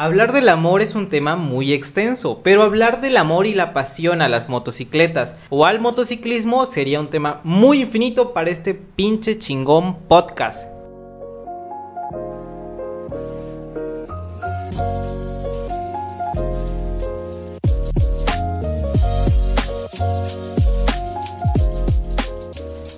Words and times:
Hablar 0.00 0.32
del 0.32 0.48
amor 0.48 0.80
es 0.80 0.94
un 0.94 1.08
tema 1.08 1.34
muy 1.34 1.72
extenso, 1.72 2.40
pero 2.44 2.62
hablar 2.62 3.00
del 3.00 3.16
amor 3.16 3.48
y 3.48 3.54
la 3.56 3.72
pasión 3.72 4.22
a 4.22 4.28
las 4.28 4.48
motocicletas 4.48 5.34
o 5.50 5.66
al 5.66 5.80
motociclismo 5.80 6.66
sería 6.66 7.00
un 7.00 7.10
tema 7.10 7.40
muy 7.42 7.82
infinito 7.82 8.32
para 8.32 8.50
este 8.50 8.74
pinche 8.74 9.40
chingón 9.40 10.04
podcast. 10.06 10.67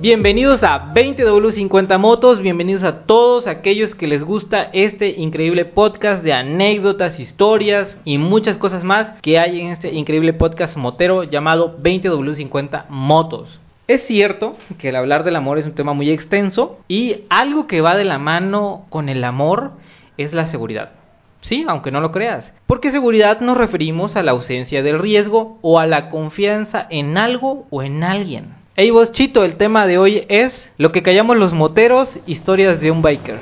Bienvenidos 0.00 0.62
a 0.62 0.94
20W50 0.94 1.98
Motos, 1.98 2.40
bienvenidos 2.40 2.84
a 2.84 3.02
todos 3.04 3.46
aquellos 3.46 3.94
que 3.94 4.06
les 4.06 4.24
gusta 4.24 4.70
este 4.72 5.10
increíble 5.10 5.66
podcast 5.66 6.22
de 6.22 6.32
anécdotas, 6.32 7.20
historias 7.20 7.98
y 8.06 8.16
muchas 8.16 8.56
cosas 8.56 8.82
más 8.82 9.20
que 9.20 9.38
hay 9.38 9.60
en 9.60 9.66
este 9.66 9.92
increíble 9.92 10.32
podcast 10.32 10.78
motero 10.78 11.24
llamado 11.24 11.76
20W50 11.82 12.86
Motos. 12.88 13.60
Es 13.88 14.06
cierto 14.06 14.56
que 14.78 14.88
el 14.88 14.96
hablar 14.96 15.22
del 15.22 15.36
amor 15.36 15.58
es 15.58 15.66
un 15.66 15.74
tema 15.74 15.92
muy 15.92 16.08
extenso 16.08 16.78
y 16.88 17.24
algo 17.28 17.66
que 17.66 17.82
va 17.82 17.94
de 17.94 18.06
la 18.06 18.18
mano 18.18 18.86
con 18.88 19.10
el 19.10 19.22
amor 19.22 19.72
es 20.16 20.32
la 20.32 20.46
seguridad. 20.46 20.92
Sí, 21.42 21.66
aunque 21.68 21.90
no 21.90 22.00
lo 22.00 22.10
creas. 22.10 22.50
Porque 22.66 22.90
seguridad 22.90 23.42
nos 23.42 23.58
referimos 23.58 24.16
a 24.16 24.22
la 24.22 24.30
ausencia 24.30 24.82
del 24.82 24.98
riesgo 24.98 25.58
o 25.60 25.78
a 25.78 25.86
la 25.86 26.08
confianza 26.08 26.86
en 26.88 27.18
algo 27.18 27.66
o 27.68 27.82
en 27.82 28.02
alguien. 28.02 28.59
Hey 28.82 28.90
vos 28.92 29.12
Chito, 29.12 29.44
el 29.44 29.58
tema 29.58 29.86
de 29.86 29.98
hoy 29.98 30.24
es 30.30 30.66
lo 30.78 30.90
que 30.90 31.02
callamos 31.02 31.36
los 31.36 31.52
moteros, 31.52 32.08
historias 32.24 32.80
de 32.80 32.90
un 32.90 33.02
biker. 33.02 33.38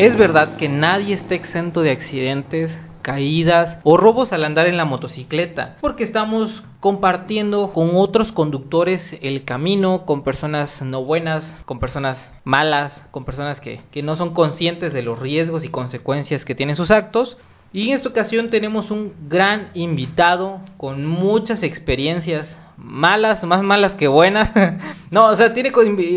Es 0.00 0.16
verdad 0.16 0.56
que 0.56 0.68
nadie 0.68 1.14
está 1.14 1.36
exento 1.36 1.82
de 1.82 1.92
accidentes, 1.92 2.76
caídas 3.02 3.78
o 3.84 3.96
robos 3.96 4.32
al 4.32 4.42
andar 4.42 4.66
en 4.66 4.76
la 4.76 4.84
motocicleta, 4.84 5.76
porque 5.80 6.02
estamos 6.02 6.64
compartiendo 6.80 7.72
con 7.72 7.90
otros 7.94 8.32
conductores 8.32 9.00
el 9.22 9.44
camino, 9.44 10.06
con 10.06 10.24
personas 10.24 10.82
no 10.82 11.04
buenas, 11.04 11.44
con 11.66 11.78
personas 11.78 12.18
malas, 12.42 13.06
con 13.12 13.24
personas 13.24 13.60
que, 13.60 13.80
que 13.92 14.02
no 14.02 14.16
son 14.16 14.34
conscientes 14.34 14.92
de 14.92 15.02
los 15.02 15.16
riesgos 15.20 15.64
y 15.64 15.68
consecuencias 15.68 16.44
que 16.44 16.56
tienen 16.56 16.74
sus 16.74 16.90
actos, 16.90 17.36
y 17.72 17.88
en 17.88 17.96
esta 17.96 18.08
ocasión 18.08 18.50
tenemos 18.50 18.90
un 18.90 19.12
gran 19.28 19.70
invitado 19.74 20.60
con 20.76 21.04
muchas 21.06 21.62
experiencias 21.62 22.48
malas, 22.78 23.42
más 23.42 23.62
malas 23.62 23.92
que 23.92 24.08
buenas. 24.08 24.50
no, 25.10 25.26
o 25.26 25.36
sea, 25.36 25.52
tiene 25.52 25.70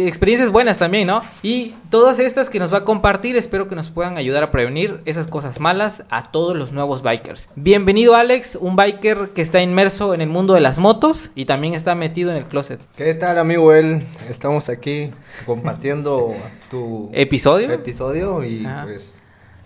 experiencias 0.08 0.52
buenas 0.52 0.78
también, 0.78 1.08
¿no? 1.08 1.22
Y 1.42 1.74
todas 1.90 2.20
estas 2.20 2.50
que 2.50 2.60
nos 2.60 2.72
va 2.72 2.80
a 2.80 2.86
compartir, 2.86 3.36
espero 3.36 3.68
que 3.68 3.76
nos 3.76 3.90
puedan 3.90 4.18
ayudar 4.18 4.44
a 4.44 4.52
prevenir 4.52 5.02
esas 5.06 5.28
cosas 5.28 5.60
malas 5.60 6.04
a 6.10 6.32
todos 6.32 6.56
los 6.56 6.72
nuevos 6.72 7.02
bikers. 7.02 7.46
Bienvenido 7.56 8.16
Alex, 8.16 8.56
un 8.56 8.76
biker 8.76 9.32
que 9.36 9.42
está 9.42 9.62
inmerso 9.62 10.14
en 10.14 10.22
el 10.22 10.30
mundo 10.30 10.54
de 10.54 10.62
las 10.62 10.78
motos 10.78 11.32
y 11.36 11.46
también 11.46 11.74
está 11.74 11.96
metido 11.96 12.32
en 12.32 12.38
el 12.38 12.46
closet. 12.46 12.80
¿Qué 12.96 13.14
tal, 13.16 13.38
amigo? 13.40 13.74
El 13.74 14.04
Estamos 14.30 14.70
aquí 14.70 15.12
compartiendo 15.46 16.34
tu 16.70 17.10
episodio. 17.14 17.72
Episodio 17.72 18.44
y 18.44 18.66
pues 18.84 19.11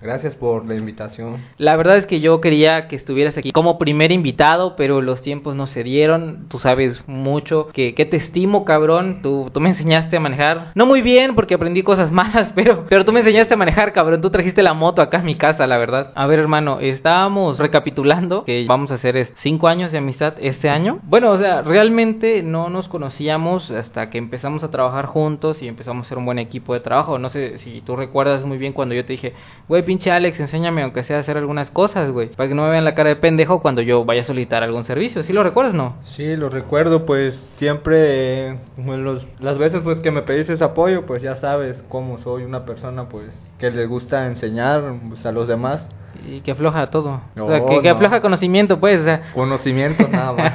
Gracias 0.06 0.36
por 0.36 0.68
la 0.68 0.76
invitación. 0.76 1.38
La 1.58 1.76
verdad 1.76 1.98
es 1.98 2.06
que 2.06 2.20
yo 2.20 2.40
quería 2.40 2.88
que 2.88 2.96
estuvieras 2.96 3.36
aquí 3.40 3.52
como 3.52 3.80
primer 3.80 4.12
invitado, 4.12 4.76
pero 4.76 5.02
los 5.02 5.24
tiempos 5.24 5.56
no 5.56 5.66
se 5.66 5.84
dieron. 5.84 6.46
Tú 6.48 6.60
sabes 6.60 7.04
mucho 7.08 7.70
que, 7.74 7.96
que 7.96 8.06
te 8.06 8.18
estimo, 8.18 8.66
cabrón. 8.66 9.22
Tú, 9.24 9.50
tú 9.52 9.60
me 9.60 9.70
enseñaste 9.70 10.18
a 10.18 10.20
manejar. 10.20 10.74
No 10.76 10.86
muy 10.86 11.02
bien 11.02 11.34
porque 11.34 11.56
aprendí 11.56 11.82
cosas 11.82 12.12
malas, 12.14 12.52
pero, 12.54 12.86
pero 12.88 13.04
tú 13.04 13.14
me 13.14 13.22
enseñaste 13.22 13.56
a 13.56 13.58
manejar, 13.58 13.94
cabrón. 13.94 14.22
Tú 14.22 14.30
trajiste 14.30 14.62
la 14.62 14.76
moto 14.76 15.02
acá 15.02 15.22
a 15.22 15.24
mi 15.24 15.38
casa, 15.38 15.66
la 15.66 15.80
verdad. 15.80 16.12
A 16.14 16.28
ver, 16.28 16.38
hermano, 16.38 16.80
estábamos 16.82 17.58
recapitulando 17.58 18.44
que 18.46 18.66
vamos 18.68 18.92
a 18.92 18.96
hacer 18.96 19.34
cinco 19.42 19.68
años 19.68 19.92
de 19.92 19.98
amistad 19.98 20.36
este 20.40 20.70
año. 20.70 21.00
Bueno, 21.02 21.32
o 21.32 21.40
sea, 21.40 21.64
realmente 21.64 22.44
no 22.44 22.70
nos 22.70 22.88
conocíamos 22.88 23.72
hasta 23.72 24.12
que 24.12 24.20
empezamos 24.20 24.64
a 24.64 24.70
trabajar 24.70 25.08
juntos 25.08 25.64
y 25.64 25.68
empezamos 25.68 26.06
a 26.06 26.10
ser 26.10 26.20
un 26.20 26.26
buen 26.26 26.38
equipo 26.38 26.76
de 26.76 26.82
trabajo. 26.82 27.18
No 27.18 27.32
sé 27.32 27.58
si 27.58 27.82
tú 27.82 27.96
recuerdas 27.96 28.46
muy 28.46 28.60
bien 28.60 28.72
cuando 28.72 28.94
yo 28.94 29.04
te 29.04 29.14
dije, 29.14 29.34
güey, 29.68 29.95
pinche 29.96 30.12
Alex, 30.12 30.38
enséñame 30.42 30.84
aunque 30.84 31.04
sea 31.04 31.18
a 31.18 31.20
hacer 31.22 31.38
algunas 31.38 31.72
cosas, 31.72 32.12
güey. 32.12 32.28
Para 32.28 32.50
que 32.50 32.56
no 32.56 32.64
me 32.64 32.70
vean 32.70 32.84
la 32.84 32.96
cara 32.96 33.10
de 33.10 33.16
pendejo 33.16 33.62
cuando 33.62 33.82
yo 33.82 34.04
vaya 34.04 34.22
a 34.22 34.24
solicitar 34.26 34.62
algún 34.62 34.84
servicio. 34.84 35.24
¿Sí 35.24 35.32
lo 35.32 35.42
recuerdas, 35.42 35.74
no? 35.74 35.96
Sí, 36.04 36.36
lo 36.36 36.50
recuerdo, 36.50 37.06
pues 37.06 37.36
siempre, 37.56 38.50
eh, 38.50 38.58
los, 38.78 39.26
las 39.40 39.58
veces 39.58 39.80
pues 39.86 40.00
que 40.00 40.12
me 40.12 40.24
pediste 40.24 40.52
ese 40.52 40.66
apoyo, 40.66 41.06
pues 41.06 41.22
ya 41.22 41.36
sabes 41.36 41.82
cómo 41.88 42.18
soy 42.18 42.44
una 42.44 42.66
persona 42.66 43.08
pues 43.08 43.28
que 43.58 43.72
le 43.72 43.86
gusta 43.86 44.28
enseñar 44.28 44.84
pues, 45.08 45.26
a 45.26 45.32
los 45.32 45.48
demás. 45.48 45.88
Y 46.28 46.42
que 46.42 46.52
afloja 46.52 46.90
todo. 46.90 47.22
o 47.38 47.48
sea, 47.48 47.66
que, 47.66 47.82
que 47.82 47.90
afloja 47.90 48.22
conocimiento, 48.22 48.80
pues. 48.82 49.00
O 49.00 49.04
sea. 49.06 49.22
Conocimiento 49.34 50.08
nada 50.10 50.34
más. 50.34 50.54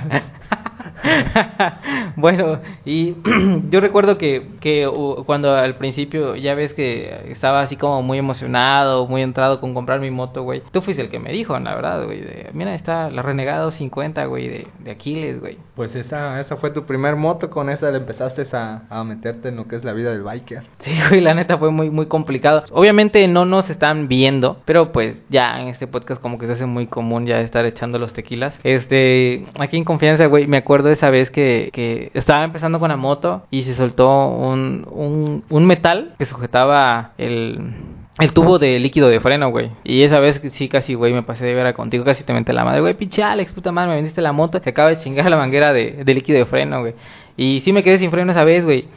bueno, 2.20 2.58
y 2.84 3.14
yo 3.70 3.80
recuerdo 3.80 4.18
que, 4.18 4.46
que 4.60 4.88
cuando 5.26 5.54
al 5.54 5.76
principio 5.76 6.36
ya 6.36 6.54
ves 6.54 6.74
que 6.74 7.26
estaba 7.28 7.62
así 7.62 7.76
como 7.76 8.02
muy 8.02 8.18
emocionado, 8.18 9.06
muy 9.06 9.22
entrado 9.22 9.60
con 9.60 9.74
comprar 9.74 10.00
mi 10.00 10.10
moto, 10.10 10.42
güey. 10.42 10.62
Tú 10.70 10.80
fuiste 10.82 11.02
el 11.02 11.10
que 11.10 11.18
me 11.18 11.32
dijo, 11.32 11.58
la 11.58 11.74
verdad, 11.74 12.04
güey. 12.04 12.22
Mira, 12.52 12.74
está 12.74 13.10
la 13.10 13.22
Renegado 13.22 13.70
50, 13.70 14.24
güey, 14.26 14.48
de, 14.48 14.66
de 14.80 14.90
Aquiles, 14.90 15.40
güey. 15.40 15.58
Pues 15.74 15.94
esa, 15.94 16.40
esa 16.40 16.56
fue 16.56 16.70
tu 16.70 16.84
primer 16.84 17.16
moto, 17.16 17.50
con 17.50 17.70
esa 17.70 17.90
le 17.90 17.98
empezaste 17.98 18.44
a, 18.52 18.82
a 18.88 19.04
meterte 19.04 19.48
en 19.48 19.56
lo 19.56 19.68
que 19.68 19.76
es 19.76 19.84
la 19.84 19.92
vida 19.92 20.10
del 20.10 20.22
biker. 20.22 20.62
Sí, 20.80 20.98
güey, 21.08 21.20
la 21.20 21.34
neta 21.34 21.58
fue 21.58 21.70
muy, 21.70 21.90
muy 21.90 22.06
complicado. 22.06 22.64
Obviamente 22.72 23.26
no 23.28 23.44
nos 23.44 23.68
están 23.70 24.08
viendo, 24.08 24.60
pero 24.64 24.92
pues 24.92 25.16
ya 25.28 25.60
en 25.60 25.68
este 25.68 25.86
podcast 25.86 26.20
como 26.20 26.38
que 26.38 26.46
se 26.46 26.54
hace 26.54 26.66
muy 26.66 26.86
común 26.86 27.26
ya 27.26 27.40
estar 27.40 27.64
echando 27.64 27.98
los 27.98 28.12
tequilas. 28.12 28.58
Este, 28.64 29.44
aquí 29.58 29.76
en 29.76 29.84
confianza, 29.84 30.26
güey, 30.26 30.46
me 30.46 30.56
acuerdo 30.56 30.90
esa 30.90 31.10
vez 31.10 31.30
que, 31.30 31.70
que 31.72 32.09
estaba 32.14 32.44
empezando 32.44 32.78
con 32.78 32.88
la 32.88 32.96
moto 32.96 33.46
y 33.50 33.62
se 33.62 33.74
soltó 33.74 34.28
un, 34.28 34.86
un, 34.90 35.44
un 35.48 35.66
metal 35.66 36.14
que 36.18 36.26
sujetaba 36.26 37.12
el, 37.18 37.72
el 38.18 38.32
tubo 38.32 38.58
de 38.58 38.78
líquido 38.78 39.08
de 39.08 39.20
freno, 39.20 39.50
güey. 39.50 39.70
Y 39.84 40.02
esa 40.02 40.18
vez 40.18 40.40
sí, 40.52 40.68
casi, 40.68 40.94
güey, 40.94 41.12
me 41.12 41.22
pasé 41.22 41.44
de 41.44 41.54
ver 41.54 41.66
a 41.66 41.72
contigo, 41.72 42.04
casi 42.04 42.24
te 42.24 42.32
menté 42.32 42.52
la 42.52 42.64
madre, 42.64 42.80
güey, 42.80 42.94
pinche 42.94 43.22
Alex, 43.22 43.52
puta 43.52 43.72
madre, 43.72 43.90
me 43.90 43.96
vendiste 43.96 44.20
la 44.20 44.32
moto, 44.32 44.58
se 44.58 44.70
acaba 44.70 44.90
de 44.90 44.98
chingar 44.98 45.28
la 45.30 45.36
manguera 45.36 45.72
de, 45.72 46.04
de 46.04 46.14
líquido 46.14 46.38
de 46.38 46.46
freno, 46.46 46.80
güey. 46.80 46.94
Y 47.36 47.62
sí 47.64 47.72
me 47.72 47.82
quedé 47.82 47.98
sin 47.98 48.10
freno 48.10 48.32
esa 48.32 48.44
vez, 48.44 48.64
güey 48.64 48.88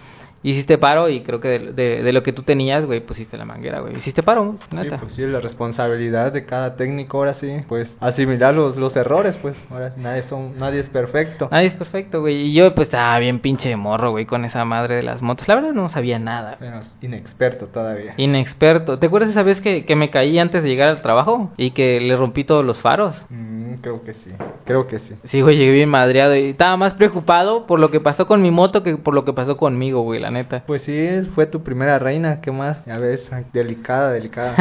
hiciste 0.44 0.78
paro 0.78 1.10
y 1.10 1.22
creo 1.22 1.40
que 1.40 1.60
de, 1.60 2.04
de, 2.04 2.14
lo 2.14 2.22
que 2.22 2.34
tú 2.34 2.44
tenías, 2.44 2.86
güey, 2.86 3.00
pusiste 3.00 3.38
la 3.38 3.46
manguera, 3.46 3.80
güey. 3.80 3.98
Hiciste 3.98 4.22
paro, 4.22 4.58
neta. 4.72 4.98
Sí, 4.98 5.02
pues 5.02 5.16
sí, 5.16 5.26
la 5.26 5.40
responsabilidad 5.40 6.32
de 6.32 6.46
cada 6.46 6.76
técnico, 6.76 7.18
ahora 7.18 7.34
sí, 7.36 7.50
pues 7.68 7.96
asimilar 8.00 8.54
los, 8.54 8.76
los 8.78 8.96
errores, 8.96 9.36
pues, 9.42 9.56
ahora 9.72 9.94
nadie, 9.98 10.24
son, 10.24 10.58
nadie 10.58 10.82
es 10.82 10.90
perfecto. 10.90 11.48
Nadie 11.52 11.68
es 11.68 11.74
perfecto, 11.74 12.22
güey. 12.22 12.36
Y 12.48 12.54
yo, 12.54 12.76
pues, 12.76 12.88
estaba 12.88 13.18
bien 13.20 13.40
pinche 13.40 13.76
morro, 13.76 14.12
güey, 14.12 14.26
con 14.26 14.46
esa 14.46 14.66
madre 14.66 14.96
de 14.96 15.04
las 15.04 15.22
motos. 15.22 15.48
La 15.48 15.56
verdad 15.56 15.74
no 15.74 15.90
sabía 15.90 16.20
nada. 16.20 16.58
Pero 16.60 16.82
inexperto 17.02 17.68
todavía. 17.68 18.14
Inexperto. 18.18 19.00
¿Te 19.00 19.08
acuerdas 19.08 19.32
esa 19.32 19.44
vez 19.44 19.62
que, 19.62 19.86
que 19.86 19.96
me 19.96 20.10
caí 20.10 20.38
antes 20.38 20.62
de 20.62 20.70
llegar 20.70 20.90
al 20.90 21.02
trabajo 21.02 21.52
y 21.58 21.72
que 21.72 22.00
le 22.00 22.16
rompí 22.16 22.44
todos 22.44 22.66
los 22.66 22.80
faros? 22.80 23.16
Mm, 23.30 23.76
creo 23.76 24.04
que 24.04 24.14
sí, 24.14 24.32
creo 24.66 24.88
que 24.88 25.00
sí. 25.00 25.16
Sí, 25.26 25.42
güey, 25.42 25.58
llegué 25.58 25.72
bien 25.72 25.90
madreado 25.90 26.36
y 26.36 26.50
estaba 26.50 26.76
más 26.78 26.94
preocupado 26.94 27.66
por 27.66 27.80
lo 27.80 27.92
que 27.92 28.00
pasó 28.00 28.28
con 28.28 28.42
mi 28.42 28.52
moto 28.52 28.84
que 28.84 28.98
por 28.98 29.14
lo 29.14 29.26
que 29.26 29.34
pasó 29.34 29.58
conmigo, 29.58 30.02
güey, 30.02 30.20
la 30.20 30.32
neta. 30.34 30.64
Pues 30.66 30.82
sí, 30.82 31.22
fue 31.34 31.46
tu 31.46 31.64
primera 31.64 32.00
reina, 32.00 32.42
¿qué 32.42 32.52
más? 32.52 32.84
Ya 32.86 32.98
ves, 32.98 33.22
delicada, 33.54 34.12
delicada. 34.12 34.56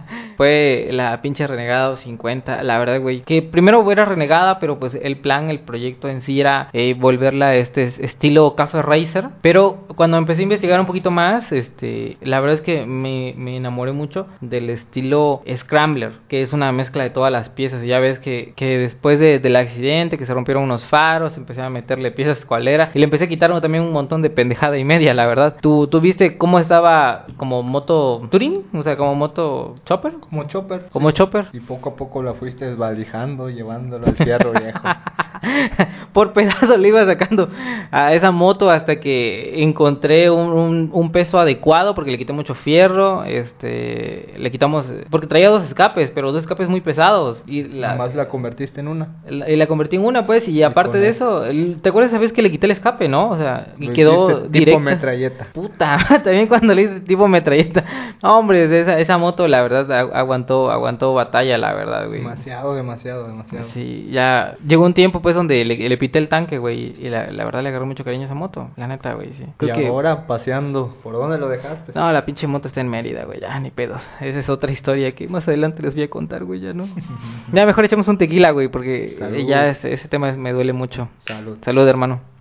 fue 0.36 0.88
la 0.90 1.20
pinche 1.22 1.46
Renegado 1.46 1.96
50, 1.96 2.62
la 2.62 2.78
verdad, 2.78 3.00
güey. 3.00 3.22
Que 3.22 3.42
primero 3.42 3.90
era 3.90 4.04
renegada, 4.04 4.58
pero 4.58 4.78
pues 4.78 4.94
el 5.00 5.18
plan, 5.18 5.50
el 5.50 5.60
proyecto 5.60 6.08
en 6.08 6.22
sí 6.22 6.40
era 6.40 6.68
eh, 6.72 6.94
volverla 6.98 7.48
a 7.48 7.56
este 7.56 7.92
estilo 8.00 8.54
Café 8.56 8.82
Racer. 8.82 9.28
Pero 9.40 9.86
cuando 9.96 10.16
empecé 10.16 10.40
a 10.40 10.44
investigar 10.44 10.80
un 10.80 10.86
poquito 10.86 11.10
más, 11.10 11.50
este, 11.52 12.16
la 12.22 12.40
verdad 12.40 12.56
es 12.56 12.62
que 12.62 12.86
me, 12.86 13.34
me 13.36 13.56
enamoré 13.56 13.92
mucho 13.92 14.26
del 14.40 14.70
estilo 14.70 15.42
Scrambler, 15.56 16.12
que 16.28 16.42
es 16.42 16.52
una 16.52 16.72
mezcla 16.72 17.04
de 17.04 17.10
todas 17.10 17.32
las 17.32 17.50
piezas. 17.50 17.82
Ya 17.84 17.98
ves 18.00 18.18
que, 18.18 18.52
que 18.56 18.78
después 18.78 19.18
de, 19.20 19.38
del 19.38 19.56
accidente, 19.56 20.18
que 20.18 20.26
se 20.26 20.34
rompieron 20.34 20.64
unos 20.64 20.84
faros, 20.86 21.36
empecé 21.36 21.62
a 21.62 21.70
meterle 21.70 22.10
piezas 22.10 22.44
cual 22.44 22.68
era. 22.68 22.90
Y 22.94 22.98
le 22.98 23.04
empecé 23.04 23.24
a 23.24 23.28
quitar 23.28 23.44
también 23.60 23.84
un 23.84 23.92
montón 23.92 24.22
de 24.22 24.30
pendejada 24.30 24.78
y 24.78 24.84
media, 24.84 25.14
la 25.14 25.26
verdad. 25.26 25.56
¿Tú, 25.60 25.86
tú 25.86 26.00
viste 26.00 26.36
cómo 26.38 26.58
estaba 26.58 27.26
como 27.36 27.62
moto 27.62 28.26
Touring? 28.30 28.64
O 28.72 28.82
sea, 28.82 28.96
como 28.96 29.14
moto 29.14 29.74
Chopper. 29.84 30.14
Como 30.28 30.44
Chopper. 30.44 30.86
Como 30.90 31.10
Chopper. 31.10 31.46
Y 31.52 31.60
poco 31.60 31.90
a 31.90 31.96
poco 31.96 32.22
la 32.22 32.34
fuiste 32.34 32.64
desvalijando, 32.66 33.50
llevándolo 33.50 34.06
al 34.06 34.16
fierro 34.16 34.52
viejo. 34.52 34.80
por 36.12 36.32
pedazo 36.32 36.76
le 36.76 36.88
iba 36.88 37.04
sacando 37.04 37.48
a 37.90 38.14
esa 38.14 38.30
moto 38.30 38.70
hasta 38.70 38.96
que 38.96 39.62
encontré 39.62 40.30
un, 40.30 40.50
un, 40.52 40.90
un 40.92 41.12
peso 41.12 41.38
adecuado 41.38 41.94
porque 41.94 42.10
le 42.10 42.18
quité 42.18 42.32
mucho 42.32 42.54
fierro, 42.54 43.24
este, 43.24 44.34
le 44.38 44.50
quitamos, 44.50 44.86
porque 45.10 45.26
traía 45.26 45.50
dos 45.50 45.64
escapes, 45.64 46.10
pero 46.14 46.32
dos 46.32 46.42
escapes 46.42 46.68
muy 46.68 46.80
pesados. 46.80 47.42
Y 47.46 47.64
la, 47.64 47.94
Más 47.96 48.14
la 48.14 48.28
convertiste 48.28 48.80
en 48.80 48.88
una. 48.88 49.16
la- 49.28 49.50
y 49.50 49.56
la 49.56 49.66
convertí 49.66 49.96
en 49.96 50.04
una, 50.04 50.26
pues, 50.26 50.46
y 50.48 50.62
aparte 50.62 50.98
de 50.98 51.10
eso, 51.10 51.44
el- 51.44 51.80
¿te 51.82 51.88
acuerdas 51.90 52.12
esa 52.12 52.20
vez 52.20 52.32
que 52.32 52.42
le 52.42 52.50
quité 52.50 52.66
el 52.66 52.72
escape, 52.72 53.08
no? 53.08 53.30
O 53.30 53.36
sea, 53.36 53.74
y 53.78 53.88
quedó 53.88 54.30
hiciste 54.30 54.58
tipo 54.64 54.78
metralleta. 54.80 55.46
Puta, 55.52 55.98
también 56.24 56.46
cuando 56.46 56.74
le 56.74 56.82
hice 56.82 57.00
tipo 57.00 57.28
metralleta. 57.28 57.84
No, 58.22 58.38
hombre, 58.38 58.64
esa, 58.80 58.98
esa 58.98 59.18
moto, 59.18 59.46
la 59.48 59.62
verdad, 59.62 60.10
aguantó, 60.14 60.70
aguantó 60.70 61.12
batalla, 61.14 61.58
la 61.58 61.72
verdad, 61.74 62.06
güey. 62.06 62.20
Demasiado, 62.20 62.74
demasiado, 62.74 63.26
demasiado. 63.26 63.66
Sí, 63.74 64.08
ya 64.10 64.56
llegó 64.66 64.84
un 64.84 64.94
tiempo, 64.94 65.20
pues, 65.20 65.34
donde 65.34 65.64
le, 65.64 65.76
le 65.88 65.98
pité 65.98 66.18
el 66.18 66.28
tanque, 66.28 66.58
güey, 66.58 66.96
y 66.98 67.08
la, 67.08 67.30
la 67.30 67.44
verdad 67.44 67.62
le 67.62 67.68
agarró 67.68 67.86
mucho 67.86 68.04
cariño 68.04 68.22
a 68.22 68.26
esa 68.26 68.34
moto, 68.34 68.70
la 68.76 68.86
neta, 68.86 69.14
güey, 69.14 69.30
sí. 69.34 69.44
y 69.44 69.52
Creo 69.56 69.76
que... 69.76 69.86
ahora 69.88 70.26
paseando, 70.26 70.96
¿por 71.02 71.14
dónde 71.14 71.38
lo 71.38 71.48
dejaste? 71.48 71.92
No, 71.94 72.10
la 72.12 72.24
pinche 72.24 72.46
moto 72.46 72.68
está 72.68 72.80
en 72.80 72.88
Mérida, 72.88 73.24
güey, 73.24 73.40
ya, 73.40 73.58
ni 73.60 73.70
pedos. 73.70 74.00
Esa 74.20 74.40
es 74.40 74.48
otra 74.48 74.70
historia 74.72 75.12
que 75.12 75.28
más 75.28 75.46
adelante 75.48 75.82
les 75.82 75.94
voy 75.94 76.04
a 76.04 76.10
contar, 76.10 76.44
güey, 76.44 76.60
ya, 76.60 76.72
¿no? 76.72 76.86
ya, 77.52 77.66
mejor 77.66 77.84
echemos 77.84 78.08
un 78.08 78.18
tequila, 78.18 78.50
güey, 78.52 78.68
porque 78.68 79.06
eh, 79.06 79.16
Salud. 79.18 79.46
ya 79.46 79.68
ese, 79.68 79.92
ese 79.92 80.08
tema 80.08 80.32
me 80.32 80.52
duele 80.52 80.72
mucho. 80.72 81.08
Salud. 81.26 81.58
Salud, 81.62 81.86
hermano. 81.88 82.33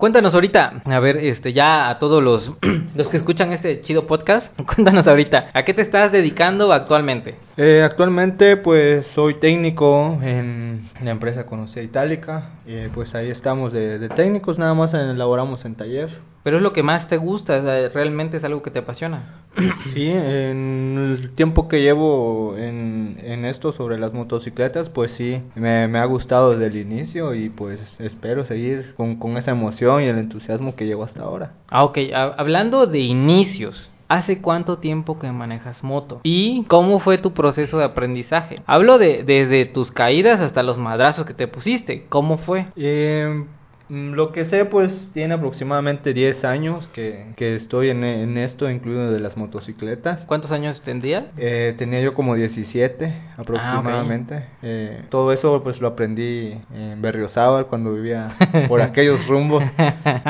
Cuéntanos 0.00 0.32
ahorita, 0.32 0.80
a 0.86 0.98
ver, 0.98 1.18
este, 1.18 1.52
ya 1.52 1.90
a 1.90 1.98
todos 1.98 2.22
los, 2.22 2.52
los 2.94 3.08
que 3.08 3.18
escuchan 3.18 3.52
este 3.52 3.82
chido 3.82 4.06
podcast, 4.06 4.58
cuéntanos 4.74 5.06
ahorita, 5.06 5.50
¿a 5.52 5.62
qué 5.62 5.74
te 5.74 5.82
estás 5.82 6.10
dedicando 6.10 6.72
actualmente? 6.72 7.36
Eh, 7.62 7.82
actualmente 7.82 8.56
pues 8.56 9.04
soy 9.14 9.34
técnico 9.34 10.18
en 10.22 10.88
la 11.02 11.10
empresa 11.10 11.44
Conocida 11.44 11.82
Itálica, 11.82 12.52
eh, 12.66 12.88
pues 12.94 13.14
ahí 13.14 13.28
estamos 13.28 13.70
de, 13.74 13.98
de 13.98 14.08
técnicos, 14.08 14.58
nada 14.58 14.72
más 14.72 14.94
elaboramos 14.94 15.66
en 15.66 15.74
taller. 15.74 16.08
Pero 16.42 16.56
es 16.56 16.62
lo 16.62 16.72
que 16.72 16.82
más 16.82 17.06
te 17.08 17.18
gusta, 17.18 17.60
realmente 17.90 18.38
es 18.38 18.44
algo 18.44 18.62
que 18.62 18.70
te 18.70 18.78
apasiona. 18.78 19.42
Sí, 19.92 20.08
en 20.08 20.96
el 21.20 21.32
tiempo 21.34 21.68
que 21.68 21.82
llevo 21.82 22.56
en, 22.56 23.18
en 23.22 23.44
esto 23.44 23.72
sobre 23.72 23.98
las 23.98 24.14
motocicletas, 24.14 24.88
pues 24.88 25.10
sí, 25.10 25.42
me, 25.54 25.86
me 25.86 25.98
ha 25.98 26.04
gustado 26.06 26.52
desde 26.52 26.68
el 26.68 26.76
inicio 26.76 27.34
y 27.34 27.50
pues 27.50 27.78
espero 28.00 28.46
seguir 28.46 28.94
con, 28.96 29.16
con 29.16 29.36
esa 29.36 29.50
emoción 29.50 30.02
y 30.02 30.06
el 30.06 30.16
entusiasmo 30.16 30.76
que 30.76 30.86
llevo 30.86 31.02
hasta 31.04 31.24
ahora. 31.24 31.52
Ah, 31.68 31.84
ok, 31.84 31.98
ha- 32.14 32.34
hablando 32.38 32.86
de 32.86 33.00
inicios, 33.00 33.90
¿hace 34.10 34.42
cuánto 34.42 34.78
tiempo 34.78 35.18
que 35.18 35.32
manejas 35.32 35.82
moto? 35.82 36.20
¿Y 36.24 36.64
cómo 36.64 36.98
fue 36.98 37.16
tu 37.16 37.32
proceso 37.32 37.78
de 37.78 37.84
aprendizaje? 37.84 38.60
Hablo 38.66 38.98
de 38.98 39.22
desde 39.24 39.64
tus 39.64 39.92
caídas 39.92 40.40
hasta 40.40 40.62
los 40.62 40.76
madrazos 40.76 41.24
que 41.24 41.32
te 41.32 41.48
pusiste, 41.48 42.06
¿cómo 42.08 42.36
fue? 42.36 42.66
Eh, 42.76 43.44
lo 43.90 44.32
que 44.32 44.44
sé, 44.46 44.64
pues 44.64 45.10
tiene 45.12 45.34
aproximadamente 45.34 46.14
10 46.14 46.44
años 46.44 46.88
que, 46.92 47.32
que 47.36 47.56
estoy 47.56 47.90
en, 47.90 48.04
en 48.04 48.38
esto, 48.38 48.70
incluido 48.70 49.10
de 49.10 49.20
las 49.20 49.36
motocicletas. 49.36 50.24
¿Cuántos 50.26 50.52
años 50.52 50.80
tendrías? 50.82 51.24
Eh, 51.36 51.74
tenía 51.76 52.00
yo 52.00 52.14
como 52.14 52.34
17 52.34 53.12
aproximadamente. 53.36 54.44
Eh, 54.62 55.02
todo 55.08 55.32
eso 55.32 55.62
pues 55.62 55.80
lo 55.80 55.88
aprendí 55.88 56.56
en 56.72 57.02
Berriozábal 57.02 57.66
cuando 57.66 57.92
vivía 57.92 58.36
por 58.68 58.80
aquellos 58.80 59.26
rumbos. 59.26 59.64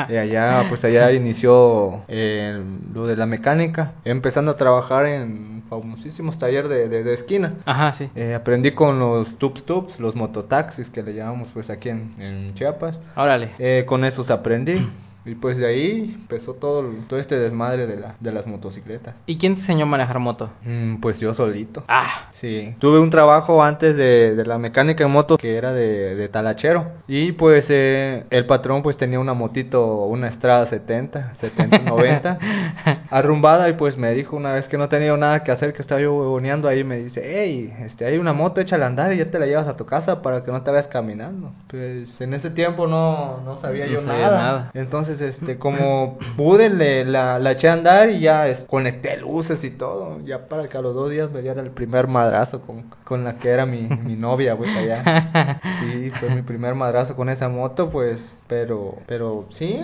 Y 0.09 0.15
allá 0.15 0.65
pues 0.69 0.83
allá 0.83 1.11
inició 1.11 2.03
eh, 2.07 2.61
lo 2.93 3.07
de 3.07 3.15
la 3.15 3.25
mecánica, 3.25 3.93
empezando 4.03 4.51
a 4.51 4.57
trabajar 4.57 5.05
en 5.05 5.60
famosísimos 5.71 6.37
talleres 6.37 6.69
de, 6.69 6.89
de, 6.89 7.03
de 7.03 7.13
esquina. 7.13 7.53
Ajá, 7.65 7.93
sí. 7.97 8.09
Eh, 8.13 8.33
aprendí 8.35 8.71
con 8.71 8.99
los 8.99 9.37
tubs 9.37 9.63
tubs, 9.63 9.97
los 10.01 10.15
mototaxis 10.15 10.89
que 10.89 11.01
le 11.01 11.13
llamamos 11.13 11.49
pues 11.53 11.69
aquí 11.69 11.87
en, 11.87 12.13
en 12.19 12.53
Chiapas. 12.55 12.99
Órale. 13.15 13.51
Eh, 13.57 13.85
con 13.87 14.03
esos 14.03 14.29
aprendí. 14.29 14.85
Y 15.23 15.35
pues 15.35 15.57
de 15.57 15.67
ahí 15.67 16.15
empezó 16.21 16.55
todo, 16.55 16.83
todo 17.07 17.19
este 17.19 17.37
desmadre 17.37 17.85
de, 17.85 17.95
la, 17.97 18.15
de 18.19 18.31
las 18.31 18.47
motocicletas. 18.47 19.13
¿Y 19.27 19.37
quién 19.37 19.53
te 19.55 19.61
enseñó 19.61 19.83
a 19.83 19.87
manejar 19.87 20.17
moto? 20.19 20.49
Mm, 20.63 20.95
pues 20.97 21.19
yo 21.19 21.33
solito. 21.33 21.83
Ah, 21.87 22.27
Sí, 22.41 22.73
tuve 22.79 22.97
un 22.99 23.11
trabajo 23.11 23.63
antes 23.63 23.95
de, 23.95 24.35
de 24.35 24.45
la 24.47 24.57
mecánica 24.57 25.03
en 25.03 25.11
moto 25.11 25.37
que 25.37 25.57
era 25.57 25.73
de, 25.73 26.15
de 26.15 26.27
talachero 26.27 26.87
y 27.07 27.33
pues 27.33 27.67
eh, 27.69 28.23
el 28.31 28.47
patrón 28.47 28.81
pues 28.81 28.97
tenía 28.97 29.19
una 29.19 29.35
motito, 29.35 30.05
una 30.05 30.27
Estrada 30.27 30.65
70, 30.65 31.35
70, 31.35 31.77
90 31.79 32.39
arrumbada 33.09 33.69
y 33.69 33.73
pues 33.73 33.97
me 33.97 34.11
dijo 34.13 34.35
una 34.35 34.53
vez 34.53 34.67
que 34.67 34.77
no 34.77 34.89
tenía 34.89 35.15
nada 35.17 35.43
que 35.43 35.51
hacer 35.51 35.73
que 35.73 35.81
estaba 35.83 36.01
yo 36.01 36.15
huevoneando 36.15 36.67
ahí 36.67 36.83
me 36.83 36.97
dice, 36.97 37.21
hey, 37.23 37.71
este, 37.85 38.05
hay 38.05 38.17
una 38.17 38.33
moto, 38.33 38.59
échala 38.61 38.85
a 38.85 38.89
andar 38.89 39.13
y 39.13 39.17
ya 39.17 39.29
te 39.29 39.37
la 39.39 39.45
llevas 39.45 39.67
a 39.67 39.77
tu 39.77 39.85
casa 39.85 40.21
para 40.23 40.43
que 40.43 40.51
no 40.51 40.63
te 40.63 40.71
vayas 40.71 40.87
caminando. 40.87 41.51
Pues 41.67 42.19
en 42.21 42.33
ese 42.33 42.49
tiempo 42.49 42.87
no, 42.87 43.41
no 43.45 43.57
sabía 43.61 43.85
No 43.85 43.91
yo 43.91 44.01
sabía 44.01 44.25
nada. 44.25 44.37
nada. 44.41 44.71
Entonces, 44.73 45.10
este, 45.19 45.57
como 45.57 46.17
pude, 46.37 46.69
le, 46.69 47.03
la, 47.03 47.39
la 47.39 47.51
eché 47.51 47.67
a 47.67 47.73
andar 47.73 48.09
y 48.11 48.21
ya 48.21 48.47
es, 48.47 48.65
conecté 48.65 49.17
luces 49.17 49.63
y 49.63 49.71
todo, 49.71 50.19
ya 50.23 50.47
para 50.47 50.69
que 50.69 50.77
a 50.77 50.81
los 50.81 50.93
dos 50.95 51.09
días 51.09 51.31
me 51.31 51.41
diera 51.41 51.61
el 51.61 51.71
primer 51.71 52.07
madrazo 52.07 52.61
con, 52.61 52.83
con 53.03 53.23
la 53.23 53.39
que 53.39 53.49
era 53.49 53.65
mi, 53.65 53.87
mi 53.87 54.15
novia, 54.15 54.55
pues 54.55 54.69
allá. 54.77 55.59
Sí, 55.81 56.11
fue 56.19 56.29
mi 56.35 56.43
primer 56.43 56.75
madrazo 56.75 57.15
con 57.15 57.27
esa 57.27 57.49
moto, 57.49 57.89
pues, 57.89 58.21
pero, 58.51 58.95
pero 59.07 59.45
sí, 59.51 59.79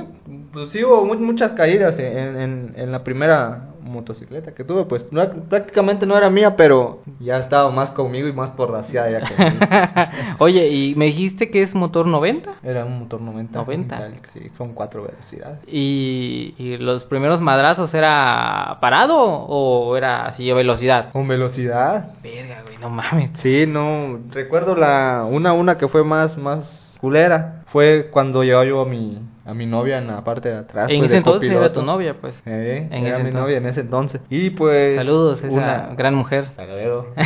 pues 0.51 0.71
sí 0.71 0.83
hubo 0.83 1.05
mu- 1.05 1.15
muchas 1.15 1.53
caídas 1.53 1.97
en, 1.99 2.35
en, 2.37 2.73
en 2.75 2.91
la 2.91 3.01
primera 3.05 3.69
motocicleta 3.81 4.53
que 4.53 4.65
tuve, 4.65 4.83
pues 4.83 5.05
prácticamente 5.47 6.05
no 6.05 6.17
era 6.17 6.29
mía, 6.29 6.57
pero 6.57 6.99
ya 7.21 7.37
estaba 7.37 7.71
más 7.71 7.91
conmigo 7.91 8.27
y 8.27 8.33
más 8.33 8.49
porraciada 8.49 9.09
ya 9.09 9.19
conmigo. 9.21 10.35
Oye, 10.39 10.67
¿y 10.67 10.95
me 10.95 11.05
dijiste 11.05 11.49
que 11.49 11.61
es 11.61 11.73
motor 11.73 12.07
90? 12.07 12.55
Era 12.61 12.83
un 12.83 12.99
motor 12.99 13.21
90. 13.21 13.57
90. 13.57 13.95
Itálico, 13.95 14.23
Sí, 14.33 14.49
con 14.57 14.73
cuatro 14.73 15.03
velocidades. 15.03 15.59
¿Y, 15.65 16.53
y 16.57 16.75
los 16.75 17.05
primeros 17.05 17.39
madrazos 17.39 17.93
era 17.93 18.79
parado 18.81 19.15
o 19.17 19.95
era 19.95 20.25
así 20.25 20.51
a 20.51 20.55
velocidad? 20.55 21.13
Con 21.13 21.25
velocidad. 21.29 22.11
Verga, 22.21 22.63
güey, 22.65 22.77
no 22.79 22.89
mames. 22.89 23.29
Sí, 23.35 23.63
no, 23.65 24.19
recuerdo 24.31 24.75
la 24.75 25.25
una 25.31 25.53
una 25.53 25.77
que 25.77 25.87
fue 25.87 26.03
más 26.03 26.37
más 26.37 26.65
culera, 26.99 27.56
fue 27.71 28.09
cuando 28.11 28.43
llevaba 28.43 28.65
yo 28.65 28.81
a 28.81 28.85
mi 28.85 29.19
a 29.47 29.53
mi 29.53 29.65
novia 29.65 29.97
en 29.97 30.07
la 30.07 30.23
parte 30.23 30.49
de 30.49 30.57
atrás. 30.57 30.89
en 30.89 30.99
pues, 30.99 31.11
ese 31.11 31.17
entonces 31.17 31.51
era 31.51 31.71
tu 31.71 31.81
novia, 31.81 32.15
pues. 32.19 32.35
Eh, 32.45 32.87
En 32.91 33.05
era 33.05 33.17
mi 33.19 33.29
entonces. 33.29 33.33
novia 33.33 33.57
en 33.57 33.65
ese 33.67 33.81
entonces. 33.81 34.21
Y 34.29 34.49
pues 34.51 34.97
Saludos, 34.97 35.41
esa 35.43 35.53
una 35.53 35.89
gran 35.95 36.15
mujer. 36.15 36.45
Sagadero. 36.55 37.07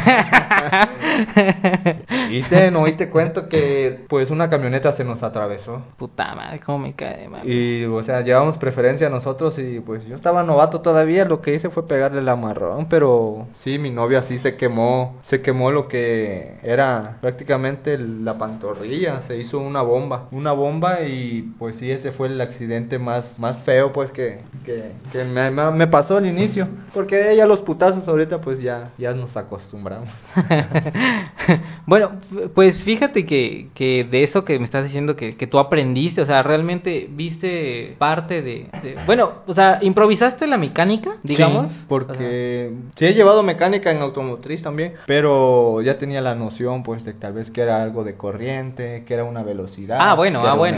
Y 2.29 2.44
te, 2.44 2.71
no, 2.71 2.88
y 2.88 2.94
te 2.94 3.09
cuento 3.09 3.50
que 3.50 4.06
pues 4.07 4.31
una 4.31 4.50
camioneta 4.50 4.94
se 4.94 5.03
nos 5.03 5.21
atravesó. 5.23 5.81
Puta 5.97 6.33
madre, 6.35 6.59
cómo 6.65 6.79
me 6.79 6.94
cae, 6.94 7.27
mami. 7.27 7.51
Y, 7.51 7.85
o 7.85 8.01
sea, 8.03 8.21
llevamos 8.21 8.57
preferencia 8.57 9.09
nosotros 9.09 9.57
y 9.59 9.79
pues 9.81 10.06
yo 10.06 10.15
estaba 10.15 10.44
novato 10.44 10.81
todavía, 10.81 11.25
lo 11.25 11.41
que 11.41 11.53
hice 11.56 11.69
fue 11.69 11.88
pegarle 11.88 12.19
el 12.21 12.29
amarrón, 12.29 12.88
pero 12.89 13.47
sí, 13.56 13.77
mi 13.77 13.89
novia 13.89 14.21
sí 14.23 14.38
se 14.39 14.56
quemó, 14.56 15.19
se 15.23 15.41
quemó 15.41 15.71
lo 15.71 15.88
que 15.88 16.57
era 16.63 17.18
prácticamente 17.21 17.97
la 17.97 18.38
pantorrilla, 18.38 19.21
se 19.27 19.38
hizo 19.38 19.59
una 19.59 19.81
bomba, 19.81 20.27
una 20.31 20.53
bomba 20.53 21.01
y 21.01 21.53
pues 21.59 21.75
sí, 21.77 21.91
ese 21.91 22.10
fue 22.11 22.27
el 22.27 22.39
accidente 22.39 22.99
más, 22.99 23.37
más 23.39 23.63
feo 23.63 23.91
pues 23.91 24.11
que, 24.11 24.39
que, 24.65 24.91
que 25.11 25.23
me, 25.23 25.49
me- 25.51 25.87
pasó 25.87 26.18
al 26.18 26.25
inicio, 26.25 26.68
porque 26.94 27.35
ya 27.35 27.45
los 27.45 27.59
putazos 27.61 28.07
ahorita 28.07 28.39
pues 28.41 28.61
ya, 28.61 28.91
ya 28.97 29.13
nos 29.13 29.35
acostumbramos. 29.35 30.09
bueno, 31.85 32.11
pues 32.53 32.81
fíjate 32.81 33.25
que, 33.25 33.69
que 33.73 34.03
de 34.03 34.23
eso 34.23 34.45
que 34.45 34.57
me 34.59 34.65
estás 34.65 34.83
diciendo 34.83 35.15
que, 35.15 35.35
que 35.35 35.47
tú 35.47 35.59
aprendiste, 35.59 36.21
o 36.21 36.25
sea, 36.25 36.44
realmente 36.44 37.07
viste 37.09 37.95
parte 37.97 38.41
de, 38.41 38.68
de- 38.83 38.97
Bueno, 39.06 39.31
o 39.47 39.53
sea, 39.53 39.80
improvisaste 39.81 40.47
la 40.47 40.57
mecánica, 40.57 41.11
digamos. 41.23 41.71
Sí, 41.71 41.85
porque 41.87 42.71
sí 42.95 43.06
he 43.06 43.13
llevado 43.13 43.44
mecánica 43.44 43.91
en 43.91 44.01
automotriz 44.01 44.61
también, 44.61 44.94
pero 45.06 45.81
ya 45.81 45.97
tenía 45.97 46.21
la 46.21 46.35
noción, 46.35 46.83
pues, 46.83 47.03
de 47.03 47.13
tal 47.13 47.33
vez 47.33 47.51
que 47.51 47.61
era 47.61 47.81
algo 47.83 48.03
de 48.03 48.15
corriente, 48.15 49.03
que 49.06 49.13
era 49.13 49.23
una 49.23 49.44
velocidad. 49.44 49.97
Ah, 50.01 50.13
bueno, 50.15 50.41
que 50.41 50.47
ah, 50.47 50.53
bueno. 50.53 50.77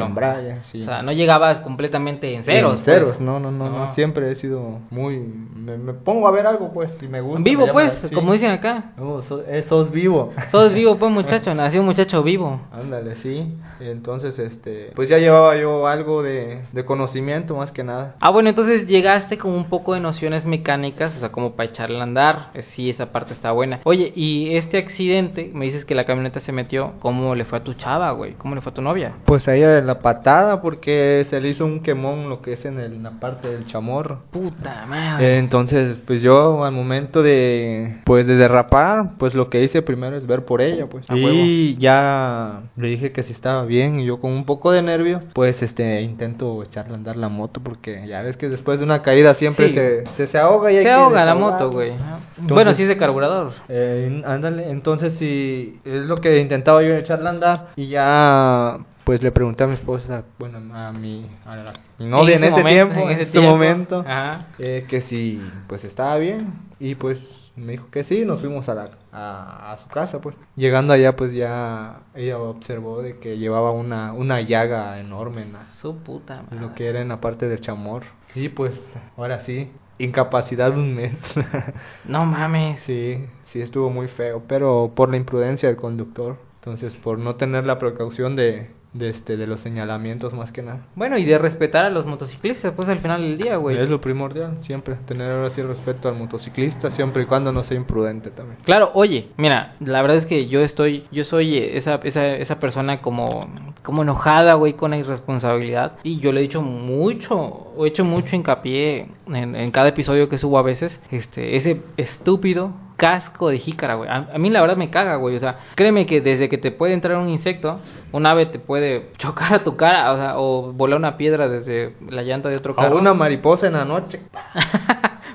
sí. 0.72 0.82
O 0.82 0.86
sea, 0.86 1.02
no 1.02 1.12
llegabas 1.24 1.60
completamente 1.60 2.34
en 2.34 2.44
ceros. 2.44 2.80
En 2.80 2.86
ceros, 2.86 3.10
pues. 3.10 3.20
no, 3.22 3.40
no, 3.40 3.52
no, 3.52 3.70
no, 3.70 3.86
No. 3.88 3.94
siempre 3.94 4.32
he 4.32 4.36
sido 4.36 4.80
muy... 4.92 5.18
Me, 5.56 5.78
me 5.78 5.94
pongo 5.94 6.28
a 6.28 6.32
ver 6.32 6.46
algo, 6.46 6.72
pues, 6.74 6.92
si 7.00 7.08
me 7.08 7.22
gusta. 7.22 7.42
Vivo, 7.44 7.66
me 7.68 7.72
pues, 7.74 7.94
como 8.14 8.34
dicen 8.34 8.52
acá. 8.52 8.92
No, 8.98 9.22
so- 9.22 9.44
eh, 9.48 9.64
sos 9.64 9.92
vivo. 9.92 10.34
Sos 10.52 10.74
vivo, 10.74 10.98
pues, 10.98 11.12
muchacho, 11.20 11.54
nació 11.56 11.80
un 11.80 11.86
muchacho 11.88 12.22
vivo. 12.22 12.60
Ándale, 12.72 13.16
sí. 13.18 13.54
Entonces, 13.80 14.38
este, 14.40 14.92
pues 14.96 15.10
ya 15.10 15.18
llevaba 15.18 15.56
yo 15.58 15.88
algo 15.88 16.22
de, 16.24 16.62
de 16.72 16.86
conocimiento 16.86 17.56
más 17.56 17.72
que 17.72 17.84
nada. 17.84 18.16
Ah, 18.20 18.30
bueno, 18.30 18.50
entonces 18.50 18.88
llegaste 18.88 19.38
con 19.38 19.52
un 19.52 19.66
poco 19.66 19.94
de 19.94 20.00
nociones 20.00 20.46
mecánicas, 20.46 21.16
o 21.16 21.20
sea, 21.20 21.32
como 21.32 21.54
para 21.54 21.70
echarle 21.70 22.00
a 22.00 22.04
andar. 22.04 22.50
Eh, 22.54 22.64
Sí, 22.74 22.90
esa 22.90 23.12
parte 23.12 23.34
está 23.34 23.52
buena. 23.52 23.80
Oye, 23.84 24.12
y 24.16 24.56
este 24.56 24.78
accidente, 24.78 25.52
me 25.54 25.66
dices 25.66 25.86
que 25.86 25.94
la 25.96 26.06
camioneta 26.06 26.40
se 26.40 26.52
metió, 26.52 26.94
¿cómo 27.02 27.36
le 27.36 27.46
fue 27.46 27.60
a 27.60 27.64
tu 27.64 27.74
chava, 27.76 28.12
güey? 28.12 28.34
¿Cómo 28.34 28.56
le 28.56 28.62
fue 28.62 28.72
a 28.72 28.76
tu 28.76 28.82
novia? 28.82 29.14
Pues 29.26 29.48
a 29.48 29.56
ella 29.56 29.70
de 29.70 29.82
la 29.84 30.00
patada 30.00 30.62
porque 30.62 31.13
se 31.30 31.40
le 31.40 31.50
hizo 31.50 31.66
un 31.66 31.82
quemón 31.82 32.30
lo 32.30 32.42
que 32.42 32.54
es 32.54 32.66
en, 32.66 32.80
el- 32.80 32.94
en 32.94 33.04
la 33.04 33.12
parte 33.20 33.48
del 33.50 33.66
chamorro. 33.66 34.22
Puta 34.32 34.86
madre. 34.88 35.26
Eh, 35.36 35.38
Entonces, 35.40 35.98
pues 36.06 36.22
yo 36.22 36.64
al 36.66 36.72
momento 36.74 37.22
de 37.24 37.98
pues 38.06 38.26
de 38.28 38.36
derrapar, 38.36 39.12
pues 39.18 39.34
lo 39.36 39.50
que 39.50 39.64
hice 39.64 39.82
primero 39.82 40.16
es 40.18 40.26
ver 40.28 40.46
por 40.46 40.62
ella, 40.62 40.88
pues. 40.88 41.10
A 41.10 41.16
y 41.18 41.76
ya 41.78 42.62
le 42.76 42.88
dije 42.90 43.12
que 43.12 43.24
si 43.24 43.32
estaba 43.32 43.66
bien 43.66 44.00
y 44.00 44.06
yo 44.06 44.20
con 44.20 44.32
un 44.32 44.46
poco 44.46 44.72
de 44.72 44.82
nervio, 44.82 45.22
pues 45.34 45.62
este 45.62 46.02
intento 46.02 46.64
echarle 46.64 46.94
a 46.94 46.96
andar 46.98 47.18
la 47.18 47.30
moto 47.30 47.62
porque 47.64 48.06
ya 48.08 48.22
ves 48.22 48.38
que 48.38 48.50
después 48.50 48.80
de 48.80 48.86
una 48.86 49.02
caída 49.02 49.34
siempre 49.36 49.70
Sí. 49.70 49.74
se, 49.76 50.04
se 50.18 50.28
se 50.28 50.38
ahoga 50.38 50.72
y 50.72 50.82
Se 50.82 50.90
ahoga 50.92 51.26
la 51.26 51.36
moto, 51.36 51.72
güey. 51.72 51.92
Entonces- 51.92 52.50
bueno, 52.54 52.74
sí 52.74 52.84
es 52.84 52.88
de 52.90 52.98
carburador. 52.98 53.54
Eh, 53.70 54.22
ándale, 54.26 54.70
entonces 54.70 55.14
sí, 55.20 55.80
es 55.86 56.06
lo 56.06 56.18
que 56.18 56.40
intentaba 56.40 56.82
yo 56.84 56.94
echarle 56.96 57.28
a 57.28 57.32
andar 57.32 57.68
y 57.76 57.88
ya 57.88 58.78
pues 59.04 59.22
le 59.22 59.32
pregunté 59.32 59.64
a 59.64 59.68
mi 59.68 59.74
esposa, 59.74 60.24
bueno, 60.40 60.60
a 60.76 60.92
mi, 60.92 61.30
a 61.46 61.56
la- 61.58 61.74
mi 62.00 62.06
novia 62.06 62.36
en, 62.38 62.44
ese 62.46 62.52
momento, 62.52 62.68
tiempo, 62.94 63.10
en 63.10 63.12
ese 63.16 63.22
ese 63.24 63.32
tiempo. 63.32 63.50
momento, 63.52 64.00
Ajá. 64.08 64.48
eh, 64.60 64.86
que 64.88 65.02
si 65.02 65.42
pues 65.68 65.84
estaba 65.84 66.16
bien 66.18 66.54
y 66.80 66.96
pues 66.96 67.52
me 67.56 67.74
dijo 67.74 67.88
que 67.92 68.04
sí, 68.04 68.24
nos 68.26 68.40
fuimos 68.40 68.68
a, 68.70 68.74
la, 68.76 68.90
a, 69.12 69.74
a 69.74 69.78
su 69.78 69.88
casa 69.90 70.22
pues. 70.22 70.36
Llegando 70.56 70.94
allá 70.94 71.16
pues 71.16 71.34
ya 71.34 72.02
ella 72.16 72.38
observó 72.40 73.02
de 73.02 73.20
que 73.20 73.38
llevaba 73.38 73.72
una, 73.72 74.14
una 74.14 74.42
llaga 74.42 75.00
enorme 75.00 75.42
en 75.44 75.54
la- 75.54 75.66
Su 75.66 75.98
puta 75.98 76.44
madre. 76.44 76.60
lo 76.60 76.74
que 76.74 76.88
era 76.88 77.02
en 77.02 77.10
la 77.10 77.20
parte 77.22 77.48
del 77.48 77.60
chamor. 77.62 78.04
Y 78.36 78.50
pues 78.50 78.74
ahora 79.18 79.42
sí, 79.42 79.70
incapacidad 80.00 80.72
de 80.72 80.80
un 80.80 80.96
mes. 80.96 81.14
No 82.06 82.26
mames. 82.26 82.82
Sí, 82.84 83.26
sí 83.48 83.62
estuvo 83.62 83.90
muy 83.90 84.08
feo, 84.08 84.44
pero 84.48 84.92
por 84.96 85.10
la 85.10 85.18
imprudencia 85.18 85.68
del 85.70 85.78
conductor. 85.78 86.38
Entonces, 86.56 86.94
por 86.96 87.20
no 87.20 87.36
tener 87.36 87.66
la 87.66 87.78
precaución 87.78 88.36
de, 88.38 88.72
de, 88.94 89.10
este, 89.10 89.38
de 89.38 89.48
los 89.48 89.60
señalamientos 89.62 90.34
más 90.34 90.52
que 90.52 90.62
nada. 90.62 90.86
Bueno, 90.96 91.18
y 91.18 91.26
de 91.26 91.38
respetar 91.38 91.86
a 91.86 91.90
los 91.90 92.06
motociclistas, 92.06 92.74
pues 92.74 92.88
al 92.90 93.00
final 93.00 93.22
del 93.22 93.38
día, 93.38 93.58
güey. 93.58 93.78
Es 93.78 93.90
lo 93.90 94.00
primordial, 94.02 94.58
siempre. 94.62 94.96
Tener 95.06 95.32
ahora 95.32 95.50
sí 95.52 95.62
respeto 95.62 96.10
al 96.10 96.16
motociclista, 96.16 96.92
siempre 96.92 97.24
y 97.24 97.26
cuando 97.26 97.52
no 97.52 97.64
sea 97.64 97.78
imprudente 97.78 98.32
también. 98.32 98.58
Claro, 98.64 98.92
oye, 98.94 99.30
mira, 99.38 99.76
la 99.80 100.02
verdad 100.02 100.18
es 100.18 100.26
que 100.26 100.48
yo 100.48 100.62
estoy, 100.62 101.06
yo 101.12 101.24
soy 101.24 101.58
eh, 101.58 101.78
esa, 101.78 101.96
esa, 102.04 102.36
esa 102.36 102.60
persona 102.60 103.02
como, 103.02 103.48
como 103.84 104.02
enojada, 104.04 104.54
güey, 104.56 104.74
con 104.74 104.92
la 104.92 104.98
irresponsabilidad. 104.98 105.94
Y 106.04 106.20
yo 106.20 106.32
le 106.32 106.40
he 106.40 106.44
dicho 106.44 106.62
mucho, 106.62 107.74
he 107.84 107.88
hecho 107.88 108.06
mucho 108.06 108.36
hincapié 108.36 109.08
en, 109.28 109.56
en 109.56 109.72
cada 109.72 109.90
episodio 109.90 110.30
que 110.30 110.38
subo 110.38 110.58
a 110.58 110.62
veces, 110.64 111.00
este, 111.12 111.56
ese 111.58 111.82
estúpido 111.98 112.72
casco 112.96 113.50
de 113.50 113.60
jícara, 113.60 113.96
güey. 113.96 114.10
A, 114.10 114.30
a 114.34 114.38
mí 114.38 114.50
la 114.50 114.62
verdad 114.62 114.78
me 114.78 114.90
caga, 114.90 115.16
güey. 115.18 115.36
O 115.36 115.40
sea, 115.40 115.60
créeme 115.76 116.06
que 116.06 116.22
desde 116.22 116.48
que 116.48 116.58
te 116.58 116.72
puede 116.72 116.94
entrar 116.94 117.18
un 117.18 117.28
insecto, 117.28 117.80
un 118.12 118.26
ave 118.26 118.46
te 118.46 118.60
puede 118.60 119.10
chocar 119.18 119.54
a 119.54 119.64
tu 119.64 119.76
cara, 119.76 120.12
o 120.14 120.16
sea, 120.16 120.40
o 120.40 120.72
volar 120.72 120.98
una 120.98 121.18
piedra 121.18 121.50
desde 121.50 121.96
la 122.10 122.22
llanta 122.24 122.50
de 122.50 122.56
otro 122.58 122.74
O 122.74 122.76
carro. 122.76 122.98
una 122.98 123.14
mariposa 123.14 123.68
en 123.68 123.74
la 123.74 123.86
noche. 123.86 124.22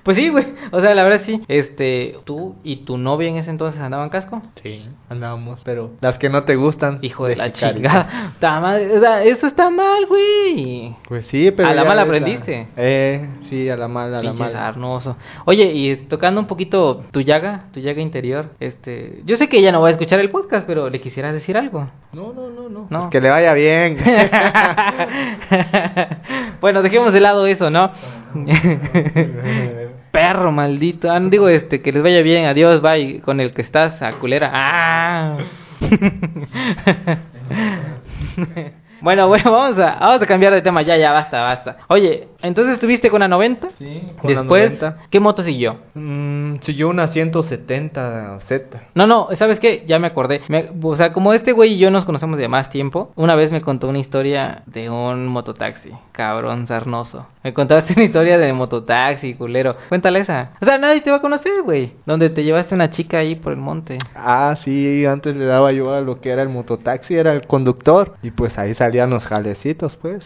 pues 0.02 0.16
sí, 0.16 0.28
güey. 0.28 0.46
O 0.72 0.80
sea, 0.80 0.94
la 0.94 1.04
verdad 1.04 1.22
sí. 1.24 1.40
Este, 1.48 2.16
tú 2.24 2.56
y 2.64 2.84
tu 2.84 2.98
novia 2.98 3.28
en 3.28 3.36
ese 3.36 3.50
entonces 3.50 3.80
andaban 3.80 4.08
casco. 4.08 4.42
Sí, 4.62 4.88
andábamos, 5.08 5.60
pero 5.64 5.92
las 6.00 6.18
que 6.18 6.28
no 6.28 6.44
te 6.44 6.56
gustan. 6.56 6.98
Hijo 7.02 7.26
de 7.26 7.36
la 7.36 7.52
chingada. 7.52 8.34
Ta 8.40 8.60
madre, 8.60 8.96
o 8.96 9.00
sea, 9.00 9.22
eso 9.24 9.46
está 9.46 9.70
mal, 9.70 10.06
güey. 10.06 10.94
Pues 11.06 11.26
sí, 11.26 11.50
pero. 11.50 11.68
A 11.68 11.74
la 11.74 11.84
mala 11.84 12.02
aprendiste. 12.02 12.68
Eh, 12.76 13.28
sí, 13.42 13.68
a 13.68 13.76
la 13.76 13.88
mala, 13.88 14.20
a 14.20 14.22
la 14.22 14.32
mala. 14.32 14.52
sarnoso. 14.52 15.16
Oye, 15.44 15.72
y 15.72 15.96
tocando 15.96 16.40
un 16.40 16.46
poquito 16.46 17.04
tu 17.10 17.20
llaga, 17.20 17.66
tu 17.72 17.80
llaga 17.80 18.00
interior, 18.00 18.50
este, 18.60 19.22
yo 19.24 19.36
sé 19.36 19.48
que 19.48 19.58
ella 19.58 19.72
no 19.72 19.80
va 19.80 19.88
a 19.88 19.92
escuchar 19.92 20.20
el 20.20 20.30
podcast, 20.30 20.66
pero 20.66 20.90
le 20.90 21.00
quisieras 21.00 21.32
decir 21.32 21.56
algo. 21.56 21.90
No, 22.12 22.32
no, 22.32 22.48
no, 22.48 22.68
no. 22.68 22.86
No. 22.88 23.00
Pues 23.00 23.10
que 23.10 23.20
le 23.20 23.28
vaya 23.28 23.52
bien. 23.52 23.98
bueno, 26.60 26.82
dejemos 26.82 27.12
de 27.12 27.20
lado 27.20 27.46
eso, 27.46 27.70
¿no? 27.70 27.90
Perro 30.10 30.52
maldito. 30.52 31.10
Ah, 31.10 31.20
no 31.20 31.30
digo 31.30 31.48
este, 31.48 31.80
que 31.80 31.92
les 31.92 32.02
vaya 32.02 32.22
bien, 32.22 32.46
adiós, 32.46 32.82
bye, 32.82 33.20
con 33.20 33.40
el 33.40 33.52
que 33.52 33.62
estás, 33.62 34.02
a 34.02 34.12
culera. 34.12 34.50
Ah. 34.52 35.38
bueno, 39.00 39.28
bueno, 39.28 39.50
vamos 39.52 39.78
a, 39.78 39.96
vamos 40.00 40.22
a 40.22 40.26
cambiar 40.26 40.52
de 40.54 40.62
tema, 40.62 40.82
ya, 40.82 40.96
ya, 40.96 41.12
basta, 41.12 41.42
basta. 41.42 41.76
Oye, 41.88 42.28
entonces 42.42 42.74
estuviste 42.74 43.10
con 43.10 43.20
la 43.20 43.28
90. 43.28 43.68
Sí, 43.78 44.02
con 44.20 44.32
la 44.32 44.40
Después, 44.40 44.80
90. 44.80 44.96
¿qué 45.10 45.20
moto 45.20 45.42
siguió? 45.42 45.76
Mm, 45.94 46.56
siguió 46.62 46.88
una 46.88 47.08
170 47.08 48.38
Z. 48.42 48.80
No, 48.94 49.06
no, 49.06 49.28
¿sabes 49.36 49.58
qué? 49.60 49.84
Ya 49.86 49.98
me 49.98 50.06
acordé. 50.06 50.42
Me- 50.48 50.70
o 50.82 50.96
sea, 50.96 51.12
como 51.12 51.32
este 51.32 51.52
güey 51.52 51.74
y 51.74 51.78
yo 51.78 51.90
nos 51.90 52.04
conocemos 52.04 52.38
de 52.38 52.48
más 52.48 52.70
tiempo, 52.70 53.12
una 53.16 53.34
vez 53.34 53.50
me 53.50 53.60
contó 53.60 53.88
una 53.88 53.98
historia 53.98 54.62
de 54.66 54.90
un 54.90 55.26
mototaxi. 55.26 55.90
Cabrón 56.12 56.66
sarnoso. 56.66 57.26
Me 57.44 57.54
contaste 57.54 57.94
una 57.94 58.04
historia 58.04 58.38
de 58.38 58.52
mototaxi, 58.52 59.34
culero. 59.34 59.76
Cuéntale 59.88 60.20
esa. 60.20 60.50
O 60.60 60.64
sea, 60.64 60.78
nadie 60.78 61.00
te 61.00 61.10
va 61.10 61.18
a 61.18 61.20
conocer, 61.20 61.62
güey. 61.62 61.92
Donde 62.06 62.30
te 62.30 62.42
llevaste 62.44 62.74
una 62.74 62.90
chica 62.90 63.18
ahí 63.18 63.36
por 63.36 63.52
el 63.52 63.58
monte. 63.58 63.98
Ah, 64.14 64.56
sí, 64.62 65.06
antes 65.06 65.36
le 65.36 65.44
daba 65.44 65.72
yo 65.72 65.94
a 65.94 66.00
lo 66.00 66.20
que 66.20 66.30
era 66.30 66.42
el 66.42 66.48
mototaxi, 66.48 67.14
era 67.16 67.32
el 67.32 67.46
conductor. 67.46 68.14
Y 68.22 68.30
pues 68.32 68.58
ahí 68.58 68.74
salían 68.88 69.10
los 69.10 69.26
jalecitos, 69.26 69.96
pues. 69.96 70.24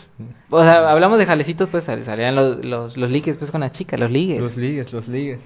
O 0.50 0.62
sea, 0.62 0.90
hablamos 0.90 1.18
de 1.18 1.26
jalecitos, 1.26 1.68
pues 1.70 1.84
sal- 1.84 2.04
salían 2.04 2.34
los, 2.36 2.64
los, 2.64 2.96
los 2.96 3.10
ligues, 3.10 3.36
pues 3.36 3.50
con 3.50 3.60
la 3.62 3.72
chica, 3.72 3.96
los 3.96 4.10
ligues. 4.10 4.40
Los 4.40 4.56
ligues, 4.56 4.92
los 4.92 5.08
ligues. 5.08 5.40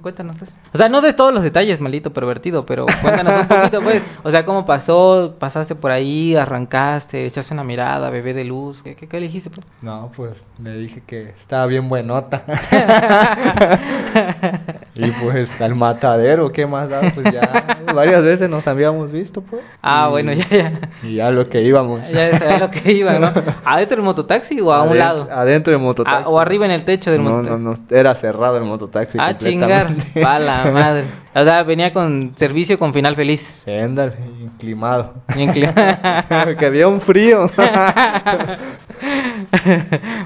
Cuéntanos 0.00 0.36
pues. 0.38 0.50
O 0.72 0.78
sea, 0.78 0.88
no 0.88 1.00
de 1.02 1.12
todos 1.12 1.34
los 1.34 1.42
detalles, 1.42 1.80
maldito 1.80 2.12
pervertido, 2.12 2.64
pero 2.64 2.86
cuéntanos 3.02 3.42
un 3.42 3.48
poquito, 3.48 3.82
pues. 3.82 4.02
O 4.22 4.30
sea, 4.30 4.44
¿cómo 4.44 4.64
pasó? 4.64 5.36
¿Pasaste 5.38 5.74
por 5.74 5.90
ahí? 5.90 6.34
¿Arrancaste? 6.34 7.26
¿Echaste 7.26 7.52
una 7.52 7.64
mirada? 7.64 8.08
¿Bebé 8.10 8.32
de 8.34 8.44
luz? 8.44 8.80
¿Qué, 8.82 8.94
qué, 8.94 9.08
qué 9.08 9.16
elegiste, 9.18 9.50
pues? 9.50 9.66
No, 9.82 10.10
pues 10.16 10.32
le 10.62 10.74
dije 10.78 11.02
que 11.06 11.30
estaba 11.40 11.66
bien 11.66 11.88
buenota. 11.88 12.44
y 14.94 15.10
pues 15.12 15.48
al 15.60 15.74
matadero, 15.74 16.52
¿qué 16.52 16.66
más 16.66 16.88
da? 16.90 17.00
Pues 17.14 17.32
ya 17.32 17.78
varias 17.94 18.22
veces 18.22 18.50
nos 18.50 18.66
habíamos 18.68 19.10
visto, 19.10 19.40
pues. 19.42 19.62
Ah, 19.82 20.06
Y- 20.08 20.10
bueno, 20.10 20.32
ya, 20.34 20.46
ya. 20.50 20.72
Y 21.02 21.14
ya 21.16 21.30
lo 21.30 21.48
que 21.48 21.62
íbamos. 21.62 22.00
Ya 22.12 22.38
sabía 22.38 22.58
lo 22.58 22.70
que 22.70 22.92
iba, 22.92 23.18
¿no? 23.18 23.32
¿Adentro 23.64 23.96
del 23.96 24.04
mototaxi 24.04 24.60
o 24.60 24.70
a 24.72 24.82
un 24.82 24.90
Adent- 24.90 24.98
lado? 24.98 25.28
Adentro 25.32 25.72
del 25.72 25.80
mototaxi. 25.82 26.22
Ah, 26.26 26.28
o 26.28 26.38
arriba 26.38 26.66
en 26.66 26.72
el 26.72 26.84
techo 26.84 27.10
del 27.10 27.24
no, 27.24 27.30
mototaxi. 27.38 27.62
No, 27.62 27.70
no, 27.70 27.78
era 27.90 28.14
cerrado 28.16 28.56
el 28.58 28.64
mototaxi. 28.64 29.16
ah, 29.20 29.36
chingar. 29.38 29.88
Pa' 30.20 30.38
la 30.38 30.64
madre. 30.72 31.04
O 31.34 31.42
sea, 31.44 31.62
venía 31.62 31.94
con 31.94 32.34
servicio 32.36 32.78
con 32.78 32.92
final 32.92 33.16
feliz. 33.16 33.40
Sí, 33.64 33.70
ándale, 33.72 34.12
inclimado. 34.42 35.14
Cli- 35.28 36.56
que 36.58 36.66
había 36.66 36.86
un 36.88 37.00
frío. 37.00 37.50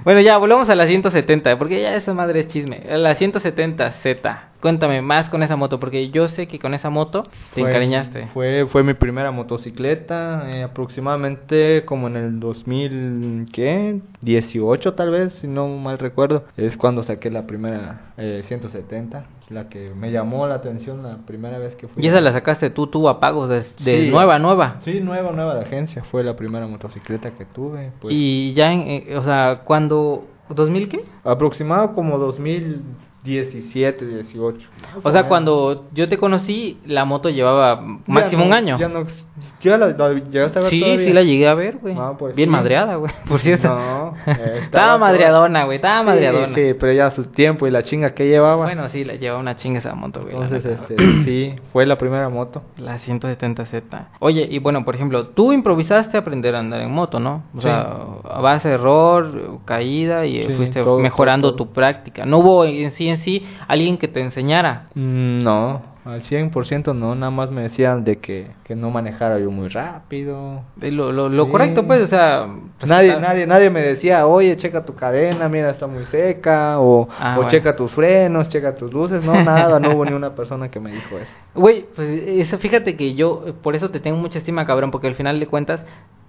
bueno, 0.04 0.20
ya, 0.20 0.36
volvamos 0.38 0.68
a 0.68 0.74
la 0.74 0.86
170, 0.86 1.56
porque 1.58 1.80
ya 1.80 1.94
esa 1.94 2.12
madre 2.14 2.40
es 2.40 2.48
chisme. 2.48 2.82
La 2.88 3.16
170Z. 3.16 4.38
Cuéntame 4.66 5.00
más 5.00 5.28
con 5.30 5.44
esa 5.44 5.54
moto, 5.54 5.78
porque 5.78 6.10
yo 6.10 6.26
sé 6.26 6.48
que 6.48 6.58
con 6.58 6.74
esa 6.74 6.90
moto 6.90 7.22
te 7.54 7.60
Fue- 7.60 7.70
encariñaste. 7.70 8.26
Fue, 8.34 8.66
fue 8.66 8.82
mi 8.82 8.94
primera 8.94 9.30
motocicleta, 9.30 10.42
eh, 10.50 10.64
aproximadamente 10.64 11.84
como 11.84 12.08
en 12.08 12.16
el 12.16 12.40
2000, 12.40 13.46
¿qué? 13.52 14.00
18 14.22 14.94
tal 14.94 15.12
vez, 15.12 15.34
si 15.34 15.46
no 15.46 15.68
mal 15.68 16.00
recuerdo. 16.00 16.46
Es 16.56 16.76
cuando 16.76 17.04
saqué 17.04 17.30
la 17.30 17.46
primera 17.46 18.12
eh, 18.18 18.42
170, 18.48 19.26
la 19.50 19.68
que 19.68 19.92
me 19.94 20.10
llamó 20.10 20.48
la 20.48 20.56
atención 20.56 21.00
la 21.04 21.18
primera 21.18 21.58
vez 21.58 21.76
que 21.76 21.86
fui. 21.86 22.04
Y 22.04 22.08
esa 22.08 22.20
la 22.20 22.32
sacaste 22.32 22.70
tú, 22.70 22.88
tú 22.88 23.08
a 23.08 23.20
pagos 23.20 23.48
de, 23.48 23.60
de 23.60 24.04
Sí, 24.06 24.10
nueva, 24.10 24.40
nueva. 24.40 24.80
Sí, 24.84 24.98
nueva, 24.98 25.30
nueva 25.30 25.54
de 25.54 25.60
agencia. 25.60 26.02
Fue 26.10 26.24
la 26.24 26.34
primera 26.34 26.66
motocicleta 26.66 27.30
que 27.30 27.44
tuve. 27.44 27.92
Pues, 28.00 28.12
Y 28.12 28.52
ya, 28.54 28.72
en, 28.72 28.80
eh, 28.80 29.16
o 29.16 29.22
sea, 29.22 29.60
cuando... 29.64 30.24
¿2000 30.48 30.88
qué? 30.88 31.04
Aproximado 31.24 31.92
como 31.92 32.18
2017, 33.26 34.06
18. 34.06 34.68
O 35.02 35.10
sea, 35.12 35.26
cuando 35.28 35.86
yo 35.92 36.08
te 36.08 36.16
conocí, 36.16 36.78
la 36.86 37.04
moto 37.04 37.28
llevaba 37.28 37.82
máximo 38.06 38.42
Ya 38.42 38.44
un 38.44 38.50
no- 38.50 38.56
año. 38.56 38.78
Ya 38.78 38.88
no, 38.88 39.06
¿ya 39.60 39.76
la, 39.78 39.88
la 39.88 40.12
llegaste 40.12 40.58
a 40.58 40.62
ver 40.62 40.70
Sí, 40.70 40.80
todavía? 40.80 41.06
sí 41.06 41.12
la 41.12 41.22
llegué 41.22 41.48
a 41.48 41.54
ver, 41.54 41.78
güey. 41.78 41.94
Ah, 41.98 42.14
pues 42.18 42.36
Bien 42.36 42.48
madreada, 42.50 42.96
güey, 42.96 43.12
por 43.28 43.40
cierto. 43.40 43.68
No, 43.68 44.05
eh, 44.26 44.60
estaba, 44.64 44.98
madreadona, 44.98 45.64
güey, 45.64 45.76
estaba 45.76 46.00
Sí, 46.00 46.06
madreadona. 46.06 46.54
Sí, 46.54 46.74
pero 46.78 46.92
ya 46.92 47.10
su 47.10 47.24
tiempo 47.26 47.66
y 47.66 47.70
la 47.70 47.82
chinga 47.82 48.14
que 48.14 48.26
llevaba. 48.28 48.64
Bueno, 48.64 48.88
sí, 48.88 49.04
la 49.04 49.14
llevaba 49.14 49.40
una 49.40 49.56
chinga 49.56 49.78
esa 49.78 49.94
moto, 49.94 50.20
güey. 50.22 50.34
Entonces, 50.34 50.64
este, 50.64 50.96
sí, 51.24 51.54
fue 51.72 51.86
la 51.86 51.96
primera 51.98 52.28
moto. 52.28 52.62
La 52.78 52.98
170Z. 52.98 54.06
Oye, 54.20 54.46
y 54.50 54.58
bueno, 54.58 54.84
por 54.84 54.94
ejemplo, 54.94 55.28
tú 55.28 55.52
improvisaste 55.52 56.16
a 56.16 56.20
aprender 56.20 56.54
a 56.54 56.60
andar 56.60 56.80
en 56.80 56.90
moto, 56.92 57.20
¿no? 57.20 57.42
O 57.56 57.60
Sí. 57.60 57.66
sea, 57.68 57.96
a 58.24 58.40
base 58.40 58.68
de 58.68 58.74
error, 58.74 59.58
caída 59.64 60.26
y 60.26 60.46
Sí, 60.46 60.52
fuiste 60.54 60.82
todo, 60.82 60.98
mejorando 60.98 61.48
todo, 61.50 61.56
todo. 61.58 61.66
tu 61.68 61.72
práctica. 61.74 62.26
No 62.26 62.38
hubo 62.38 62.64
en 62.64 62.90
sí 62.92 63.08
en 63.08 63.18
sí 63.18 63.46
alguien 63.68 63.98
que 63.98 64.08
te 64.08 64.20
enseñara. 64.20 64.86
Mm, 64.94 65.42
No, 65.42 65.82
al 66.06 66.22
100% 66.22 66.94
no, 66.94 67.14
nada 67.14 67.30
más 67.30 67.50
me 67.50 67.62
decían 67.62 68.04
de 68.04 68.16
que, 68.18 68.46
que 68.64 68.74
no 68.76 68.90
manejara 68.90 69.38
yo 69.38 69.50
muy 69.50 69.68
rápido. 69.68 70.62
Eh, 70.80 70.90
Lo, 70.90 71.10
lo, 71.12 71.28
lo 71.28 71.44
Sí. 71.46 71.50
correcto, 71.50 71.86
pues, 71.86 72.02
o 72.02 72.06
sea... 72.06 72.46
Nadie, 72.86 73.18
nadie, 73.20 73.46
nadie 73.46 73.70
me 73.70 73.80
decía, 73.82 74.26
oye, 74.26 74.56
checa 74.56 74.84
tu 74.84 74.94
cadena, 74.94 75.48
mira, 75.48 75.70
está 75.70 75.86
muy 75.86 76.04
seca, 76.06 76.78
o, 76.80 77.08
Ah, 77.18 77.32
o 77.32 77.36
bueno. 77.36 77.50
checa 77.50 77.74
tus 77.74 77.90
frenos, 77.92 78.48
checa 78.48 78.74
tus 78.74 78.92
luces, 78.92 79.24
no, 79.24 79.42
nada, 79.42 79.80
no 79.80 79.90
hubo 79.96 80.04
ni 80.04 80.12
una 80.12 80.34
persona 80.34 80.70
que 80.70 80.78
me 80.80 80.92
dijo 80.92 81.16
eso. 81.18 81.32
Güey, 81.54 81.84
pues 81.94 82.08
eso 82.26 82.58
fíjate 82.58 82.96
que 82.96 83.14
yo, 83.14 83.44
por 83.62 83.74
eso 83.74 83.90
te 83.90 83.98
tengo 84.00 84.16
mucha 84.16 84.38
estima, 84.38 84.64
cabrón, 84.64 84.90
porque 84.90 85.08
al 85.08 85.14
final 85.16 85.40
de 85.40 85.46
cuentas, 85.46 85.84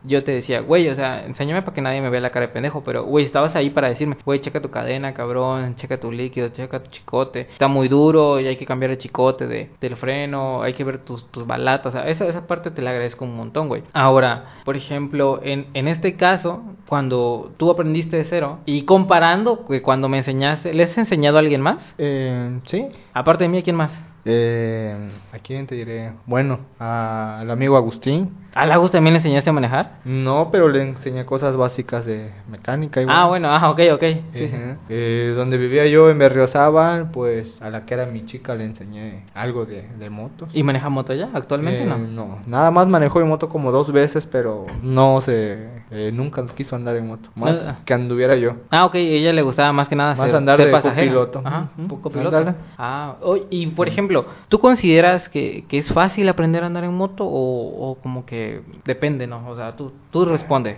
yo 0.07 0.23
te 0.23 0.31
decía, 0.31 0.61
güey, 0.61 0.89
o 0.89 0.95
sea, 0.95 1.25
enséñame 1.25 1.61
para 1.61 1.75
que 1.75 1.81
nadie 1.81 2.01
me 2.01 2.09
vea 2.09 2.21
la 2.21 2.31
cara 2.31 2.47
de 2.47 2.53
pendejo, 2.53 2.83
pero, 2.83 3.03
güey, 3.03 3.25
estabas 3.25 3.55
ahí 3.55 3.69
para 3.69 3.89
decirme, 3.89 4.17
güey, 4.25 4.39
checa 4.39 4.61
tu 4.61 4.69
cadena, 4.69 5.13
cabrón, 5.13 5.75
checa 5.75 5.99
tu 5.99 6.11
líquido, 6.11 6.49
checa 6.49 6.81
tu 6.81 6.89
chicote, 6.89 7.41
está 7.51 7.67
muy 7.67 7.87
duro 7.87 8.39
y 8.39 8.47
hay 8.47 8.57
que 8.57 8.65
cambiar 8.65 8.91
el 8.91 8.97
chicote 8.97 9.47
de, 9.47 9.69
del 9.79 9.95
freno, 9.97 10.61
hay 10.63 10.73
que 10.73 10.83
ver 10.83 10.99
tus, 10.99 11.29
tus 11.31 11.45
balatas, 11.45 11.87
o 11.87 11.97
sea, 11.97 12.07
esa, 12.07 12.25
esa 12.25 12.47
parte 12.47 12.71
te 12.71 12.81
la 12.81 12.91
agradezco 12.91 13.25
un 13.25 13.35
montón, 13.35 13.67
güey. 13.67 13.83
Ahora, 13.93 14.61
por 14.65 14.75
ejemplo, 14.75 15.39
en, 15.43 15.67
en 15.73 15.87
este 15.87 16.15
caso, 16.15 16.63
cuando 16.87 17.51
tú 17.57 17.69
aprendiste 17.69 18.17
de 18.17 18.25
cero 18.25 18.59
y 18.65 18.83
comparando 18.83 19.65
que 19.65 19.81
cuando 19.81 20.09
me 20.09 20.19
enseñaste, 20.19 20.73
¿le 20.73 20.83
has 20.83 20.97
enseñado 20.97 21.37
a 21.37 21.39
alguien 21.41 21.61
más? 21.61 21.77
Eh, 21.97 22.59
sí. 22.65 22.87
Aparte 23.13 23.43
de 23.43 23.49
mí, 23.49 23.57
¿a 23.59 23.63
quién 23.63 23.75
más? 23.75 23.91
Eh, 24.29 25.09
¿A 25.31 25.39
quién 25.39 25.67
te 25.67 25.75
diré? 25.75 26.11
Bueno, 26.25 26.59
al 26.79 27.49
amigo 27.49 27.77
Agustín. 27.77 28.31
¿A 28.55 28.65
Lagos 28.65 28.89
también 28.91 29.13
le 29.13 29.19
enseñaste 29.19 29.49
a 29.49 29.53
manejar? 29.53 29.97
No, 30.03 30.49
pero 30.51 30.67
le 30.67 30.81
enseñé 30.81 31.25
cosas 31.25 31.55
básicas 31.55 32.05
de 32.05 32.31
mecánica. 32.49 33.01
Igual. 33.01 33.15
Ah, 33.17 33.27
bueno, 33.27 33.49
ah, 33.51 33.69
ok, 33.69 33.79
ok. 33.93 34.03
Sí. 34.33 34.49
Eh, 34.89 35.33
donde 35.35 35.57
vivía 35.57 35.85
yo 35.85 36.09
en 36.09 36.17
Berriozábal, 36.17 37.11
pues 37.11 37.61
a 37.61 37.69
la 37.69 37.85
que 37.85 37.93
era 37.93 38.05
mi 38.07 38.25
chica 38.25 38.55
le 38.55 38.65
enseñé 38.65 39.25
algo 39.35 39.65
de, 39.65 39.87
de 39.99 40.09
motos. 40.09 40.49
¿Y 40.53 40.63
maneja 40.63 40.89
moto 40.89 41.13
ya? 41.13 41.29
¿Actualmente 41.33 41.83
Eh, 41.83 41.85
no? 41.85 41.97
No, 41.99 42.39
nada 42.47 42.71
más 42.71 42.87
manejó 42.87 43.19
mi 43.19 43.25
moto 43.25 43.47
como 43.49 43.71
dos 43.71 43.91
veces, 43.91 44.25
pero 44.31 44.65
no 44.81 45.21
se, 45.21 45.67
eh, 45.91 46.11
nunca 46.13 46.43
quiso 46.55 46.75
andar 46.75 46.95
en 46.95 47.07
moto, 47.07 47.29
más 47.35 47.55
Ah. 47.63 47.75
que 47.85 47.93
anduviera 47.93 48.35
yo. 48.35 48.53
Ah, 48.71 48.85
ok, 48.85 48.95
ella 48.95 49.33
le 49.33 49.41
gustaba 49.43 49.71
más 49.73 49.87
que 49.87 49.95
nada 49.95 50.15
Más 50.15 50.27
ser, 50.27 50.35
andar 50.35 50.57
ser 50.57 50.67
de 50.67 50.71
pasajera. 50.71 50.95
copiloto. 51.13 51.41
Ajá, 51.45 51.69
copiloto. 52.01 52.37
ándale. 52.37 52.57
Ah, 52.77 53.15
oye, 53.21 53.43
y 53.51 53.67
por 53.67 53.87
ejemplo, 53.87 54.25
¿tú 54.49 54.57
consideras 54.59 55.29
que, 55.29 55.65
que 55.67 55.77
es 55.79 55.87
fácil 55.93 56.27
aprender 56.29 56.63
a 56.63 56.67
andar 56.67 56.83
en 56.85 56.93
moto 56.95 57.25
o, 57.25 57.91
o 57.91 57.95
como 58.01 58.25
que 58.25 58.36
depende, 58.85 59.27
no? 59.27 59.47
O 59.49 59.55
sea, 59.55 59.75
tú, 59.75 59.91
tú 60.11 60.25
responde. 60.25 60.77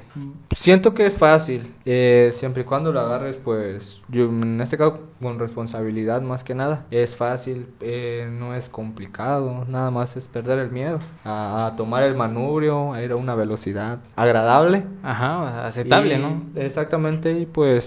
Siento 0.56 0.94
que 0.94 1.06
es 1.08 1.18
fácil, 1.18 1.74
eh, 1.86 2.34
siempre 2.40 2.64
y 2.64 2.66
cuando 2.66 2.92
lo 2.92 3.00
agarres, 3.00 3.38
pues, 3.38 4.02
yo 4.10 4.26
en 4.26 4.60
este 4.62 4.78
caso 4.78 5.00
con 5.22 5.40
responsabilidad 5.40 6.22
más 6.22 6.44
que 6.44 6.56
nada, 6.56 6.86
es 6.92 7.16
fácil, 7.16 7.68
eh, 7.82 8.28
no 8.32 8.56
es 8.56 8.68
complicado, 8.70 9.66
nada 9.68 9.92
más 9.92 10.16
es 10.18 10.26
perder 10.26 10.60
el 10.60 10.72
miedo 10.72 11.00
a, 11.24 11.68
a 11.68 11.76
tomar 11.76 12.04
el 12.04 12.16
manubrio, 12.16 12.94
a 12.94 13.02
ir 13.04 13.12
a 13.12 13.16
una 13.16 13.36
velocidad 13.36 14.00
agradable. 14.16 14.84
Ajá, 15.04 15.68
aceptable, 15.68 16.16
Y- 16.16 16.22
¿no? 16.22 16.44
Exactamente, 16.56 17.32
y 17.32 17.46
pues 17.46 17.86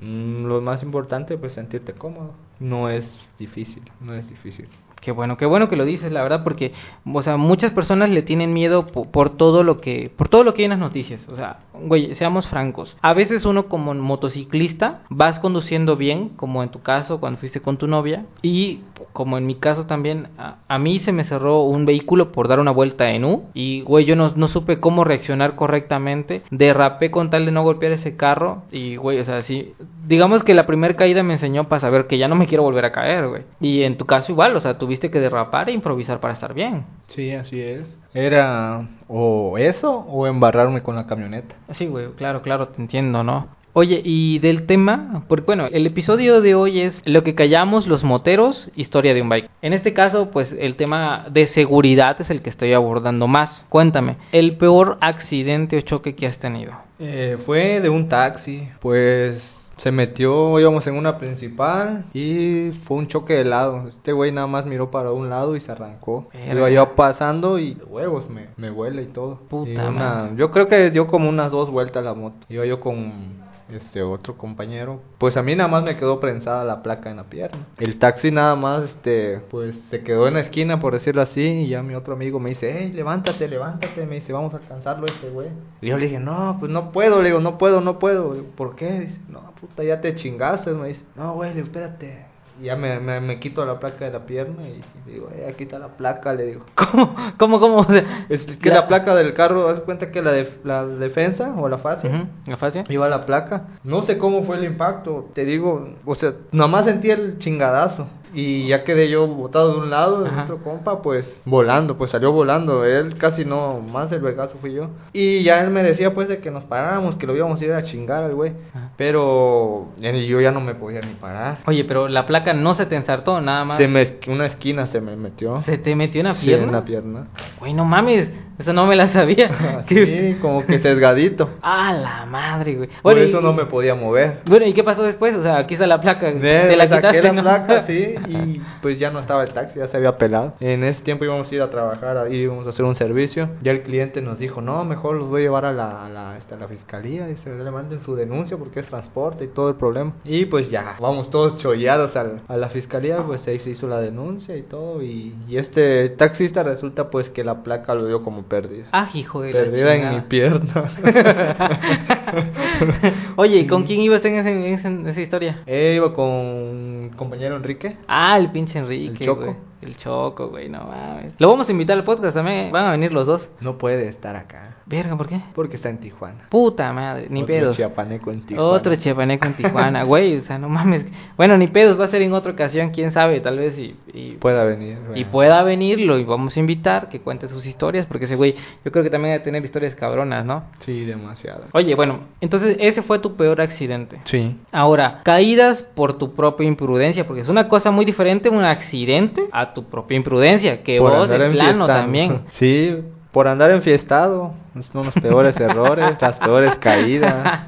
mm, 0.00 0.44
lo 0.46 0.60
más 0.60 0.82
importante, 0.82 1.36
pues 1.38 1.52
sentirte 1.52 1.92
cómodo. 1.92 2.32
No 2.60 2.88
es 2.88 3.04
difícil, 3.38 3.82
no 4.00 4.14
es 4.14 4.28
difícil. 4.28 4.68
Qué 5.04 5.12
bueno, 5.12 5.36
qué 5.36 5.44
bueno 5.44 5.68
que 5.68 5.76
lo 5.76 5.84
dices, 5.84 6.10
la 6.12 6.22
verdad, 6.22 6.42
porque, 6.44 6.72
o 7.12 7.20
sea, 7.20 7.36
muchas 7.36 7.72
personas 7.72 8.08
le 8.08 8.22
tienen 8.22 8.54
miedo 8.54 8.86
po- 8.86 9.04
por, 9.10 9.36
todo 9.36 9.62
lo 9.62 9.78
que, 9.80 10.10
por 10.16 10.28
todo 10.30 10.44
lo 10.44 10.54
que 10.54 10.62
hay 10.62 10.64
en 10.64 10.70
las 10.70 10.78
noticias. 10.78 11.26
O 11.28 11.36
sea, 11.36 11.58
güey, 11.74 12.14
seamos 12.14 12.48
francos. 12.48 12.96
A 13.02 13.12
veces 13.12 13.44
uno 13.44 13.66
como 13.66 13.92
motociclista 13.92 15.00
vas 15.10 15.38
conduciendo 15.38 15.96
bien, 15.96 16.30
como 16.30 16.62
en 16.62 16.70
tu 16.70 16.80
caso 16.80 17.20
cuando 17.20 17.38
fuiste 17.38 17.60
con 17.60 17.76
tu 17.76 17.86
novia, 17.86 18.24
y 18.40 18.80
como 19.12 19.36
en 19.36 19.44
mi 19.46 19.56
caso 19.56 19.84
también, 19.86 20.28
a, 20.38 20.56
a 20.68 20.78
mí 20.78 20.98
se 21.00 21.12
me 21.12 21.24
cerró 21.24 21.62
un 21.64 21.84
vehículo 21.84 22.32
por 22.32 22.48
dar 22.48 22.58
una 22.58 22.70
vuelta 22.70 23.10
en 23.10 23.24
U 23.26 23.44
y, 23.52 23.82
güey, 23.82 24.06
yo 24.06 24.16
no, 24.16 24.32
no 24.34 24.48
supe 24.48 24.80
cómo 24.80 25.04
reaccionar 25.04 25.54
correctamente. 25.54 26.42
Derrapé 26.50 27.10
con 27.10 27.28
tal 27.28 27.44
de 27.44 27.52
no 27.52 27.62
golpear 27.62 27.92
ese 27.92 28.16
carro 28.16 28.62
y, 28.72 28.96
güey, 28.96 29.18
o 29.20 29.24
sea, 29.24 29.42
sí, 29.42 29.74
digamos 30.06 30.42
que 30.44 30.54
la 30.54 30.66
primera 30.66 30.94
caída 30.96 31.22
me 31.22 31.34
enseñó 31.34 31.68
para 31.68 31.80
saber 31.80 32.06
que 32.06 32.16
ya 32.16 32.28
no 32.28 32.36
me 32.36 32.46
quiero 32.46 32.62
volver 32.62 32.86
a 32.86 32.92
caer, 32.92 33.28
güey. 33.28 33.42
Y 33.60 33.82
en 33.82 33.98
tu 33.98 34.06
caso 34.06 34.32
igual, 34.32 34.56
o 34.56 34.60
sea, 34.60 34.78
tuviste 34.78 34.93
que 34.98 35.20
derrapar 35.20 35.68
e 35.68 35.72
improvisar 35.72 36.20
para 36.20 36.34
estar 36.34 36.54
bien. 36.54 36.84
Sí, 37.08 37.32
así 37.32 37.60
es. 37.60 37.98
Era 38.12 38.88
o 39.08 39.58
eso 39.58 39.90
o 39.90 40.26
embarrarme 40.26 40.82
con 40.82 40.96
la 40.96 41.06
camioneta. 41.06 41.54
Sí, 41.72 41.86
güey, 41.86 42.12
claro, 42.12 42.42
claro, 42.42 42.68
te 42.68 42.80
entiendo, 42.80 43.22
¿no? 43.24 43.48
Oye, 43.76 44.00
y 44.04 44.38
del 44.38 44.66
tema, 44.66 45.24
porque 45.26 45.46
bueno, 45.46 45.66
el 45.66 45.84
episodio 45.84 46.40
de 46.40 46.54
hoy 46.54 46.78
es 46.78 47.02
lo 47.06 47.24
que 47.24 47.34
callamos 47.34 47.88
los 47.88 48.04
moteros, 48.04 48.70
historia 48.76 49.14
de 49.14 49.22
un 49.22 49.28
bike. 49.28 49.50
En 49.62 49.72
este 49.72 49.92
caso, 49.92 50.30
pues 50.30 50.54
el 50.56 50.76
tema 50.76 51.26
de 51.28 51.46
seguridad 51.46 52.20
es 52.20 52.30
el 52.30 52.40
que 52.40 52.50
estoy 52.50 52.72
abordando 52.72 53.26
más. 53.26 53.64
Cuéntame, 53.70 54.16
el 54.30 54.58
peor 54.58 54.96
accidente 55.00 55.76
o 55.76 55.80
choque 55.80 56.14
que 56.14 56.28
has 56.28 56.38
tenido. 56.38 56.72
Eh, 57.00 57.36
fue 57.44 57.80
de 57.80 57.88
un 57.88 58.08
taxi, 58.08 58.68
pues 58.78 59.63
se 59.76 59.90
metió, 59.90 60.58
íbamos 60.60 60.86
en 60.86 60.94
una 60.94 61.18
principal 61.18 62.04
y 62.14 62.70
fue 62.86 62.96
un 62.98 63.08
choque 63.08 63.34
de 63.34 63.44
lado. 63.44 63.88
Este 63.88 64.12
güey 64.12 64.32
nada 64.32 64.46
más 64.46 64.66
miró 64.66 64.90
para 64.90 65.10
un 65.12 65.28
lado 65.30 65.56
y 65.56 65.60
se 65.60 65.72
arrancó. 65.72 66.28
Iba 66.50 66.70
yo 66.70 66.94
pasando 66.94 67.58
y 67.58 67.74
de 67.74 67.84
huevos 67.84 68.28
me, 68.30 68.46
me 68.56 68.70
huele 68.70 69.02
y 69.02 69.06
todo. 69.06 69.40
Puta 69.48 69.70
Y 69.70 69.76
una- 69.76 69.90
madre. 69.90 70.32
yo 70.36 70.50
creo 70.50 70.68
que 70.68 70.90
dio 70.90 71.06
como 71.06 71.28
unas 71.28 71.50
dos 71.50 71.70
vueltas 71.70 72.04
la 72.04 72.14
moto. 72.14 72.36
Iba 72.48 72.64
yo 72.66 72.80
con 72.80 73.43
este 73.68 74.02
otro 74.02 74.36
compañero. 74.36 75.00
Pues 75.18 75.36
a 75.36 75.42
mí 75.42 75.54
nada 75.54 75.68
más 75.68 75.84
me 75.84 75.96
quedó 75.96 76.20
prensada 76.20 76.64
la 76.64 76.82
placa 76.82 77.10
en 77.10 77.16
la 77.16 77.24
pierna. 77.24 77.66
El 77.78 77.98
taxi 77.98 78.30
nada 78.30 78.54
más, 78.56 78.84
este, 78.84 79.40
pues 79.50 79.74
se 79.90 80.02
quedó 80.02 80.28
en 80.28 80.34
la 80.34 80.40
esquina, 80.40 80.80
por 80.80 80.92
decirlo 80.92 81.22
así. 81.22 81.42
Y 81.42 81.68
ya 81.68 81.82
mi 81.82 81.94
otro 81.94 82.14
amigo 82.14 82.40
me 82.40 82.50
dice, 82.50 82.76
hey, 82.78 82.92
levántate, 82.92 83.48
levántate. 83.48 84.06
Me 84.06 84.16
dice, 84.16 84.32
vamos 84.32 84.54
a 84.54 84.58
alcanzarlo 84.58 85.06
este 85.06 85.30
güey. 85.30 85.48
Y 85.80 85.88
yo 85.88 85.96
le 85.96 86.06
dije, 86.06 86.20
no, 86.20 86.56
pues 86.60 86.70
no 86.70 86.92
puedo. 86.92 87.22
Le 87.22 87.28
digo, 87.28 87.40
no 87.40 87.58
puedo, 87.58 87.80
no 87.80 87.98
puedo. 87.98 88.34
Digo, 88.34 88.46
¿Por 88.56 88.76
qué? 88.76 89.00
Dice, 89.00 89.20
no, 89.28 89.52
puta, 89.60 89.82
ya 89.82 90.00
te 90.00 90.14
chingaste. 90.14 90.70
Me 90.72 90.88
dice, 90.88 91.04
no, 91.16 91.34
güey, 91.34 91.58
espérate. 91.58 92.33
Ya 92.62 92.76
me, 92.76 93.00
me, 93.00 93.20
me 93.20 93.40
quito 93.40 93.64
la 93.64 93.80
placa 93.80 94.04
de 94.04 94.12
la 94.12 94.26
pierna 94.26 94.62
y, 94.68 94.80
digo, 95.10 95.28
eh, 95.34 95.46
aquí 95.48 95.64
está 95.64 95.78
la 95.78 95.88
placa, 95.88 96.32
le 96.32 96.46
digo. 96.46 96.64
¿Cómo? 96.76 97.14
¿Cómo? 97.36 97.60
¿Cómo? 97.60 97.86
Es 98.28 98.42
que 98.58 98.70
la, 98.70 98.86
placa 98.86 99.14
del 99.16 99.34
carro, 99.34 99.68
haz 99.68 99.80
cuenta 99.80 100.10
que 100.12 100.22
la, 100.22 100.32
def- 100.32 100.64
la 100.64 100.86
defensa 100.86 101.52
o 101.56 101.68
la 101.68 101.78
fase 101.78 102.08
Ujú, 102.08 102.26
¿La 102.46 102.56
fase? 102.56 102.84
Iba 102.88 103.08
la 103.08 103.26
placa. 103.26 103.68
No 103.82 104.02
sé 104.02 104.18
cómo 104.18 104.44
fue 104.44 104.56
el 104.58 104.64
impacto. 104.64 105.30
Te 105.34 105.44
digo, 105.44 105.94
o 106.04 106.14
sea, 106.14 106.32
nomás 106.52 106.84
sentí 106.84 107.10
el 107.10 107.38
chingadazo. 107.38 108.06
Y 108.34 108.68
ya 108.68 108.84
quedé 108.84 109.08
yo 109.08 109.26
botado 109.26 109.72
de 109.72 109.78
un 109.78 109.90
lado, 109.90 110.26
el 110.26 110.38
otro 110.38 110.58
compa, 110.58 111.02
pues 111.02 111.32
volando, 111.44 111.96
pues 111.96 112.10
salió 112.10 112.32
volando. 112.32 112.84
Él 112.84 113.16
casi 113.16 113.44
no, 113.44 113.80
más 113.80 114.10
el 114.12 114.20
vergazo 114.20 114.56
fui 114.60 114.72
yo. 114.74 114.88
Y 115.12 115.42
ya 115.42 115.60
él 115.62 115.70
me 115.70 115.82
decía, 115.82 116.12
pues, 116.14 116.28
de 116.28 116.38
que 116.38 116.50
nos 116.50 116.64
paráramos, 116.64 117.16
que 117.16 117.26
lo 117.26 117.36
íbamos 117.36 117.60
a 117.60 117.64
ir 117.64 117.72
a 117.72 117.82
chingar 117.82 118.24
al 118.24 118.34
güey. 118.34 118.52
Pero 118.96 119.88
eh, 120.00 120.26
yo 120.26 120.40
ya 120.40 120.50
no 120.50 120.60
me 120.60 120.74
podía 120.74 121.00
ni 121.00 121.14
parar. 121.14 121.58
Oye, 121.66 121.84
pero 121.84 122.08
la 122.08 122.26
placa 122.26 122.52
no 122.54 122.74
se 122.74 122.86
te 122.86 122.96
ensartó, 122.96 123.40
nada 123.40 123.64
más. 123.64 123.78
Se 123.78 123.86
me, 123.88 124.14
una 124.28 124.46
esquina 124.46 124.86
se 124.86 125.00
me 125.00 125.14
metió. 125.16 125.62
¿Se 125.62 125.78
te 125.78 125.94
metió 125.94 126.14
Sí, 126.34 126.46
pierna? 126.46 126.64
en 126.66 126.72
la 126.72 126.84
pierna. 126.84 127.26
Güey, 127.58 127.74
no 127.74 127.84
mames, 127.84 128.28
eso 128.58 128.72
no 128.72 128.86
me 128.86 128.96
la 128.96 129.08
sabía. 129.08 129.84
Sí, 129.88 130.36
como 130.40 130.64
que 130.64 130.78
sesgadito. 130.78 131.50
Ah, 131.62 131.92
la 131.92 132.24
madre, 132.26 132.74
güey. 132.76 132.88
Por 132.88 133.02
Bueno, 133.14 133.20
eso 133.22 133.40
y- 133.40 133.42
no 133.42 133.52
me 133.52 133.66
podía 133.66 133.94
mover. 133.94 134.40
Bueno, 134.46 134.64
¿y 134.66 134.72
qué 134.72 134.82
pasó 134.84 135.02
después? 135.02 135.34
O 135.36 135.42
sea, 135.42 135.58
aquí 135.58 135.74
está 135.74 135.86
la 135.86 136.00
placa. 136.00 136.30
De, 136.30 136.38
¿Te 136.40 136.76
la 136.76 136.88
saqué 136.88 136.96
quitaste, 137.08 137.22
la 137.22 137.32
no? 137.32 137.42
placa, 137.42 137.82
sí, 137.86 138.14
y 138.28 138.60
pues 138.82 138.98
ya 138.98 139.10
no 139.10 139.20
estaba 139.20 139.42
el 139.44 139.52
taxi, 139.52 139.78
ya 139.78 139.86
se 139.88 139.96
había 139.96 140.16
pelado. 140.18 140.54
En 140.60 140.84
ese 140.84 141.02
tiempo 141.02 141.24
íbamos 141.24 141.50
a 141.50 141.54
ir 141.54 141.62
a 141.62 141.70
trabajar, 141.70 142.16
ahí 142.16 142.34
íbamos 142.36 142.66
a 142.66 142.70
hacer 142.70 142.84
un 142.84 142.94
servicio. 142.94 143.48
Ya 143.62 143.72
el 143.72 143.82
cliente 143.82 144.20
nos 144.22 144.38
dijo, 144.38 144.60
no, 144.60 144.84
mejor 144.84 145.16
los 145.16 145.28
voy 145.28 145.42
a 145.42 145.44
llevar 145.44 145.64
a 145.64 145.72
la, 145.72 146.06
a 146.06 146.08
la, 146.08 146.36
este, 146.38 146.54
a 146.54 146.58
la 146.58 146.68
fiscalía, 146.68 147.28
y 147.30 147.36
se 147.36 147.50
le 147.54 147.70
manden 147.70 148.02
su 148.02 148.14
denuncia 148.16 148.56
porque 148.56 148.80
es 148.80 148.86
transporte 148.86 149.44
y 149.44 149.48
todo 149.48 149.68
el 149.68 149.74
problema. 149.76 150.12
Y 150.24 150.46
pues 150.46 150.70
ya, 150.70 150.96
vamos 151.00 151.30
todos 151.30 151.58
chollados 151.58 152.16
al- 152.16 152.40
a 152.48 152.56
la 152.56 152.68
fiscalía, 152.68 153.22
pues 153.26 153.46
ahí 153.48 153.58
se 153.58 153.70
hizo 153.70 153.88
la 153.88 154.00
denuncia 154.00 154.56
y 154.56 154.62
todo. 154.62 155.02
Y, 155.02 155.34
y 155.48 155.56
este 155.58 156.08
taxista 156.10 156.62
resulta 156.62 157.10
pues 157.10 157.28
que 157.30 157.44
la 157.44 157.62
placa 157.62 157.94
lo 157.94 158.06
dio 158.06 158.22
como 158.22 158.42
pérdida. 158.44 158.86
Ah, 158.92 159.08
hijo 159.14 159.42
de 159.42 159.52
la 159.52 159.58
Perdida 159.60 159.94
en 159.94 160.00
chingada. 160.00 160.16
mi 160.16 160.22
pierna. 160.28 160.84
Oye, 163.36 163.58
¿y 163.58 163.66
con 163.66 163.84
quién 163.84 164.00
ibas 164.00 164.24
en, 164.24 164.34
ese- 164.36 164.50
en 164.50 164.64
en 164.86 165.08
esa 165.08 165.20
historia? 165.20 165.62
Eh, 165.66 165.94
iba 165.96 166.12
con 166.14 167.10
compañero 167.16 167.56
Enrique. 167.56 167.96
Ah, 168.16 168.38
el 168.38 168.52
pinche 168.52 168.78
Enrique. 168.78 169.24
El 169.24 169.26
Choco. 169.26 169.44
güey. 169.44 169.56
El 169.84 169.96
Choco, 169.96 170.48
güey, 170.48 170.68
no 170.68 170.84
mames. 170.84 171.34
Lo 171.38 171.48
vamos 171.50 171.68
a 171.68 171.72
invitar 171.72 171.96
al 171.96 172.04
podcast 172.04 172.34
también. 172.34 172.72
Van 172.72 172.86
a 172.86 172.90
venir 172.92 173.12
los 173.12 173.26
dos. 173.26 173.48
No 173.60 173.76
puede 173.78 174.08
estar 174.08 174.34
acá. 174.36 174.70
Verga, 174.86 175.16
¿por 175.16 175.26
qué? 175.28 175.40
Porque 175.54 175.76
está 175.76 175.88
en 175.88 175.98
Tijuana. 175.98 176.46
Puta 176.50 176.92
madre, 176.92 177.26
ni 177.30 177.40
Otro 177.42 177.54
pedos. 177.54 177.76
chiapaneco 177.76 178.30
en 178.30 178.42
Tijuana. 178.42 178.70
Otro 178.70 178.94
chiapaneco 178.96 179.46
en 179.46 179.54
Tijuana, 179.54 180.02
güey, 180.04 180.36
o 180.36 180.42
sea, 180.42 180.58
no 180.58 180.68
mames. 180.68 181.06
Bueno, 181.38 181.56
ni 181.56 181.68
pedos, 181.68 181.98
va 181.98 182.04
a 182.04 182.08
ser 182.08 182.20
en 182.22 182.32
otra 182.34 182.52
ocasión, 182.52 182.90
quién 182.90 183.12
sabe, 183.12 183.40
tal 183.40 183.58
vez 183.58 183.78
y, 183.78 183.96
y, 184.12 184.32
Pueda 184.32 184.64
venir. 184.64 184.98
y 184.98 185.06
bueno. 185.06 185.30
pueda 185.32 185.62
venirlo 185.62 186.18
y 186.18 186.24
vamos 186.24 186.56
a 186.56 186.60
invitar 186.60 187.08
que 187.08 187.20
cuente 187.20 187.48
sus 187.48 187.64
historias, 187.66 188.04
porque 188.06 188.26
ese 188.26 188.36
güey, 188.36 188.56
yo 188.84 188.92
creo 188.92 189.02
que 189.02 189.10
también 189.10 189.32
debe 189.32 189.44
tener 189.44 189.64
historias 189.64 189.94
cabronas, 189.94 190.44
¿no? 190.44 190.64
Sí, 190.80 191.04
demasiado. 191.04 191.64
Oye, 191.72 191.94
bueno, 191.94 192.20
entonces 192.42 192.76
ese 192.78 193.00
fue 193.02 193.18
tu 193.20 193.36
peor 193.36 193.62
accidente. 193.62 194.20
Sí. 194.24 194.58
Ahora, 194.70 195.20
caídas 195.24 195.82
por 195.94 196.18
tu 196.18 196.34
propia 196.34 196.66
imprudencia, 196.66 197.26
porque 197.26 197.40
es 197.40 197.48
una 197.48 197.68
cosa 197.68 197.90
muy 197.90 198.04
diferente 198.04 198.50
un 198.50 198.64
accidente 198.64 199.48
a 199.50 199.72
tu 199.74 199.84
propia 199.84 200.16
imprudencia, 200.16 200.82
que 200.82 200.98
Por 200.98 201.10
vos 201.12 201.28
de 201.28 201.50
plano 201.50 201.86
también. 201.86 202.40
Sí, 202.52 202.96
por 203.32 203.48
andar 203.48 203.70
enfiestado. 203.72 204.54
Son 204.92 205.04
los 205.06 205.14
peores 205.14 205.56
errores, 205.60 206.16
las 206.20 206.38
peores 206.38 206.76
caídas. 206.76 207.60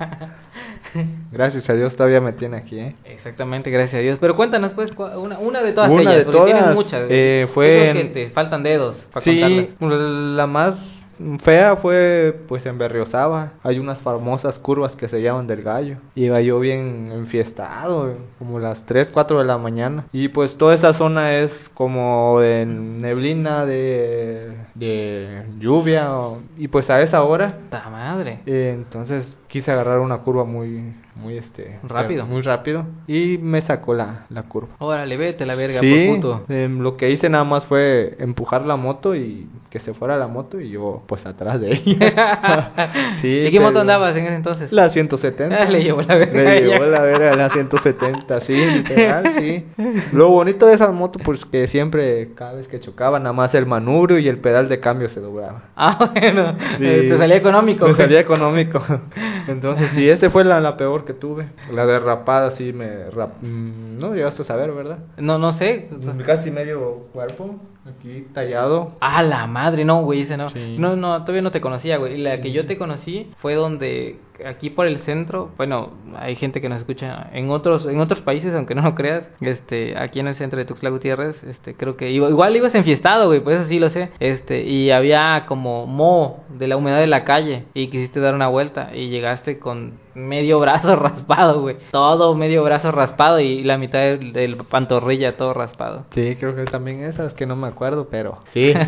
Gracias 1.31 1.69
a 1.69 1.75
Dios 1.75 1.95
todavía 1.95 2.21
me 2.23 2.33
tiene 2.33 2.57
aquí, 2.57 2.79
¿eh? 2.79 2.95
Exactamente, 3.05 3.71
gracias 3.71 3.95
a 3.95 3.99
Dios. 4.03 4.19
Pero 4.21 4.35
cuéntanos 4.37 4.73
pues 4.73 4.92
una, 4.97 5.38
una 5.38 5.62
de 5.62 5.73
todas 5.73 5.90
Una 5.90 6.03
ellas, 6.03 6.27
de 6.27 6.33
porque 6.33 6.53
tienes 6.53 6.75
muchas. 6.75 7.07
eh, 7.11 7.49
fue 7.53 7.66
creo 7.66 7.92
que 7.92 8.01
en- 8.01 8.12
te 8.14 8.31
faltan 8.31 8.62
dedos 8.62 8.97
para 9.12 9.23
Sí, 9.25 9.40
contarlas. 9.79 10.07
la 10.37 10.47
más 10.47 10.75
fea 11.42 11.76
fue 11.76 12.35
pues 12.48 12.64
en 12.66 12.79
Berriosaba. 12.79 13.52
Hay 13.62 13.79
unas 13.79 13.98
famosas 14.00 14.59
curvas 14.59 14.96
que 14.96 15.09
se 15.09 15.22
llaman 15.22 15.46
del 15.46 15.62
gallo. 15.62 15.96
Iba 16.14 16.40
yo 16.40 16.59
bien 16.61 17.11
enfiestado, 17.12 18.14
como 18.38 18.59
las 18.59 18.85
3, 18.87 19.09
4 19.12 19.38
de 19.38 19.44
la 19.44 19.59
mañana. 19.59 20.05
Y 20.12 20.29
pues 20.29 20.57
toda 20.57 20.74
esa 20.74 20.92
zona 20.94 21.37
es 21.38 21.50
como 21.74 22.40
de 22.40 22.66
neblina, 22.66 23.64
de, 23.66 24.52
de 24.74 25.44
lluvia. 25.59 26.16
o- 26.16 26.40
y 26.59 26.68
pues 26.68 26.88
a 26.90 27.00
esa 27.02 27.22
hora, 27.22 27.59
¡Ta 27.70 27.88
madre! 27.90 28.40
eh, 28.46 28.72
entonces 28.74 29.37
quise 29.57 29.73
agarrar 29.73 30.01
una 30.01 30.19
curva 30.19 30.45
muy, 30.45 30.92
muy 31.14 31.38
este... 31.38 31.79
o 31.83 31.88
sea, 31.88 32.03
Rápido. 32.03 32.27
muy 32.27 32.42
rápido. 32.42 32.85
Y 33.07 33.38
me 33.38 33.62
sacó 33.62 33.95
la, 33.95 34.27
la 34.29 34.42
curva. 34.42 34.69
Órale, 34.81 35.16
vete 35.16 35.47
la 35.47 35.55
verga, 35.55 35.81
Sí, 35.81 36.07
por 36.09 36.16
puto. 36.16 36.45
em, 36.53 36.81
lo 36.81 36.99
que 36.99 37.09
hice 37.11 37.31
nada 37.31 37.45
más 37.45 37.64
fue 37.64 38.16
empujar 38.19 38.66
la 38.66 38.77
moto 38.77 39.14
y 39.16 39.49
que 39.71 39.79
se 39.81 39.95
fuera 39.95 40.19
la 40.19 40.27
moto 40.27 40.61
y 40.61 40.69
yo 40.69 41.03
pues 41.07 41.25
atrás 41.25 41.59
de 41.59 41.73
ella. 41.73 42.73
sí, 43.23 43.29
¿Y 43.47 43.51
qué 43.51 43.59
moto 43.61 43.81
andabas 43.81 44.14
en 44.14 44.27
ese 44.27 44.35
entonces? 44.35 44.71
La 44.73 44.90
170. 44.90 45.57
Ah, 45.57 45.64
le 45.71 45.83
llevó 45.83 46.03
la 46.03 46.16
verga 46.16 46.42
Le 46.42 46.61
llevó 46.62 46.85
la 46.85 47.01
verga 47.01 47.35
la 47.35 47.49
170, 47.49 48.40
sí, 48.42 48.55
literal, 48.55 49.33
sí. 49.38 49.64
Lo 50.12 50.29
bonito 50.29 50.66
de 50.66 50.75
esa 50.75 50.92
moto 50.92 51.19
pues 51.25 51.47
que 51.47 51.66
siempre, 51.69 52.35
cada 52.35 52.53
vez 52.53 52.69
que 52.69 52.79
chocaba, 52.79 53.19
nada 53.19 53.33
más 53.33 53.55
el 53.55 53.64
manubrio 53.64 54.19
y 54.19 54.29
el 54.29 54.37
pedal 54.38 54.69
de 54.69 54.81
cambio 54.81 55.09
se 55.09 55.21
doblaba. 55.21 55.62
Ah, 55.77 56.11
bueno, 56.14 56.55
Sí. 56.77 56.85
eh, 56.85 57.07
te 57.09 57.16
salía 57.16 57.37
económico. 57.37 57.87
Me 57.88 57.95
salía 57.95 58.21
económico. 58.21 58.83
Entonces, 59.49 59.91
sí, 59.95 60.09
esa 60.09 60.31
fue 60.31 60.45
la, 60.45 60.61
la 60.61 60.77
peor 60.77 61.05
que 61.05 61.13
tuve. 61.15 61.49
La 61.73 61.87
derrapada, 61.87 62.53
sí, 62.53 62.73
me... 62.73 63.11
rap- 63.11 63.43
mm, 63.43 63.99
No 63.99 64.15
llegaste 64.15 64.43
a 64.43 64.45
saber, 64.45 64.73
¿verdad? 64.73 64.99
No, 65.19 65.39
no 65.39 65.53
sé. 65.53 65.89
Casi 66.25 66.51
medio 66.51 67.07
cuerpo, 67.13 67.57
aquí 67.87 68.27
tallado. 68.35 68.93
Ah, 69.01 69.23
la 69.23 69.47
madre, 69.47 69.85
no, 69.85 70.03
güey, 70.03 70.23
ese 70.23 70.37
no. 70.37 70.51
Sí. 70.51 70.77
No, 70.79 70.97
no, 70.97 71.21
todavía 71.23 71.43
no 71.43 71.51
te 71.51 71.61
conocía, 71.61 71.97
güey. 71.99 72.19
La 72.19 72.41
que 72.41 72.53
yo 72.53 72.67
te 72.67 72.77
conocí 72.77 73.31
fue 73.39 73.55
donde 73.55 74.19
aquí 74.44 74.70
por 74.70 74.87
el 74.87 74.99
centro, 74.99 75.51
bueno, 75.57 75.90
hay 76.18 76.37
gente 76.37 76.61
que 76.61 76.68
nos 76.68 76.79
escucha 76.79 77.31
en 77.33 77.51
otros 77.51 77.87
en 77.87 78.01
otros 78.01 78.20
países, 78.20 78.53
aunque 78.55 78.75
no 78.75 78.83
lo 78.83 78.94
creas. 78.94 79.29
Este, 79.40 79.96
aquí 79.99 80.20
en 80.20 80.27
el 80.29 80.35
centro 80.35 80.59
de 80.59 80.64
Tuxtla 80.64 80.90
Gutiérrez, 80.90 81.42
este, 81.44 81.75
creo 81.75 81.96
que 81.96 82.11
iba- 82.11 82.29
igual 82.29 82.55
ibas 82.57 82.75
enfiestado, 82.75 83.27
güey, 83.29 83.40
por 83.40 83.53
eso 83.53 83.66
sí 83.66 83.79
lo 83.79 83.88
sé. 83.90 84.11
Este, 84.20 84.64
y 84.64 84.90
había 84.90 85.44
como 85.46 85.87
moho 85.87 86.40
de 86.49 86.66
la 86.68 86.77
humedad 86.77 86.99
de 87.01 87.07
la 87.07 87.25
calle 87.25 87.64
y 87.75 87.88
quisiste 87.88 88.20
dar 88.20 88.35
una 88.35 88.49
vuelta 88.49 88.90
y 88.94 89.09
llegaste 89.09 89.59
con 89.59 89.94
medio 90.14 90.59
brazo 90.61 90.96
raspado, 90.96 91.61
güey. 91.61 91.77
Todo 91.90 92.35
medio 92.35 92.64
brazo 92.64 92.90
raspado 92.92 93.40
y 93.40 93.62
la 93.62 93.79
mitad 93.79 93.99
del, 94.01 94.33
del 94.33 94.57
pantorrilla 94.57 95.37
todo 95.37 95.55
raspado. 95.55 96.07
Sí, 96.12 96.37
creo 96.40 96.55
que 96.57 96.64
también 96.64 97.03
esa, 97.05 97.27
es 97.27 97.35
que 97.35 97.46
no 97.46 97.57
me 97.57 97.68
acuerdo, 97.68 98.09
pero... 98.11 98.38
Sí. 98.53 98.72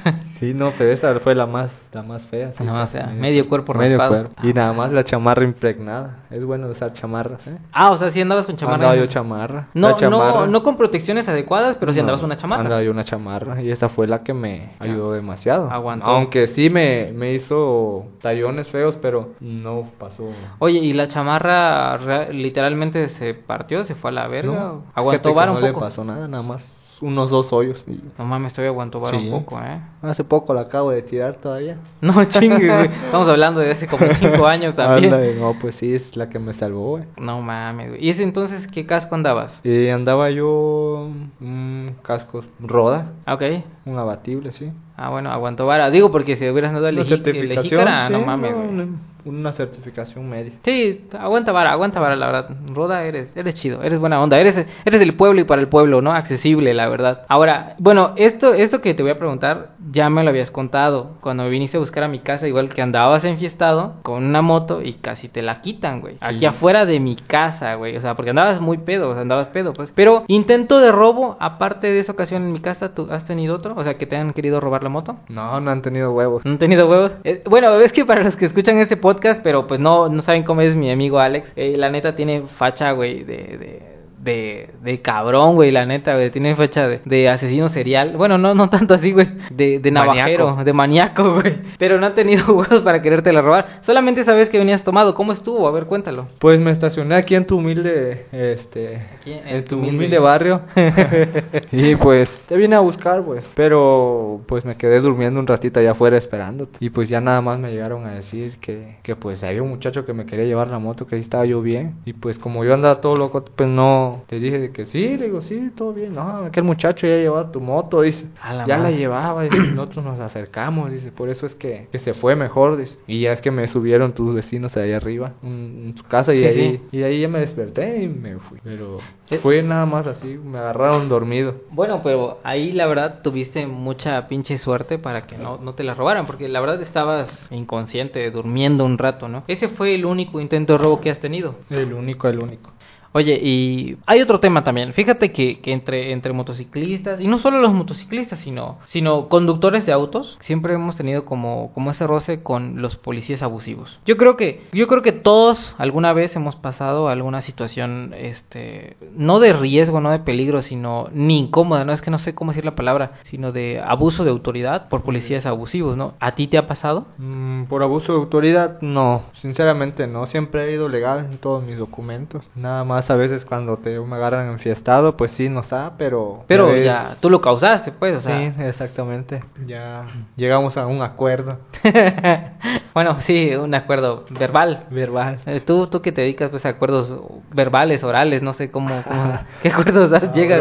sí, 0.40 0.54
no, 0.54 0.72
pero 0.76 0.90
esa 0.90 1.20
fue 1.20 1.34
la 1.34 1.46
más, 1.46 1.70
la 1.92 2.02
más 2.02 2.22
fea. 2.22 2.52
sí, 2.54 2.64
La 2.64 2.72
más 2.72 2.90
fea, 2.90 3.06
medio 3.06 3.48
cuerpo 3.48 3.72
raspado. 3.74 4.30
Y 4.42 4.52
nada 4.52 4.72
más 4.72 4.90
la 4.90 5.04
chamarra 5.04 5.44
impregnada. 5.44 6.24
Es 6.30 6.44
bueno 6.44 6.66
usar 6.68 6.92
chamarras, 6.94 7.46
¿eh? 7.46 7.58
Ah, 7.72 7.90
o 7.90 7.98
sea, 7.98 8.10
sí 8.10 8.20
andabas 8.20 8.46
con 8.46 8.56
chamarra. 8.56 8.74
Andaba 8.76 8.96
yo 8.96 9.06
chamarra. 9.06 9.68
No, 9.74 9.96
chamarra- 9.96 10.40
no, 10.40 10.46
no 10.46 10.62
con 10.62 10.76
protecciones 10.76 11.28
adecuadas, 11.28 11.76
pero 11.78 11.92
sí 11.92 11.98
No, 11.98 12.02
andabas 12.04 12.22
una 12.22 12.36
chamarra. 12.36 12.62
Andaba 12.62 12.82
yo 12.82 12.90
una 12.90 13.04
chamarra 13.04 13.60
y 13.62 13.70
esa 13.70 13.88
fue 13.90 14.06
la 14.06 14.22
que 14.24 14.32
me 14.34 14.70
ayudó 14.78 15.12
demasiado. 15.12 15.70
Aguantó. 15.70 16.06
Aunque 16.06 16.48
sí 16.48 16.70
me, 16.70 17.12
me 17.12 17.34
hizo 17.34 18.06
tallones 18.22 18.66
feos, 18.68 18.96
pero 19.02 19.34
no 19.40 19.90
pasó. 19.98 20.28
Oye, 20.58 20.78
¿y 20.78 20.92
la 20.94 21.06
chamarra 21.08 21.98
literalmente 22.32 23.08
se 23.10 23.34
partió, 23.34 23.84
se 23.84 23.94
fue 23.94 24.10
a 24.10 24.14
la 24.14 24.26
verga? 24.26 24.52
No, 24.52 24.72
¿O 24.72 24.84
¿Aguantó 24.94 25.34
vara 25.34 25.52
no 25.52 25.58
un 25.58 25.64
poco? 25.66 25.80
le 25.80 25.86
pasó 25.86 26.04
nada, 26.04 26.26
nada 26.28 26.42
más 26.42 26.62
unos 27.00 27.30
dos 27.30 27.52
hoyos. 27.52 27.82
y- 27.86 28.00
No 28.18 28.24
mames, 28.24 28.52
todavía 28.52 28.70
aguantó 28.70 29.00
vara 29.00 29.18
Sí. 29.18 29.28
un 29.28 29.40
poco, 29.40 29.58
¿eh? 29.60 29.80
Hace 30.02 30.24
poco 30.24 30.52
la 30.54 30.62
acabo 30.62 30.90
de 30.90 31.02
tirar 31.02 31.36
todavía. 31.36 31.78
No 32.00 32.24
chingue, 32.24 32.66
güey. 32.66 32.86
Estamos 33.06 33.28
hablando 33.28 33.60
de 33.60 33.72
hace 33.72 33.86
como 33.86 34.06
cinco 34.18 34.46
años 34.46 34.74
también. 34.76 35.12
Ándale, 35.12 35.34
no, 35.34 35.54
pues 35.60 35.74
sí, 35.76 35.94
es 35.94 36.16
la 36.16 36.28
que 36.28 36.38
me 36.38 36.52
salvó, 36.54 36.90
güey. 36.90 37.04
No 37.18 37.40
mames, 37.42 37.90
güey. 37.90 38.04
¿Y 38.04 38.10
ese 38.10 38.22
entonces 38.22 38.66
qué 38.68 38.86
casco 38.86 39.14
andabas? 39.14 39.52
Y 39.64 39.88
andaba 39.88 40.30
yo 40.30 41.10
un 41.40 41.94
casco 42.02 42.42
roda, 42.60 43.12
Ah, 43.26 43.34
ok. 43.34 43.42
un 43.86 43.98
abatible, 43.98 44.52
sí. 44.52 44.72
Ah, 44.96 45.10
bueno, 45.10 45.30
aguantó 45.30 45.66
vara. 45.66 45.90
Digo 45.90 46.10
porque 46.12 46.36
si 46.36 46.48
hubieras 46.48 46.68
andado 46.70 46.88
el 46.88 46.98
leji- 46.98 47.26
el 47.26 47.48
lejícara, 47.48 48.10
no 48.10 48.20
mames, 48.20 48.52
no. 48.54 49.09
Una- 49.24 49.50
certificación 49.52 50.28
media. 50.28 50.52
Sí, 50.64 51.06
aguanta 51.18 51.52
vara, 51.52 51.72
aguanta 51.72 52.00
vara, 52.00 52.16
la 52.16 52.26
verdad. 52.26 52.50
Roda, 52.72 53.04
eres, 53.04 53.30
eres 53.36 53.54
chido, 53.54 53.82
eres 53.82 53.98
buena 53.98 54.20
onda, 54.22 54.38
eres, 54.38 54.66
eres 54.84 55.00
del 55.00 55.14
pueblo 55.14 55.40
y 55.40 55.44
para 55.44 55.60
el 55.60 55.68
pueblo, 55.68 56.00
¿no? 56.00 56.12
Accesible, 56.12 56.72
la 56.72 56.88
verdad. 56.88 57.22
Ahora, 57.28 57.74
bueno, 57.78 58.12
esto, 58.16 58.54
esto 58.54 58.80
que 58.80 58.94
te 58.94 59.02
voy 59.02 59.12
a 59.12 59.18
preguntar, 59.18 59.70
ya 59.90 60.08
me 60.08 60.22
lo 60.22 60.30
habías 60.30 60.50
contado. 60.50 61.16
Cuando 61.20 61.42
me 61.44 61.50
viniste 61.50 61.76
a 61.76 61.80
buscar 61.80 62.04
a 62.04 62.08
mi 62.08 62.20
casa, 62.20 62.46
igual 62.48 62.68
que 62.68 62.80
andabas 62.82 63.24
enfiestado 63.24 63.94
con 64.02 64.24
una 64.24 64.40
moto 64.42 64.80
y 64.82 64.94
casi 64.94 65.28
te 65.28 65.42
la 65.42 65.60
quitan, 65.60 66.00
güey. 66.00 66.16
Aquí 66.20 66.46
afuera 66.46 66.86
de 66.86 67.00
mi 67.00 67.16
casa, 67.16 67.74
güey. 67.74 67.96
O 67.96 68.00
sea, 68.00 68.14
porque 68.14 68.30
andabas 68.30 68.60
muy 68.60 68.78
pedo, 68.78 69.10
o 69.10 69.12
sea, 69.12 69.22
andabas 69.22 69.48
pedo, 69.48 69.72
pues. 69.72 69.92
Pero, 69.94 70.24
intento 70.28 70.78
de 70.80 70.92
robo, 70.92 71.36
aparte 71.40 71.88
de 71.90 72.00
esa 72.00 72.12
ocasión 72.12 72.42
en 72.44 72.52
mi 72.52 72.60
casa, 72.60 72.94
¿tú 72.94 73.08
has 73.10 73.24
tenido 73.26 73.56
otro? 73.56 73.74
O 73.76 73.82
sea, 73.82 73.94
que 73.98 74.06
te 74.06 74.16
han 74.16 74.32
querido 74.32 74.60
robar 74.60 74.82
la 74.82 74.88
moto. 74.88 75.16
No, 75.28 75.60
no 75.60 75.70
han 75.70 75.82
tenido 75.82 76.12
huevos. 76.12 76.44
¿No 76.44 76.52
han 76.52 76.58
tenido 76.58 76.88
huevos? 76.88 77.12
Eh, 77.24 77.42
bueno, 77.48 77.74
es 77.74 77.92
que 77.92 78.04
para 78.04 78.22
los 78.22 78.36
que 78.36 78.46
escuchan 78.46 78.78
este 78.78 78.96
podcast, 78.96 79.09
pero 79.42 79.66
pues 79.66 79.80
no, 79.80 80.08
no 80.08 80.22
saben 80.22 80.44
cómo 80.44 80.60
es 80.60 80.76
mi 80.76 80.90
amigo 80.90 81.18
Alex, 81.18 81.50
eh, 81.56 81.76
la 81.76 81.90
neta 81.90 82.14
tiene 82.14 82.42
facha, 82.58 82.92
güey, 82.92 83.24
de, 83.24 83.36
de, 83.36 83.82
de, 84.22 84.68
de 84.82 85.00
cabrón, 85.00 85.54
güey, 85.54 85.70
la 85.70 85.86
neta, 85.86 86.14
güey, 86.14 86.30
tiene 86.30 86.54
facha 86.56 86.86
de, 86.88 87.00
de 87.04 87.28
asesino 87.28 87.68
serial. 87.70 88.16
Bueno, 88.16 88.36
no, 88.38 88.54
no 88.54 88.68
tanto 88.68 88.94
así, 88.94 89.12
güey, 89.12 89.28
de, 89.50 89.78
de 89.78 89.90
navajero, 89.90 90.44
Maníaco. 90.46 90.64
de 90.64 90.72
maníaco, 90.72 91.34
güey. 91.40 91.54
Pero 91.78 91.98
no 91.98 92.06
han 92.06 92.14
tenido 92.14 92.44
huevos 92.54 92.82
para 92.82 93.00
querértela 93.02 93.40
robar. 93.42 93.80
Solamente 93.82 94.20
esa 94.20 94.34
vez 94.34 94.48
que 94.50 94.58
venías 94.58 94.84
tomado, 94.84 95.14
¿cómo 95.14 95.32
estuvo? 95.32 95.66
A 95.66 95.70
ver, 95.70 95.86
cuéntalo. 95.86 96.26
Pues 96.38 96.60
me 96.60 96.70
estacioné 96.70 97.14
aquí 97.14 97.34
en 97.34 97.46
tu 97.46 97.56
humilde, 97.58 98.26
este, 98.32 98.96
Aquí 99.18 99.32
en 99.32 99.48
en 99.48 99.64
tu 99.64 99.76
humilde- 99.76 99.96
humilde, 99.96 100.18
barrio. 100.18 100.60
y 101.72 101.96
pues 101.96 102.28
te 102.48 102.56
vine 102.56 102.76
a 102.76 102.80
buscar, 102.80 103.22
pues. 103.24 103.44
Pero 103.54 104.40
pues 104.46 104.64
me 104.64 104.76
quedé 104.76 105.00
durmiendo 105.00 105.40
un 105.40 105.46
ratito 105.46 105.80
allá 105.80 105.92
afuera 105.92 106.16
esperándote. 106.16 106.76
Y 106.80 106.90
pues 106.90 107.08
ya 107.08 107.20
nada 107.20 107.40
más 107.40 107.58
me 107.58 107.70
llegaron 107.70 108.06
a 108.06 108.12
decir 108.14 108.58
que, 108.60 108.96
que 109.02 109.16
pues 109.16 109.42
había 109.44 109.62
un 109.62 109.70
muchacho 109.70 110.04
que 110.04 110.12
me 110.12 110.26
quería 110.26 110.44
llevar 110.44 110.68
la 110.68 110.78
moto, 110.78 111.06
que 111.06 111.16
ahí 111.16 111.20
estaba 111.22 111.44
yo 111.46 111.62
bien. 111.62 111.94
Y 112.04 112.12
pues 112.12 112.38
como 112.38 112.64
yo 112.64 112.74
andaba 112.74 113.00
todo 113.00 113.16
loco, 113.16 113.44
pues 113.56 113.68
no, 113.68 114.09
te 114.26 114.38
dije 114.40 114.58
de 114.58 114.72
que 114.72 114.86
sí, 114.86 115.16
le 115.16 115.26
digo, 115.26 115.40
sí, 115.42 115.70
todo 115.76 115.92
bien. 115.92 116.12
No, 116.14 116.44
aquel 116.46 116.64
muchacho 116.64 117.06
ya 117.06 117.16
llevaba 117.16 117.50
tu 117.52 117.60
moto, 117.60 118.02
dice. 118.02 118.24
A 118.42 118.52
la 118.54 118.66
ya 118.66 118.78
la 118.78 118.90
llevaba, 118.90 119.42
dice, 119.44 119.56
nosotros 119.58 120.04
nos 120.04 120.20
acercamos, 120.20 120.90
dice, 120.92 121.12
por 121.12 121.28
eso 121.28 121.46
es 121.46 121.54
que, 121.54 121.88
que 121.90 121.98
se 121.98 122.14
fue 122.14 122.36
mejor, 122.36 122.76
dice. 122.76 122.96
Y 123.06 123.20
ya 123.20 123.32
es 123.32 123.40
que 123.40 123.50
me 123.50 123.66
subieron 123.68 124.12
tus 124.12 124.34
vecinos 124.34 124.76
ahí 124.76 124.92
arriba, 124.92 125.32
en, 125.42 125.82
en 125.88 125.96
su 125.96 126.04
casa, 126.04 126.34
y 126.34 126.40
Sí, 126.40 126.44
ahí, 126.46 126.80
sí. 126.90 126.98
y 126.98 127.02
ahí 127.02 127.20
ya 127.20 127.28
me 127.28 127.40
desperté 127.40 128.02
y 128.02 128.08
me 128.08 128.36
fui. 128.38 128.58
Pero 128.64 128.98
Eh. 129.30 129.38
fue 129.38 129.62
nada 129.62 129.86
más 129.86 130.06
así, 130.06 130.38
me 130.42 130.58
agarraron 130.58 131.08
dormido. 131.08 131.54
Bueno, 131.70 132.00
pero 132.02 132.38
ahí 132.42 132.72
la 132.72 132.86
verdad 132.86 133.20
tuviste 133.22 133.66
mucha 133.66 134.26
pinche 134.28 134.58
suerte 134.58 134.98
para 134.98 135.26
que 135.26 135.38
no, 135.38 135.58
no 135.58 135.74
te 135.74 135.84
la 135.84 135.94
robaran, 135.94 136.26
porque 136.26 136.48
la 136.48 136.60
verdad 136.60 136.80
estabas 136.82 137.28
inconsciente, 137.50 138.28
durmiendo 138.30 138.84
un 138.84 138.98
rato, 138.98 139.28
¿no? 139.28 139.44
Ese 139.46 139.68
fue 139.68 139.94
el 139.94 140.04
único 140.04 140.40
intento 140.40 140.72
de 140.74 140.78
robo 140.78 141.00
que 141.00 141.10
has 141.10 141.18
tenido. 141.20 141.54
El 141.70 141.92
único, 141.92 142.28
el 142.28 142.38
único. 142.40 142.70
Oye, 143.12 143.40
y 143.42 143.96
hay 144.06 144.20
otro 144.20 144.38
tema 144.38 144.62
también. 144.62 144.92
Fíjate 144.92 145.32
que, 145.32 145.60
que 145.60 145.72
entre, 145.72 146.12
entre 146.12 146.32
motociclistas, 146.32 147.20
y 147.20 147.26
no 147.26 147.38
solo 147.38 147.60
los 147.60 147.72
motociclistas, 147.72 148.38
sino, 148.38 148.78
sino 148.86 149.28
conductores 149.28 149.84
de 149.84 149.92
autos, 149.92 150.38
siempre 150.40 150.74
hemos 150.74 150.96
tenido 150.96 151.24
como, 151.24 151.72
como 151.74 151.90
ese 151.90 152.06
roce 152.06 152.42
con 152.42 152.80
los 152.80 152.96
policías 152.96 153.42
abusivos. 153.42 153.98
Yo 154.06 154.16
creo 154.16 154.36
que, 154.36 154.62
yo 154.72 154.86
creo 154.86 155.02
que 155.02 155.12
todos 155.12 155.74
alguna 155.78 156.12
vez 156.12 156.36
hemos 156.36 156.54
pasado 156.54 157.08
alguna 157.08 157.42
situación, 157.42 158.14
este, 158.16 158.96
no 159.16 159.40
de 159.40 159.54
riesgo, 159.54 160.00
no 160.00 160.10
de 160.10 160.20
peligro, 160.20 160.62
sino 160.62 161.08
ni 161.12 161.40
incómoda, 161.40 161.84
no 161.84 161.92
es 161.92 162.02
que 162.02 162.10
no 162.10 162.18
sé 162.18 162.34
cómo 162.34 162.52
decir 162.52 162.64
la 162.64 162.76
palabra, 162.76 163.12
sino 163.24 163.50
de 163.50 163.82
abuso 163.84 164.24
de 164.24 164.30
autoridad 164.30 164.88
por 164.88 165.02
policías 165.02 165.46
abusivos, 165.46 165.96
¿no? 165.96 166.14
¿A 166.20 166.36
ti 166.36 166.46
te 166.46 166.58
ha 166.58 166.68
pasado? 166.68 167.06
Mm, 167.18 167.64
por 167.64 167.82
abuso 167.82 168.12
de 168.12 168.20
autoridad, 168.20 168.80
no, 168.82 169.22
sinceramente 169.32 170.06
no, 170.06 170.26
siempre 170.26 170.66
he 170.66 170.72
ido 170.72 170.88
legal 170.88 171.26
en 171.30 171.38
todos 171.38 171.64
mis 171.64 171.78
documentos. 171.78 172.48
Nada 172.54 172.84
más 172.84 172.99
a 173.08 173.14
veces 173.16 173.44
cuando 173.46 173.76
te 173.78 173.98
me 174.00 174.16
agarran 174.16 174.50
enfiestado, 174.50 175.16
pues 175.16 175.30
sí 175.30 175.48
nos 175.48 175.70
da, 175.70 175.92
pero... 175.96 176.44
Pero 176.48 176.66
ves- 176.66 176.84
ya, 176.84 177.16
tú 177.20 177.30
lo 177.30 177.40
causaste, 177.40 177.92
pues, 177.92 178.16
o 178.16 178.20
sea. 178.20 178.36
Sí, 178.36 178.52
exactamente. 178.64 179.42
Ya 179.66 180.04
llegamos 180.36 180.76
a 180.76 180.86
un 180.86 181.00
acuerdo 181.02 181.58
bueno, 182.94 183.16
sí, 183.20 183.54
un 183.54 183.74
acuerdo 183.74 184.24
verbal. 184.30 184.84
verbal. 184.90 185.38
Eh, 185.46 185.60
Tú, 185.60 185.86
tú 185.86 186.02
que 186.02 186.12
te 186.12 186.22
dedicas 186.22 186.50
pues 186.50 186.66
a 186.66 186.70
acuerdos 186.70 187.16
verbales, 187.54 188.02
orales, 188.02 188.42
no 188.42 188.52
sé 188.54 188.70
cómo, 188.70 189.02
cómo- 189.04 189.38
qué 189.62 189.68
acuerdos 189.68 190.12
has- 190.12 190.32
llegas. 190.34 190.60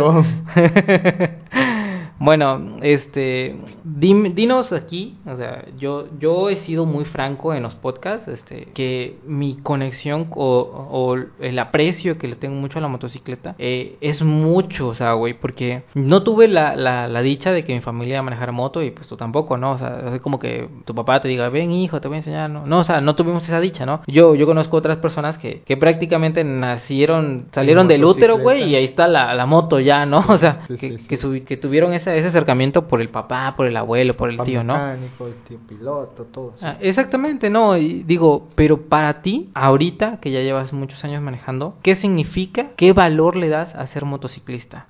Bueno, 2.20 2.78
este, 2.82 3.56
dim- 3.86 4.34
dinos 4.34 4.74
aquí, 4.74 5.16
o 5.26 5.36
sea, 5.38 5.66
yo, 5.78 6.08
yo 6.20 6.50
he 6.50 6.58
sido 6.58 6.86
muy 6.86 7.06
franco 7.06 7.54
en 7.54 7.64
los 7.64 7.76
podcasts, 7.76 8.28
este, 8.28 8.68
que 8.74 9.18
mi 9.26 9.56
conexión 9.64 10.28
o, 10.32 10.88
o 10.92 11.16
el 11.40 11.60
aprecio 11.60 12.18
que 12.18 12.28
le 12.28 12.36
tengo 12.36 12.56
mucho 12.56 12.80
a 12.80 12.82
la 12.82 12.88
motocicleta 12.90 13.56
eh, 13.58 13.96
es 14.02 14.22
mucho, 14.22 14.90
o 14.90 14.96
sea, 14.96 15.14
güey, 15.14 15.34
porque 15.34 15.84
no 15.96 16.24
tuve 16.24 16.48
la, 16.48 16.76
la, 16.76 17.08
la 17.08 17.22
dicha 17.22 17.52
de 17.52 17.64
que 17.64 17.74
mi 17.74 17.82
familia 17.82 18.22
manejara 18.22 18.52
moto 18.52 18.84
y 18.84 18.92
pues 18.92 19.08
tú 19.08 19.16
tampoco, 19.16 19.58
¿no? 19.58 19.72
O 19.72 19.78
sea, 19.78 20.12
es 20.14 20.22
como 20.22 20.40
que 20.40 20.68
tu 20.86 20.94
papá 20.94 21.22
te 21.22 21.28
diga, 21.30 21.48
ven 21.50 21.72
hijo, 21.72 22.02
te 22.02 22.08
voy 22.08 22.16
a 22.16 22.20
enseñar, 22.20 22.50
¿no? 22.50 22.66
No, 22.66 22.80
o 22.80 22.84
sea, 22.84 23.00
no 23.02 23.16
tuvimos 23.16 23.44
esa 23.44 23.60
dicha, 23.62 23.86
¿no? 23.86 24.02
Yo, 24.08 24.36
yo 24.36 24.46
conozco 24.46 24.76
otras 24.78 24.98
personas 24.98 25.38
que, 25.38 25.62
que 25.62 25.78
prácticamente 25.78 26.44
nacieron, 26.44 27.48
salieron 27.54 27.88
del 27.88 28.04
útero, 28.06 28.38
güey, 28.44 28.64
y 28.72 28.76
ahí 28.76 28.86
está 28.86 29.08
la, 29.08 29.34
la 29.34 29.46
moto 29.46 29.80
ya, 29.80 30.06
¿no? 30.06 30.26
o 30.28 30.38
sea, 30.38 30.62
sí, 30.68 30.76
que, 30.78 31.18
sí, 31.18 31.42
que, 31.42 31.58
tuvieron 31.58 31.94
ese, 32.10 32.20
ese 32.20 32.28
acercamiento 32.30 32.88
por 32.88 33.02
el 33.02 33.10
papá, 33.10 33.54
por 33.56 33.66
el 33.66 33.78
abuelo, 33.78 34.16
por 34.18 34.30
el 34.30 34.38
Papá 34.38 34.46
tío, 34.46 34.64
¿no? 34.64 34.74
mecánico, 34.74 35.28
el 35.28 35.36
tío 35.44 35.60
piloto, 35.68 36.26
todo. 36.26 36.56
Ah, 36.62 36.78
exactamente, 36.80 37.50
no, 37.50 37.78
y 37.78 38.04
digo, 38.04 38.50
pero 38.56 38.82
para 38.90 39.22
ti, 39.22 39.50
ahorita 39.54 40.20
que 40.20 40.32
ya 40.32 40.42
llevas 40.42 40.74
muchos 40.74 41.04
años 41.04 41.22
manejando, 41.22 41.78
¿qué 41.84 41.96
significa, 41.96 42.68
qué 42.76 42.94
valor 42.94 43.36
le 43.36 43.50
das 43.50 43.74
a 43.76 43.88
ser 43.88 44.06
motociclista? 44.06 44.88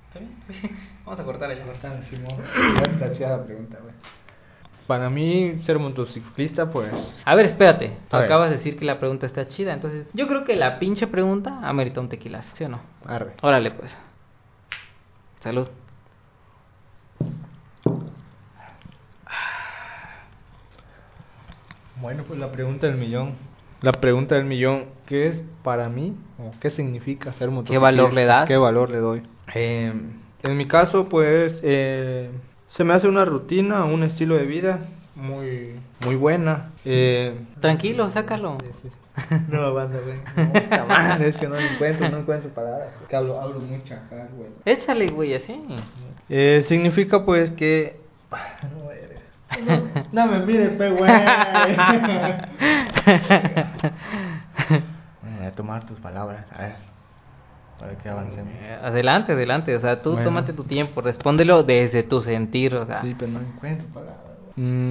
Vamos 1.04 1.20
a 1.20 1.24
cortar 1.24 1.50
allá. 1.50 1.64
Cortar, 1.64 2.04
Simón. 2.04 2.36
La 3.20 3.44
pregunta, 3.44 3.78
güey. 3.82 3.94
Para 4.86 5.08
mí, 5.08 5.60
ser 5.66 5.78
motociclista, 5.78 6.70
pues. 6.70 6.90
A 7.24 7.34
ver, 7.36 7.46
espérate, 7.46 7.96
tú 8.08 8.16
A 8.16 8.20
ver. 8.20 8.26
acabas 8.26 8.50
de 8.50 8.56
decir 8.56 8.76
que 8.76 8.84
la 8.84 8.98
pregunta 8.98 9.26
está 9.26 9.46
chida, 9.46 9.72
entonces 9.72 10.06
yo 10.12 10.26
creo 10.26 10.44
que 10.44 10.56
la 10.56 10.80
pinche 10.80 11.06
pregunta 11.06 11.60
amerita 11.62 12.00
un 12.00 12.08
tequilazo, 12.08 12.48
¿sí 12.56 12.64
o 12.64 12.68
no? 12.68 12.80
Arre. 13.06 13.34
Órale, 13.42 13.70
pues. 13.70 13.90
Salud. 15.42 15.68
Bueno, 22.00 22.24
pues 22.26 22.40
la 22.40 22.50
pregunta 22.50 22.86
del 22.86 22.96
millón. 22.96 23.34
La 23.82 23.92
pregunta 23.92 24.34
del 24.34 24.44
millón, 24.44 24.86
¿qué 25.06 25.28
es 25.28 25.42
para 25.62 25.88
mí 25.88 26.16
o 26.38 26.52
qué 26.60 26.70
significa 26.70 27.32
ser 27.34 27.50
motociclista? 27.50 27.82
valor 27.82 28.12
le 28.12 28.24
das? 28.24 28.48
¿Qué 28.48 28.56
valor 28.56 28.90
le 28.90 28.98
doy? 28.98 29.22
Eh, 29.54 29.92
en 30.42 30.56
mi 30.56 30.66
caso, 30.66 31.08
pues, 31.08 31.60
eh, 31.62 32.30
se 32.68 32.84
me 32.84 32.94
hace 32.94 33.08
una 33.08 33.24
rutina, 33.24 33.84
un 33.84 34.02
estilo 34.02 34.36
de 34.36 34.44
vida 34.44 34.80
muy, 35.14 35.74
muy 36.00 36.16
buena. 36.16 36.70
Eh, 36.84 37.34
Tranquilo, 37.60 38.10
sácalo. 38.12 38.56
no, 39.48 39.74
banda, 39.74 39.98
güey. 40.00 40.18
No, 40.36 40.52
puta 40.52 40.84
madre, 40.88 41.28
es 41.28 41.36
que 41.36 41.48
no 41.48 41.58
encuentro, 41.58 42.08
no 42.08 42.18
encuentro 42.18 42.50
palabras. 42.50 42.88
Que 43.08 43.16
hablo, 43.16 43.40
hablo 43.40 43.60
muy 43.60 43.82
chacal, 43.82 44.28
güey. 44.36 44.50
Échale, 44.64 45.08
güey, 45.08 45.34
así. 45.34 45.62
Eh, 46.28 46.64
significa 46.68 47.24
pues 47.24 47.50
que... 47.50 48.00
No. 49.66 49.82
No, 50.12 50.26
me 50.26 50.38
mire, 50.46 50.68
pe, 50.70 50.90
güey. 50.90 51.10
Voy 55.22 55.46
a 55.46 55.52
tomar 55.54 55.84
tus 55.86 55.98
palabras, 56.00 56.44
a 56.56 56.62
ver. 56.62 56.74
Para 57.78 57.92
que 57.94 58.08
avancemos. 58.08 58.52
Eh, 58.60 58.78
Adelante, 58.82 59.32
adelante, 59.32 59.74
o 59.74 59.80
sea, 59.80 60.02
tú 60.02 60.10
Bueno. 60.12 60.24
tómate 60.26 60.52
tu 60.52 60.64
tiempo, 60.64 61.00
respóndelo 61.00 61.62
desde 61.62 62.02
tu 62.02 62.20
sentir, 62.20 62.74
o 62.74 62.84
sea, 62.86 63.00
Sí, 63.00 63.14
pero 63.18 63.32
no 63.32 63.40
encuentro 63.40 63.86
palabras. 63.88 64.16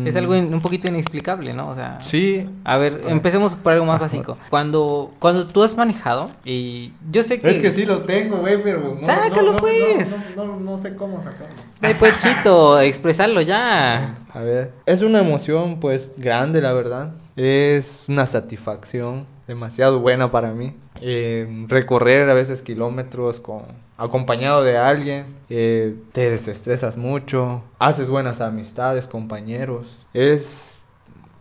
Es 0.06 0.15
algo 0.15 0.36
in- 0.36 0.52
un 0.52 0.62
poquito 0.62 0.88
inexplicable, 0.88 1.54
¿no? 1.54 1.69
O 1.69 1.76
sea, 1.76 2.02
Sí. 2.02 2.50
A 2.63 2.78
ver, 2.78 3.04
empecemos 3.08 3.54
por 3.56 3.74
algo 3.74 3.86
más 3.86 4.00
básico. 4.00 4.38
Cuando 4.50 5.12
cuando 5.19 5.45
tú 5.48 5.62
has 5.63 5.78
manejado 5.78 6.32
y 6.43 6.93
yo 7.12 7.22
sé 7.24 7.39
que 7.39 7.50
Es 7.50 7.62
que 7.62 7.72
sí 7.74 7.86
lo 7.86 8.00
tengo, 8.00 8.38
güey, 8.38 8.63
pero 8.63 8.98
no, 9.00 9.06
Sácalo, 9.06 9.41
no, 9.43 9.52
no, 9.52 9.58
pues. 9.58 10.10
No, 10.10 10.17
no, 10.48 10.54
no, 10.56 10.60
no 10.60 10.78
sé 10.80 10.95
cómo 10.95 11.17
sacarlo. 11.24 11.56
Ay, 11.82 11.93
pues 12.00 12.19
chito, 12.24 12.80
expresarlo 12.80 13.41
ya. 13.41 14.15
A 14.34 14.42
ver, 14.42 14.72
es 14.86 15.02
una 15.02 15.20
emoción 15.20 15.80
pues 15.80 16.12
grande, 16.18 16.62
la 16.62 16.74
verdad. 16.74 17.13
Es 17.36 17.86
una 18.08 18.28
satisfacción 18.28 19.26
demasiado 19.48 20.00
buena 20.00 20.32
para 20.32 20.52
mí. 20.52 20.74
Eh, 21.02 21.65
recorrer 21.68 22.30
a 22.30 22.34
veces 22.34 22.62
kilómetros 22.62 23.39
con 23.39 23.63
acompañado 23.98 24.63
de 24.63 24.78
alguien, 24.78 25.26
eh, 25.50 25.96
te 26.13 26.30
desestresas 26.30 26.96
mucho, 26.96 27.63
haces 27.80 28.08
buenas 28.08 28.39
amistades, 28.39 29.08
compañeros. 29.08 29.88
Es 30.13 30.46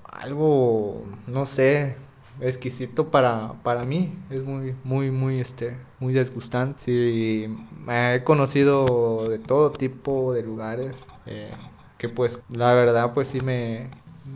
algo, 0.05 1.05
no 1.27 1.47
sé, 1.47 1.97
exquisito 2.41 3.11
para, 3.11 3.53
para 3.63 3.85
mí. 3.85 4.13
Es 4.31 4.43
muy, 4.45 4.75
muy, 4.85 5.11
muy, 5.11 5.41
este, 5.41 5.77
muy 6.01 6.15
desgustante. 6.15 6.81
Sí, 6.85 7.47
he 7.89 8.23
conocido 8.25 9.29
de 9.29 9.39
todo 9.39 9.73
tipo 9.73 10.33
de 10.33 10.43
lugares. 10.43 10.95
eh, 11.27 11.51
que 11.99 12.09
pues 12.09 12.39
la 12.51 12.73
verdad 12.75 13.13
pues 13.15 13.29
sí 13.29 13.41
me 13.41 13.91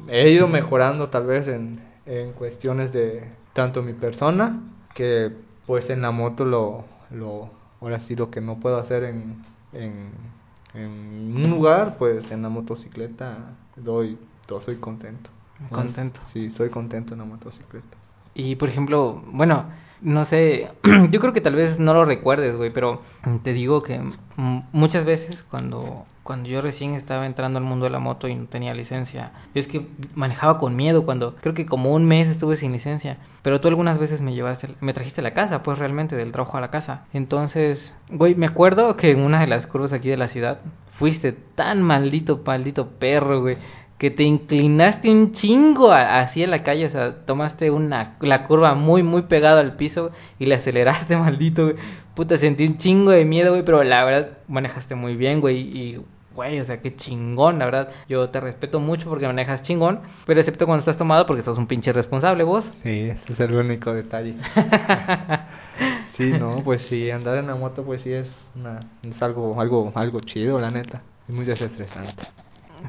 he 0.08 0.30
ido 0.30 0.48
mejorando 0.48 1.08
tal 1.08 1.26
vez 1.26 1.48
en, 1.48 1.80
en 2.06 2.32
cuestiones 2.32 2.92
de 2.92 3.24
tanto 3.54 3.82
mi 3.82 3.92
persona 3.92 4.60
que 4.94 5.30
pues 5.66 5.88
en 5.90 6.02
la 6.02 6.10
moto 6.10 6.44
lo, 6.44 6.84
lo 7.10 7.50
ahora 7.80 8.00
sí 8.00 8.16
lo 8.16 8.30
que 8.30 8.40
no 8.40 8.58
puedo 8.60 8.78
hacer 8.78 9.04
en, 9.04 9.44
en, 9.72 10.10
en 10.74 11.36
un 11.36 11.50
lugar 11.50 11.96
pues 11.98 12.30
en 12.30 12.42
la 12.42 12.48
motocicleta 12.48 13.38
doy, 13.76 14.18
do- 14.48 14.60
soy 14.60 14.76
contento 14.76 15.30
Contento. 15.70 16.20
sí 16.32 16.50
soy 16.50 16.70
contento 16.70 17.14
en 17.14 17.20
la 17.20 17.24
motocicleta 17.24 17.96
Y 18.34 18.56
por 18.56 18.68
ejemplo, 18.68 19.22
bueno, 19.26 19.66
no 20.02 20.24
sé, 20.24 20.70
yo 21.10 21.20
creo 21.20 21.32
que 21.32 21.40
tal 21.40 21.54
vez 21.54 21.78
no 21.78 21.94
lo 21.94 22.04
recuerdes, 22.04 22.56
güey, 22.56 22.70
pero 22.70 23.02
te 23.42 23.52
digo 23.52 23.82
que 23.82 24.00
muchas 24.72 25.04
veces 25.04 25.44
cuando 25.50 26.06
cuando 26.22 26.48
yo 26.48 26.62
recién 26.62 26.94
estaba 26.94 27.26
entrando 27.26 27.58
al 27.58 27.64
mundo 27.64 27.84
de 27.84 27.90
la 27.90 27.98
moto 27.98 28.28
y 28.28 28.34
no 28.34 28.46
tenía 28.46 28.74
licencia, 28.74 29.32
yo 29.54 29.60
es 29.60 29.66
que 29.66 29.88
manejaba 30.14 30.58
con 30.58 30.76
miedo 30.76 31.04
cuando 31.04 31.34
creo 31.36 31.54
que 31.54 31.66
como 31.66 31.92
un 31.92 32.06
mes 32.06 32.28
estuve 32.28 32.56
sin 32.56 32.72
licencia, 32.72 33.18
pero 33.42 33.60
tú 33.60 33.68
algunas 33.68 33.98
veces 33.98 34.20
me 34.20 34.32
llevaste, 34.32 34.68
me 34.80 34.94
trajiste 34.94 35.20
a 35.20 35.24
la 35.24 35.34
casa, 35.34 35.62
pues 35.62 35.78
realmente 35.78 36.14
del 36.14 36.30
trabajo 36.30 36.56
a 36.56 36.60
la 36.60 36.70
casa. 36.70 37.06
Entonces, 37.12 37.96
güey, 38.08 38.36
me 38.36 38.46
acuerdo 38.46 38.96
que 38.96 39.10
en 39.10 39.20
una 39.20 39.40
de 39.40 39.48
las 39.48 39.66
curvas 39.66 39.92
aquí 39.92 40.08
de 40.08 40.16
la 40.16 40.28
ciudad 40.28 40.60
fuiste 40.92 41.32
tan 41.32 41.82
maldito, 41.82 42.40
maldito 42.46 42.90
perro, 43.00 43.40
güey, 43.40 43.56
que 44.02 44.10
te 44.10 44.24
inclinaste 44.24 45.08
un 45.08 45.30
chingo 45.32 45.92
a- 45.92 46.18
hacia 46.20 46.48
la 46.48 46.64
calle, 46.64 46.86
o 46.86 46.90
sea, 46.90 47.24
tomaste 47.24 47.70
una 47.70 48.16
la 48.20 48.42
curva 48.48 48.74
muy 48.74 49.04
muy 49.04 49.22
pegada 49.22 49.60
al 49.60 49.76
piso 49.76 50.10
y 50.40 50.46
le 50.46 50.56
aceleraste, 50.56 51.16
maldito, 51.26 51.62
güey. 51.66 51.76
Puta, 52.16 52.36
sentí 52.36 52.66
un 52.66 52.78
chingo 52.78 53.12
de 53.12 53.24
miedo, 53.24 53.52
güey, 53.52 53.64
pero 53.64 53.84
la 53.84 54.04
verdad 54.04 54.30
manejaste 54.48 54.96
muy 54.96 55.14
bien, 55.14 55.40
güey, 55.40 55.56
y 55.60 56.00
güey, 56.34 56.58
o 56.58 56.64
sea, 56.64 56.80
qué 56.80 56.96
chingón, 56.96 57.60
la 57.60 57.66
verdad. 57.66 57.90
Yo 58.08 58.28
te 58.30 58.40
respeto 58.40 58.80
mucho 58.80 59.08
porque 59.08 59.26
manejas 59.28 59.62
chingón, 59.62 60.00
pero 60.26 60.40
excepto 60.40 60.66
cuando 60.66 60.80
estás 60.80 60.96
tomado 60.96 61.24
porque 61.24 61.42
sos 61.44 61.56
un 61.56 61.68
pinche 61.68 61.92
responsable 61.92 62.42
vos. 62.42 62.64
sí 62.82 63.08
ese 63.10 63.32
es 63.34 63.38
el 63.40 63.54
único 63.54 63.94
detalle 63.94 64.34
sí 66.14 66.30
no 66.38 66.56
pues 66.64 66.82
sí 66.82 67.10
andar 67.10 67.38
en 67.38 67.46
la 67.46 67.54
moto 67.54 67.84
pues 67.84 68.02
sí 68.02 68.12
es 68.12 68.30
una 68.56 68.80
es 69.02 69.22
algo 69.22 69.60
algo 69.60 69.92
algo 69.94 70.20
chido 70.20 70.58
la 70.60 70.70
neta 70.70 71.02
es 71.28 71.34
muy 71.34 71.44
desestresante 71.44 72.24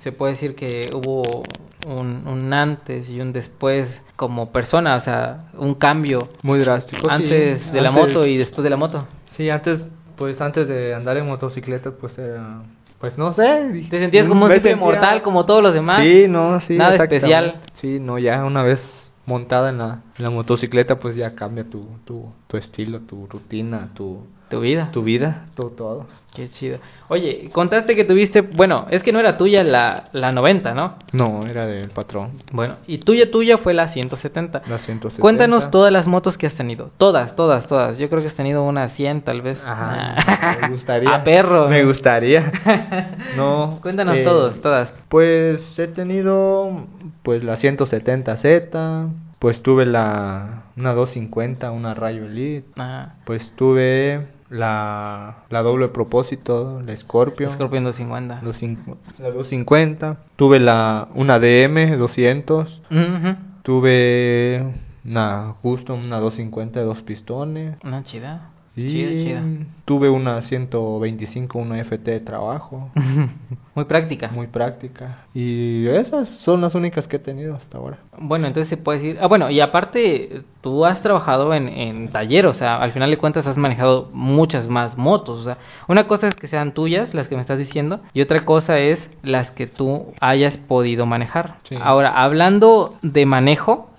Se 0.01 0.11
puede 0.11 0.33
decir 0.33 0.55
que 0.55 0.91
hubo 0.93 1.43
un, 1.87 2.27
un 2.27 2.53
antes 2.53 3.09
y 3.09 3.19
un 3.21 3.33
después 3.33 4.01
como 4.15 4.51
persona, 4.51 4.95
o 4.95 5.01
sea, 5.01 5.45
un 5.57 5.75
cambio 5.75 6.29
muy 6.41 6.59
drástico 6.59 7.07
sí. 7.09 7.13
antes 7.15 7.71
de 7.71 7.81
la 7.81 7.91
moto 7.91 8.25
y 8.25 8.37
después 8.37 8.63
de 8.63 8.69
la 8.69 8.77
moto. 8.77 9.05
Sí, 9.31 9.49
antes, 9.49 9.85
pues 10.17 10.39
antes 10.41 10.67
de 10.67 10.93
andar 10.93 11.17
en 11.17 11.25
motocicleta, 11.27 11.91
pues 11.91 12.17
era, 12.17 12.61
pues 12.99 13.17
no 13.17 13.33
sé. 13.33 13.87
Te 13.89 13.99
sentías 13.99 14.27
como 14.27 14.45
un 14.45 14.51
sentía- 14.51 14.75
mortal, 14.75 15.21
como 15.21 15.45
todos 15.45 15.63
los 15.63 15.73
demás. 15.73 16.01
Sí, 16.03 16.25
no, 16.29 16.59
sí. 16.61 16.77
Nada 16.77 16.95
especial. 16.95 17.61
Sí, 17.73 17.99
no, 17.99 18.17
ya 18.19 18.43
una 18.45 18.63
vez 18.63 19.11
montada 19.25 19.69
en 19.69 19.77
la, 19.77 20.01
en 20.17 20.23
la 20.23 20.29
motocicleta, 20.29 20.99
pues 20.99 21.15
ya 21.15 21.33
cambia 21.33 21.63
tu, 21.63 21.87
tu, 22.05 22.31
tu 22.47 22.57
estilo, 22.57 22.99
tu 22.99 23.25
rutina, 23.27 23.89
tu, 23.93 24.25
Tu 24.49 24.59
vida. 24.59 24.89
tu 24.91 25.03
vida, 25.03 25.45
todo, 25.55 25.69
todo. 25.69 26.05
Qué 26.35 26.49
chido. 26.49 26.79
Oye, 27.09 27.49
contaste 27.51 27.95
que 27.95 28.05
tuviste, 28.05 28.41
bueno, 28.41 28.87
es 28.89 29.03
que 29.03 29.11
no 29.11 29.19
era 29.19 29.37
tuya 29.37 29.63
la, 29.63 30.05
la 30.13 30.31
90, 30.31 30.73
¿no? 30.73 30.95
No, 31.11 31.45
era 31.45 31.67
del 31.67 31.91
patrón. 31.91 32.41
Bueno, 32.51 32.77
y 32.87 32.97
tuya 32.97 33.29
tuya 33.29 33.59
fue 33.59 33.75
la 33.75 33.89
170. 33.89 34.63
La 34.67 34.79
170. 34.79 35.21
Cuéntanos 35.21 35.69
todas 35.69 35.93
las 35.93 36.07
motos 36.07 36.35
que 36.39 36.47
has 36.47 36.55
tenido. 36.55 36.89
Todas, 36.97 37.35
todas, 37.35 37.67
todas. 37.67 37.99
Yo 37.99 38.09
creo 38.09 38.23
que 38.23 38.29
has 38.29 38.35
tenido 38.35 38.63
unas 38.63 38.93
100 38.93 39.21
tal 39.21 39.43
vez. 39.43 39.59
Ajá, 39.63 40.57
me 40.61 40.69
gustaría. 40.69 41.09
A 41.13 41.23
perro. 41.23 41.69
Me 41.69 41.83
gustaría. 41.85 42.51
No. 43.35 43.79
Cuéntanos 43.81 44.15
eh, 44.17 44.23
todos, 44.23 44.61
todas. 44.61 44.93
Pues 45.09 45.59
he 45.77 45.87
tenido 45.87 46.85
pues 47.23 47.43
la 47.43 47.57
170Z, 47.57 49.09
pues 49.43 49.61
tuve 49.61 49.85
la 49.85 50.63
una 50.77 50.93
250, 50.93 51.69
una 51.71 51.93
Rayo 51.93 52.27
Elite, 52.27 52.65
Ajá. 52.81 53.15
pues 53.25 53.51
tuve 53.57 54.25
la 54.49 55.39
la 55.49 55.61
doble 55.63 55.89
propósito, 55.89 56.81
la 56.81 56.95
Scorpio, 56.95 57.51
Scorpion 57.51 57.83
250. 57.83 58.39
los 58.41 58.55
cincu- 58.61 58.95
la 59.19 59.31
250, 59.31 60.17
tuve 60.37 60.61
la 60.61 61.09
una 61.13 61.39
DM 61.39 61.97
200, 61.97 62.81
Ujú. 62.89 63.35
tuve 63.63 64.63
una 65.03 65.55
Custom, 65.61 66.05
una 66.05 66.19
250 66.21 66.79
de 66.79 66.85
dos 66.85 67.01
pistones, 67.01 67.75
Una 67.83 68.01
chida. 68.03 68.49
Y 68.75 68.87
Chida, 68.87 69.09
chida. 69.11 69.41
tuve 69.85 70.09
una 70.09 70.41
125, 70.41 71.59
una 71.59 71.77
FT 71.83 72.09
de 72.09 72.19
trabajo, 72.21 72.89
Muy 73.75 73.85
práctica. 73.85 74.29
muy 74.33 74.47
práctica. 74.47 75.25
Y 75.33 75.87
esas 75.87 76.27
son 76.29 76.61
las 76.61 76.73
únicas 76.75 77.07
que 77.07 77.17
he 77.17 77.19
tenido 77.19 77.55
hasta 77.55 77.77
ahora. 77.77 77.97
Bueno, 78.17 78.47
entonces 78.47 78.69
se 78.69 78.77
puede 78.77 78.99
decir... 78.99 79.17
Ah, 79.21 79.27
bueno, 79.27 79.49
y 79.51 79.59
aparte, 79.61 80.41
tú 80.61 80.85
has 80.85 81.01
trabajado 81.01 81.53
en, 81.53 81.67
en 81.67 82.09
taller, 82.09 82.45
o 82.47 82.53
sea, 82.53 82.77
al 82.77 82.91
final 82.93 83.09
de 83.11 83.17
cuentas 83.17 83.45
has 83.47 83.57
manejado 83.57 84.09
muchas 84.13 84.67
más 84.67 84.97
motos. 84.97 85.39
O 85.39 85.43
sea, 85.43 85.57
una 85.87 86.07
cosa 86.07 86.27
es 86.27 86.35
que 86.35 86.47
sean 86.47 86.73
tuyas, 86.73 87.13
las 87.13 87.27
que 87.27 87.35
me 87.35 87.41
estás 87.41 87.57
diciendo, 87.59 87.99
y 88.13 88.21
otra 88.21 88.45
cosa 88.45 88.79
es 88.79 88.99
las 89.23 89.51
que 89.51 89.67
tú 89.67 90.13
hayas 90.19 90.57
podido 90.57 91.05
manejar. 91.05 91.57
Sí. 91.63 91.75
Ahora, 91.79 92.23
hablando 92.23 92.95
de 93.03 93.25
manejo, 93.25 93.89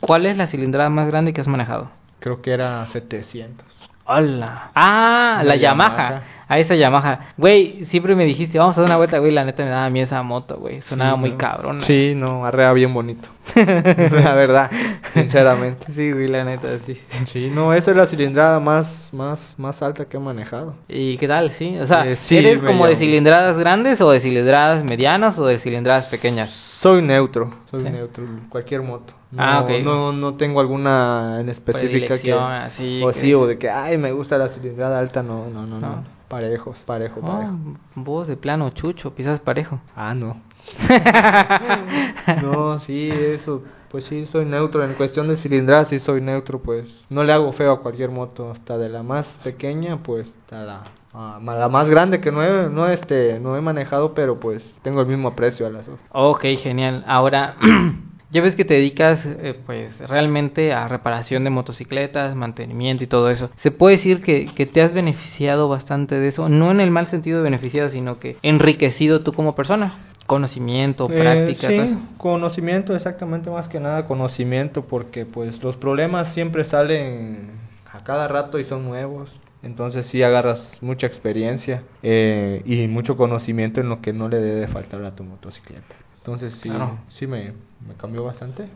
¿cuál 0.00 0.26
es 0.26 0.36
la 0.36 0.46
cilindrada 0.48 0.90
más 0.90 1.06
grande 1.08 1.32
que 1.32 1.40
has 1.40 1.48
manejado? 1.48 1.90
Creo 2.20 2.42
que 2.42 2.50
era 2.52 2.86
700. 2.88 3.66
Hola. 4.08 4.72
Ah, 4.74 5.42
la. 5.44 5.54
Yamaha. 5.54 6.22
A 6.50 6.58
esa 6.58 6.74
Yamaha. 6.74 7.34
Güey, 7.36 7.84
siempre 7.86 8.14
me 8.16 8.24
dijiste, 8.24 8.58
vamos 8.58 8.76
a 8.78 8.80
dar 8.80 8.88
una 8.88 8.96
vuelta, 8.96 9.18
güey. 9.18 9.32
La 9.32 9.44
neta 9.44 9.62
me 9.64 9.68
daba 9.70 9.90
miedo 9.90 10.06
esa 10.06 10.22
moto, 10.22 10.56
güey. 10.56 10.80
Sonaba 10.82 11.12
Sí, 11.14 11.20
muy 11.20 11.30
¿no? 11.32 11.36
cabrón. 11.38 11.80
Sí, 11.82 12.14
no, 12.16 12.44
arrea 12.46 12.72
bien 12.72 12.94
bonito. 12.94 13.28
la 13.54 14.34
verdad, 14.34 14.70
sinceramente. 15.14 15.86
Sí, 15.92 16.10
güey, 16.12 16.28
la 16.28 16.44
neta, 16.44 16.68
sí. 16.86 16.98
Sí, 17.26 17.50
no, 17.54 17.72
esa 17.74 17.90
es 17.90 17.96
la 17.96 18.06
cilindrada 18.06 18.60
más, 18.60 19.10
más, 19.12 19.54
más 19.58 19.82
alta 19.82 20.06
que 20.06 20.16
he 20.16 20.20
manejado. 20.20 20.74
¿Y 20.88 21.16
qué 21.18 21.28
tal? 21.28 21.50
Sí, 21.52 21.76
o 21.78 21.86
sea, 21.86 22.06
Eh, 22.06 22.16
sí, 22.16 22.36
¿eres 22.38 22.62
como 22.62 22.86
de 22.86 22.96
cilindradas 22.96 23.58
grandes 23.58 24.00
o 24.00 24.10
de 24.10 24.20
cilindradas 24.20 24.84
medianas 24.84 25.38
o 25.38 25.46
de 25.46 25.58
cilindradas 25.58 26.08
pequeñas? 26.08 26.50
Soy 26.50 27.02
neutro, 27.02 27.52
soy 27.70 27.82
Sí. 27.82 27.90
neutro, 27.90 28.24
cualquier 28.48 28.82
moto. 28.82 29.12
No, 29.32 29.42
Ah, 29.42 29.60
ok. 29.60 29.70
no, 29.84 30.12
no 30.12 30.34
tengo 30.36 30.60
alguna 30.60 31.38
en 31.40 31.48
específica 31.50 32.18
que... 32.18 32.32
Así 32.32 33.02
o 33.04 33.12
que- 33.12 33.20
sí, 33.20 33.34
o 33.34 33.46
de 33.46 33.58
que, 33.58 33.68
ay, 33.68 33.98
me 33.98 34.12
gusta 34.12 34.38
la 34.38 34.48
cilindrada 34.48 34.98
alta, 34.98 35.22
no, 35.22 35.46
no, 35.52 35.66
no, 35.66 35.78
no. 35.80 35.86
No. 35.88 36.17
Parejos, 36.28 36.76
parejo, 36.84 37.20
Oh, 37.22 37.26
parejo. 37.26 37.52
vos 37.94 38.28
de 38.28 38.36
plano, 38.36 38.70
chucho, 38.70 39.14
pisas 39.14 39.40
parejo. 39.40 39.80
Ah, 39.96 40.14
no. 40.14 40.40
No, 42.42 42.80
sí, 42.80 43.08
eso, 43.10 43.62
pues 43.90 44.04
sí, 44.04 44.26
soy 44.26 44.44
neutro. 44.44 44.84
En 44.84 44.94
cuestión 44.94 45.28
de 45.28 45.36
cilindrada, 45.38 45.86
sí 45.86 45.98
soy 45.98 46.20
neutro, 46.20 46.60
pues 46.60 47.04
no 47.08 47.24
le 47.24 47.32
hago 47.32 47.52
feo 47.52 47.72
a 47.72 47.80
cualquier 47.80 48.10
moto, 48.10 48.50
hasta 48.50 48.76
de 48.76 48.88
la 48.88 49.02
más 49.02 49.26
pequeña, 49.44 50.02
pues 50.02 50.28
hasta 50.42 50.64
la, 50.64 50.82
a- 51.14 51.38
ma- 51.40 51.54
la 51.56 51.68
más 51.68 51.88
grande 51.88 52.20
que 52.20 52.30
no 52.30 52.42
he, 52.42 52.68
no, 52.68 52.86
este, 52.88 53.40
no 53.40 53.56
he 53.56 53.60
manejado, 53.60 54.12
pero 54.14 54.38
pues 54.38 54.62
tengo 54.82 55.00
el 55.00 55.06
mismo 55.06 55.28
aprecio 55.28 55.66
a 55.66 55.70
las 55.70 55.86
dos. 55.86 55.98
Ok, 56.12 56.44
genial. 56.62 57.04
Ahora, 57.06 57.54
ya 58.30 58.42
ves 58.42 58.54
que 58.54 58.64
te 58.64 58.74
dedicas 58.74 59.24
eh, 59.24 59.58
pues 59.66 59.98
realmente 60.08 60.72
a 60.72 60.86
reparación 60.88 61.44
de 61.44 61.50
motocicletas, 61.50 62.34
mantenimiento 62.34 63.04
y 63.04 63.06
todo 63.06 63.30
eso. 63.30 63.50
Se 63.56 63.70
puede 63.70 63.96
decir 63.96 64.22
que, 64.22 64.46
que 64.54 64.66
te 64.66 64.82
has 64.82 64.92
beneficiado 64.92 65.68
bastante 65.68 66.16
de 66.16 66.28
eso, 66.28 66.48
no 66.48 66.70
en 66.70 66.80
el 66.80 66.90
mal 66.90 67.06
sentido 67.06 67.38
de 67.38 67.44
beneficiado, 67.44 67.90
sino 67.90 68.18
que 68.18 68.36
enriquecido 68.42 69.22
tú 69.22 69.32
como 69.32 69.54
persona. 69.54 69.94
Conocimiento, 70.26 71.08
Eh, 71.10 71.18
práctica, 71.18 71.68
todo 71.68 71.86
sí, 71.86 71.92
eso. 71.92 71.98
conocimiento, 72.18 72.94
exactamente 72.94 73.48
más 73.48 73.66
que 73.68 73.80
nada 73.80 74.04
conocimiento, 74.04 74.82
porque 74.84 75.24
pues 75.24 75.62
los 75.62 75.78
problemas 75.78 76.34
siempre 76.34 76.64
salen 76.64 77.52
a 77.90 78.04
cada 78.04 78.28
rato 78.28 78.58
y 78.58 78.64
son 78.64 78.84
nuevos. 78.84 79.32
Entonces 79.62 80.06
sí 80.06 80.22
agarras 80.22 80.78
mucha 80.82 81.06
experiencia 81.06 81.82
eh, 82.02 82.62
y 82.66 82.86
mucho 82.88 83.16
conocimiento 83.16 83.80
en 83.80 83.88
lo 83.88 84.02
que 84.02 84.12
no 84.12 84.28
le 84.28 84.38
debe 84.38 84.68
faltar 84.68 85.02
a 85.04 85.16
tu 85.16 85.24
motocicleta. 85.24 85.96
Entonces 86.28 86.60
sí, 86.60 86.68
Claro. 86.68 86.98
sí 87.08 87.26
me, 87.26 87.54
me 87.86 87.94
cambió 87.96 88.22
bastante. 88.22 88.68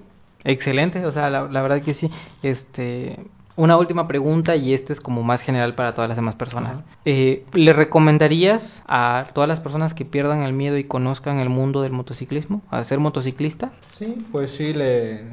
Excelente, 0.42 1.04
o 1.04 1.12
sea, 1.12 1.28
la, 1.28 1.42
la 1.42 1.60
verdad 1.62 1.82
que 1.82 1.92
sí. 1.92 2.10
Este, 2.42 3.18
una 3.56 3.76
última 3.76 4.08
pregunta 4.08 4.56
y 4.56 4.72
esta 4.72 4.94
es 4.94 5.00
como 5.00 5.22
más 5.22 5.42
general 5.42 5.74
para 5.74 5.92
todas 5.94 6.08
las 6.08 6.16
demás 6.16 6.34
personas. 6.36 6.82
Eh, 7.04 7.44
¿Le 7.52 7.74
recomendarías 7.74 8.82
a 8.88 9.26
todas 9.34 9.48
las 9.48 9.60
personas 9.60 9.92
que 9.92 10.06
pierdan 10.06 10.42
el 10.42 10.54
miedo 10.54 10.78
y 10.78 10.84
conozcan 10.84 11.38
el 11.40 11.50
mundo 11.50 11.82
del 11.82 11.92
motociclismo, 11.92 12.62
a 12.70 12.82
ser 12.84 12.98
motociclista? 12.98 13.72
Sí, 13.92 14.26
pues 14.32 14.52
sí 14.52 14.72
le... 14.72 15.26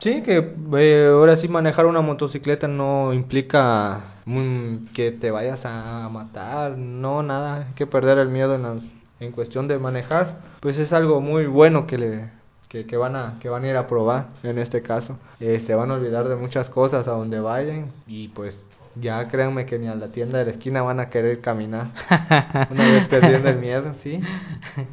Sí, 0.00 0.22
que 0.22 0.54
eh, 0.78 1.08
ahora 1.10 1.36
sí 1.36 1.48
manejar 1.48 1.86
una 1.86 2.00
motocicleta 2.02 2.68
no 2.68 3.12
implica 3.14 4.00
mm, 4.26 4.86
que 4.94 5.12
te 5.12 5.30
vayas 5.30 5.64
a 5.64 6.08
matar, 6.10 6.76
no, 6.78 7.22
nada, 7.22 7.66
hay 7.68 7.74
que 7.74 7.86
perder 7.86 8.18
el 8.18 8.28
miedo 8.28 8.54
en, 8.54 8.62
las, 8.62 8.82
en 9.20 9.32
cuestión 9.32 9.68
de 9.68 9.78
manejar, 9.78 10.38
pues 10.60 10.76
es 10.78 10.92
algo 10.92 11.20
muy 11.20 11.46
bueno 11.46 11.86
que 11.86 11.98
le 11.98 12.30
que, 12.68 12.86
que 12.86 12.96
van 12.96 13.16
a 13.16 13.38
que 13.40 13.48
van 13.48 13.64
a 13.64 13.68
ir 13.68 13.76
a 13.76 13.86
probar 13.86 14.28
en 14.42 14.58
este 14.58 14.82
caso, 14.82 15.18
Eh, 15.40 15.62
se 15.66 15.74
van 15.74 15.90
a 15.90 15.94
olvidar 15.94 16.28
de 16.28 16.36
muchas 16.36 16.70
cosas 16.70 17.06
a 17.08 17.12
donde 17.12 17.40
vayan 17.40 17.90
y 18.06 18.28
pues 18.28 18.58
ya 18.96 19.28
créanme 19.28 19.66
que 19.66 19.78
ni 19.78 19.86
a 19.88 19.94
la 19.94 20.08
tienda 20.08 20.38
de 20.38 20.44
la 20.46 20.50
esquina 20.52 20.82
van 20.82 20.98
a 21.00 21.10
querer 21.10 21.40
caminar 21.40 21.88
una 22.70 22.84
vez 22.90 23.08
perdiendo 23.08 23.48
el 23.48 23.58
miedo, 23.58 23.94
sí. 24.02 24.20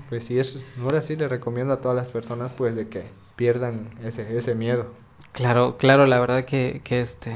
Pues 0.10 0.24
sí, 0.26 0.38
es, 0.40 0.60
ahora 0.82 1.02
sí 1.02 1.16
le 1.16 1.28
recomiendo 1.28 1.74
a 1.74 1.82
todas 1.82 1.98
las 1.98 2.08
personas 2.10 2.52
pues 2.58 2.76
de 2.76 2.88
que 2.90 3.04
pierdan 3.36 3.90
ese, 4.04 4.38
ese 4.38 4.54
miedo. 4.56 4.88
Claro, 5.38 5.78
claro, 5.78 6.08
la 6.08 6.20
verdad 6.20 6.46
que, 6.46 6.82
que 6.84 7.02
este 7.02 7.32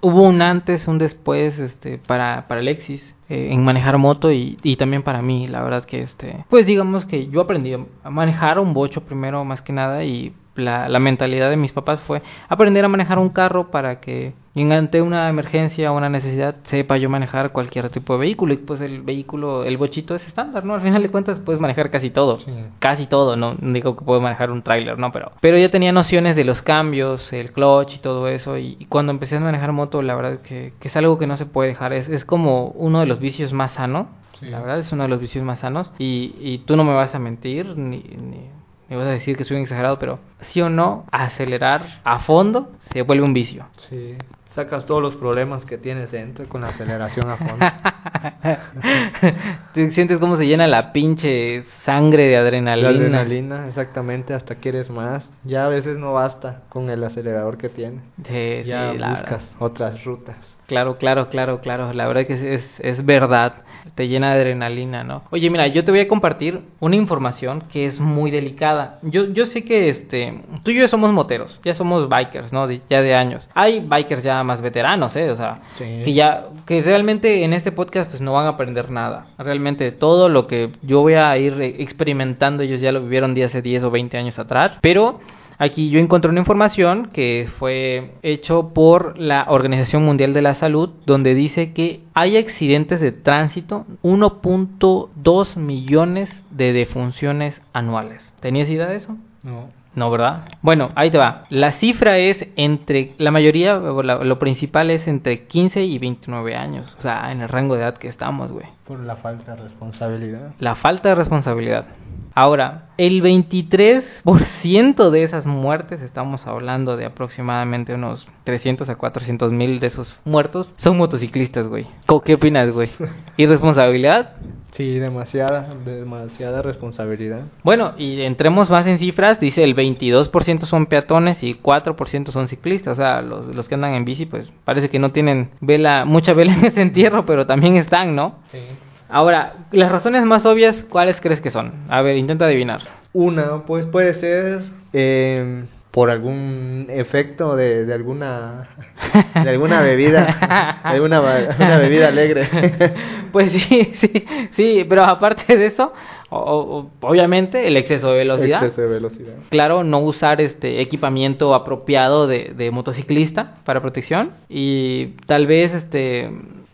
hubo 0.00 0.22
un 0.22 0.42
antes, 0.42 0.88
un 0.88 0.98
después, 0.98 1.56
este, 1.60 1.96
para, 1.96 2.48
para 2.48 2.60
Alexis 2.60 3.00
eh, 3.28 3.50
en 3.52 3.62
manejar 3.62 3.98
moto 3.98 4.32
y, 4.32 4.56
también 4.76 5.04
para 5.04 5.22
mí, 5.22 5.46
la 5.46 5.62
verdad 5.62 5.84
que 5.84 6.02
este, 6.02 6.44
pues 6.50 6.66
digamos 6.66 7.06
que 7.06 7.28
yo 7.28 7.40
aprendí 7.40 7.72
a 7.72 8.10
manejar 8.10 8.58
un 8.58 8.74
bocho 8.74 9.02
primero 9.02 9.44
más 9.44 9.62
que 9.62 9.72
nada 9.72 10.02
y 10.02 10.34
la, 10.56 10.88
la 10.88 10.98
mentalidad 10.98 11.50
de 11.50 11.56
mis 11.56 11.72
papás 11.72 12.00
fue 12.02 12.22
aprender 12.48 12.84
a 12.84 12.88
manejar 12.88 13.18
un 13.18 13.28
carro 13.30 13.70
para 13.70 14.00
que 14.00 14.34
en 14.54 14.72
ante 14.72 15.02
una 15.02 15.28
emergencia 15.28 15.92
o 15.92 15.96
una 15.96 16.08
necesidad 16.08 16.56
sepa 16.64 16.96
yo 16.96 17.10
manejar 17.10 17.52
cualquier 17.52 17.90
tipo 17.90 18.14
de 18.14 18.20
vehículo. 18.20 18.54
Y 18.54 18.56
pues 18.56 18.80
el 18.80 19.02
vehículo, 19.02 19.64
el 19.64 19.76
bochito 19.76 20.14
es 20.14 20.26
estándar, 20.26 20.64
¿no? 20.64 20.74
Al 20.74 20.80
final 20.80 21.02
de 21.02 21.10
cuentas 21.10 21.40
puedes 21.40 21.60
manejar 21.60 21.90
casi 21.90 22.08
todo 22.10 22.38
Sí. 22.40 22.52
casi 22.78 23.06
todo, 23.06 23.36
no 23.36 23.54
digo 23.60 23.96
que 23.96 24.04
puedo 24.04 24.20
manejar 24.20 24.50
un 24.50 24.62
tráiler, 24.62 24.98
no, 24.98 25.12
pero 25.12 25.32
pero 25.40 25.58
ya 25.58 25.70
tenía 25.70 25.92
nociones 25.92 26.36
de 26.36 26.44
los 26.44 26.62
cambios, 26.62 27.32
el 27.34 27.52
clutch 27.52 27.96
y 27.96 27.98
todo 27.98 28.28
eso. 28.28 28.56
Y, 28.56 28.76
y 28.78 28.86
cuando 28.86 29.12
empecé 29.12 29.36
a 29.36 29.40
manejar 29.40 29.72
moto, 29.72 30.00
la 30.00 30.14
verdad 30.14 30.40
que, 30.40 30.72
que 30.80 30.88
es 30.88 30.96
algo 30.96 31.18
que 31.18 31.26
no 31.26 31.36
se 31.36 31.44
puede 31.46 31.68
dejar, 31.68 31.92
es, 31.92 32.08
es 32.08 32.24
como 32.24 32.68
uno 32.68 33.00
de 33.00 33.06
los 33.06 33.20
vicios 33.20 33.52
más 33.52 33.72
sanos, 33.72 34.06
Sí. 34.40 34.46
la 34.50 34.60
verdad 34.60 34.78
es 34.80 34.92
uno 34.92 35.04
de 35.04 35.08
los 35.08 35.18
vicios 35.18 35.42
más 35.44 35.60
sanos. 35.60 35.90
Y, 35.98 36.34
y 36.40 36.58
tú 36.66 36.76
no 36.76 36.84
me 36.84 36.92
vas 36.92 37.14
a 37.14 37.18
mentir 37.18 37.74
ni, 37.78 37.98
ni, 38.00 38.50
ni 38.88 38.96
vas 38.96 39.06
a 39.06 39.10
decir 39.10 39.36
que 39.36 39.44
soy 39.44 39.56
un 39.56 39.62
exagerado, 39.64 39.98
pero 39.98 40.18
sí 40.42 40.60
o 40.60 40.68
no, 40.68 41.04
acelerar 41.12 42.00
a 42.04 42.20
fondo 42.20 42.70
se 42.92 43.02
vuelve 43.02 43.24
un 43.24 43.34
vicio. 43.34 43.66
Sí. 43.88 44.16
Sacas 44.54 44.86
todos 44.86 45.02
los 45.02 45.14
problemas 45.16 45.66
que 45.66 45.76
tienes 45.76 46.10
dentro 46.10 46.48
con 46.48 46.62
la 46.62 46.68
aceleración 46.68 47.28
a 47.28 47.36
fondo. 47.36 47.66
Tú 49.74 49.90
sientes 49.90 50.16
cómo 50.18 50.38
se 50.38 50.46
llena 50.46 50.66
la 50.66 50.92
pinche 50.92 51.64
sangre 51.84 52.24
de 52.24 52.36
La 52.36 52.40
adrenalina. 52.40 52.88
adrenalina, 52.88 53.68
exactamente, 53.68 54.32
hasta 54.32 54.54
quieres 54.54 54.88
más. 54.88 55.28
Ya 55.44 55.66
a 55.66 55.68
veces 55.68 55.98
no 55.98 56.14
basta 56.14 56.62
con 56.70 56.88
el 56.88 57.04
acelerador 57.04 57.58
que 57.58 57.68
tiene. 57.68 58.00
Sí, 58.24 58.62
sí, 58.62 58.68
ya 58.68 58.94
la 58.94 59.10
buscas 59.10 59.56
otras 59.58 60.02
rutas. 60.04 60.55
Claro, 60.66 60.98
claro, 60.98 61.28
claro, 61.30 61.60
claro. 61.60 61.92
La 61.92 62.06
verdad 62.08 62.26
que 62.26 62.32
es, 62.34 62.42
es, 62.42 62.80
es 62.80 63.04
verdad. 63.06 63.54
Te 63.94 64.08
llena 64.08 64.34
de 64.34 64.40
adrenalina, 64.40 65.04
¿no? 65.04 65.22
Oye, 65.30 65.48
mira, 65.48 65.68
yo 65.68 65.84
te 65.84 65.92
voy 65.92 66.00
a 66.00 66.08
compartir 66.08 66.60
una 66.80 66.96
información 66.96 67.62
que 67.72 67.86
es 67.86 68.00
muy 68.00 68.32
delicada. 68.32 68.98
Yo, 69.02 69.26
yo 69.32 69.46
sé 69.46 69.64
que 69.64 69.88
este, 69.88 70.42
tú 70.64 70.72
y 70.72 70.74
yo 70.78 70.88
somos 70.88 71.12
moteros, 71.12 71.60
ya 71.64 71.72
somos 71.72 72.08
bikers, 72.08 72.52
¿no? 72.52 72.66
De- 72.66 72.80
ya 72.90 73.00
de 73.00 73.14
años. 73.14 73.48
Hay 73.54 73.78
bikers 73.80 74.24
ya 74.24 74.42
más 74.42 74.60
veteranos, 74.60 75.14
¿eh? 75.14 75.30
O 75.30 75.36
sea, 75.36 75.60
Sí. 75.78 76.02
que 76.04 76.12
ya, 76.14 76.46
que 76.66 76.82
realmente 76.82 77.44
en 77.44 77.52
este 77.52 77.70
podcast 77.70 78.10
pues 78.10 78.20
no 78.20 78.32
van 78.32 78.46
a 78.46 78.50
aprender 78.50 78.90
nada. 78.90 79.26
Realmente 79.38 79.92
todo 79.92 80.28
lo 80.28 80.48
que 80.48 80.72
yo 80.82 81.00
voy 81.02 81.14
a 81.14 81.38
ir 81.38 81.54
experimentando, 81.78 82.64
ellos 82.64 82.80
ya 82.80 82.90
lo 82.90 83.00
vivieron 83.02 83.34
de 83.34 83.44
hace 83.44 83.62
10 83.62 83.84
o 83.84 83.90
20 83.92 84.18
años 84.18 84.36
atrás. 84.38 84.72
Pero 84.80 85.20
Aquí 85.58 85.90
yo 85.90 85.98
encontré 85.98 86.30
una 86.30 86.40
información 86.40 87.08
que 87.12 87.48
fue 87.58 88.14
hecho 88.22 88.74
por 88.74 89.18
la 89.18 89.46
Organización 89.48 90.04
Mundial 90.04 90.34
de 90.34 90.42
la 90.42 90.54
Salud, 90.54 90.90
donde 91.06 91.34
dice 91.34 91.72
que 91.72 92.02
hay 92.14 92.36
accidentes 92.36 93.00
de 93.00 93.12
tránsito 93.12 93.86
1.2 94.02 95.56
millones 95.56 96.30
de 96.50 96.72
defunciones 96.72 97.60
anuales. 97.72 98.30
¿Tenías 98.40 98.68
idea 98.68 98.86
de 98.86 98.96
eso? 98.96 99.16
No. 99.42 99.70
No, 99.96 100.10
¿verdad? 100.10 100.50
Bueno, 100.60 100.90
ahí 100.94 101.10
te 101.10 101.16
va. 101.16 101.46
La 101.48 101.72
cifra 101.72 102.18
es 102.18 102.46
entre, 102.56 103.14
la 103.16 103.30
mayoría, 103.30 103.76
lo 103.76 104.38
principal 104.38 104.90
es 104.90 105.08
entre 105.08 105.46
15 105.46 105.84
y 105.84 105.98
29 105.98 106.54
años. 106.54 106.94
O 106.98 107.02
sea, 107.02 107.32
en 107.32 107.40
el 107.40 107.48
rango 107.48 107.76
de 107.76 107.80
edad 107.80 107.96
que 107.96 108.08
estamos, 108.08 108.52
güey. 108.52 108.66
Por 108.86 109.00
la 109.00 109.16
falta 109.16 109.54
de 109.54 109.62
responsabilidad. 109.62 110.52
La 110.58 110.74
falta 110.74 111.08
de 111.08 111.14
responsabilidad. 111.14 111.86
Ahora, 112.34 112.85
el 112.98 113.22
23% 113.22 115.10
de 115.10 115.22
esas 115.22 115.46
muertes, 115.46 116.02
estamos 116.02 116.46
hablando 116.46 116.96
de 116.96 117.04
aproximadamente 117.04 117.94
unos 117.94 118.26
300 118.44 118.88
a 118.88 118.96
400 118.96 119.52
mil 119.52 119.80
de 119.80 119.88
esos 119.88 120.18
muertos, 120.24 120.72
son 120.78 120.96
motociclistas, 120.96 121.66
güey. 121.68 121.86
¿Qué 122.24 122.34
opinas, 122.34 122.72
güey? 122.72 122.90
¿Irresponsabilidad? 123.36 124.36
Sí, 124.72 124.98
demasiada, 124.98 125.68
demasiada 125.84 126.62
responsabilidad. 126.62 127.42
Bueno, 127.62 127.94
y 127.96 128.20
entremos 128.22 128.68
más 128.68 128.86
en 128.86 128.98
cifras, 128.98 129.40
dice 129.40 129.64
el 129.64 129.74
22% 129.74 130.66
son 130.66 130.86
peatones 130.86 131.42
y 131.42 131.54
4% 131.54 132.28
son 132.28 132.48
ciclistas, 132.48 132.94
o 132.94 132.96
sea, 132.96 133.22
los, 133.22 133.54
los 133.54 133.68
que 133.68 133.74
andan 133.74 133.94
en 133.94 134.04
bici, 134.04 134.26
pues 134.26 134.52
parece 134.64 134.90
que 134.90 134.98
no 134.98 135.12
tienen 135.12 135.50
vela, 135.60 136.04
mucha 136.04 136.34
vela 136.34 136.54
en 136.54 136.66
ese 136.66 136.82
entierro, 136.82 137.24
pero 137.24 137.46
también 137.46 137.76
están, 137.76 138.14
¿no? 138.14 138.36
Sí. 138.52 138.58
Ahora, 139.08 139.54
las 139.72 139.90
razones 139.90 140.24
más 140.24 140.44
obvias, 140.46 140.84
¿cuáles 140.88 141.20
crees 141.20 141.40
que 141.40 141.50
son? 141.50 141.72
A 141.88 142.02
ver, 142.02 142.16
intenta 142.16 142.46
adivinar. 142.46 142.82
Una, 143.12 143.62
pues 143.64 143.86
puede 143.86 144.14
ser 144.14 144.60
eh, 144.92 145.64
por 145.90 146.10
algún 146.10 146.86
efecto 146.90 147.56
de, 147.56 147.84
de 147.86 147.94
alguna 147.94 148.68
de 149.42 149.48
alguna 149.50 149.80
bebida, 149.80 150.80
de 150.84 150.88
alguna 150.90 151.20
una 151.20 151.78
bebida 151.78 152.08
alegre. 152.08 152.48
Pues 153.32 153.52
sí, 153.52 153.90
sí, 153.94 154.24
sí, 154.52 154.86
pero 154.88 155.04
aparte 155.04 155.58
de 155.58 155.66
eso, 155.66 155.92
o- 156.30 156.38
o- 156.38 156.90
obviamente 157.06 157.66
el 157.66 157.76
exceso 157.76 158.10
de 158.12 158.18
velocidad. 158.18 158.62
Exceso 158.62 158.80
de 158.82 158.88
velocidad. 158.88 159.34
Claro, 159.50 159.84
no 159.84 159.98
usar 159.98 160.40
este 160.40 160.80
equipamiento 160.80 161.54
apropiado 161.54 162.26
de, 162.26 162.54
de 162.56 162.70
motociclista 162.70 163.56
para 163.64 163.82
protección 163.82 164.30
y 164.48 165.16
tal 165.26 165.46
vez 165.46 165.74
este 165.74 166.30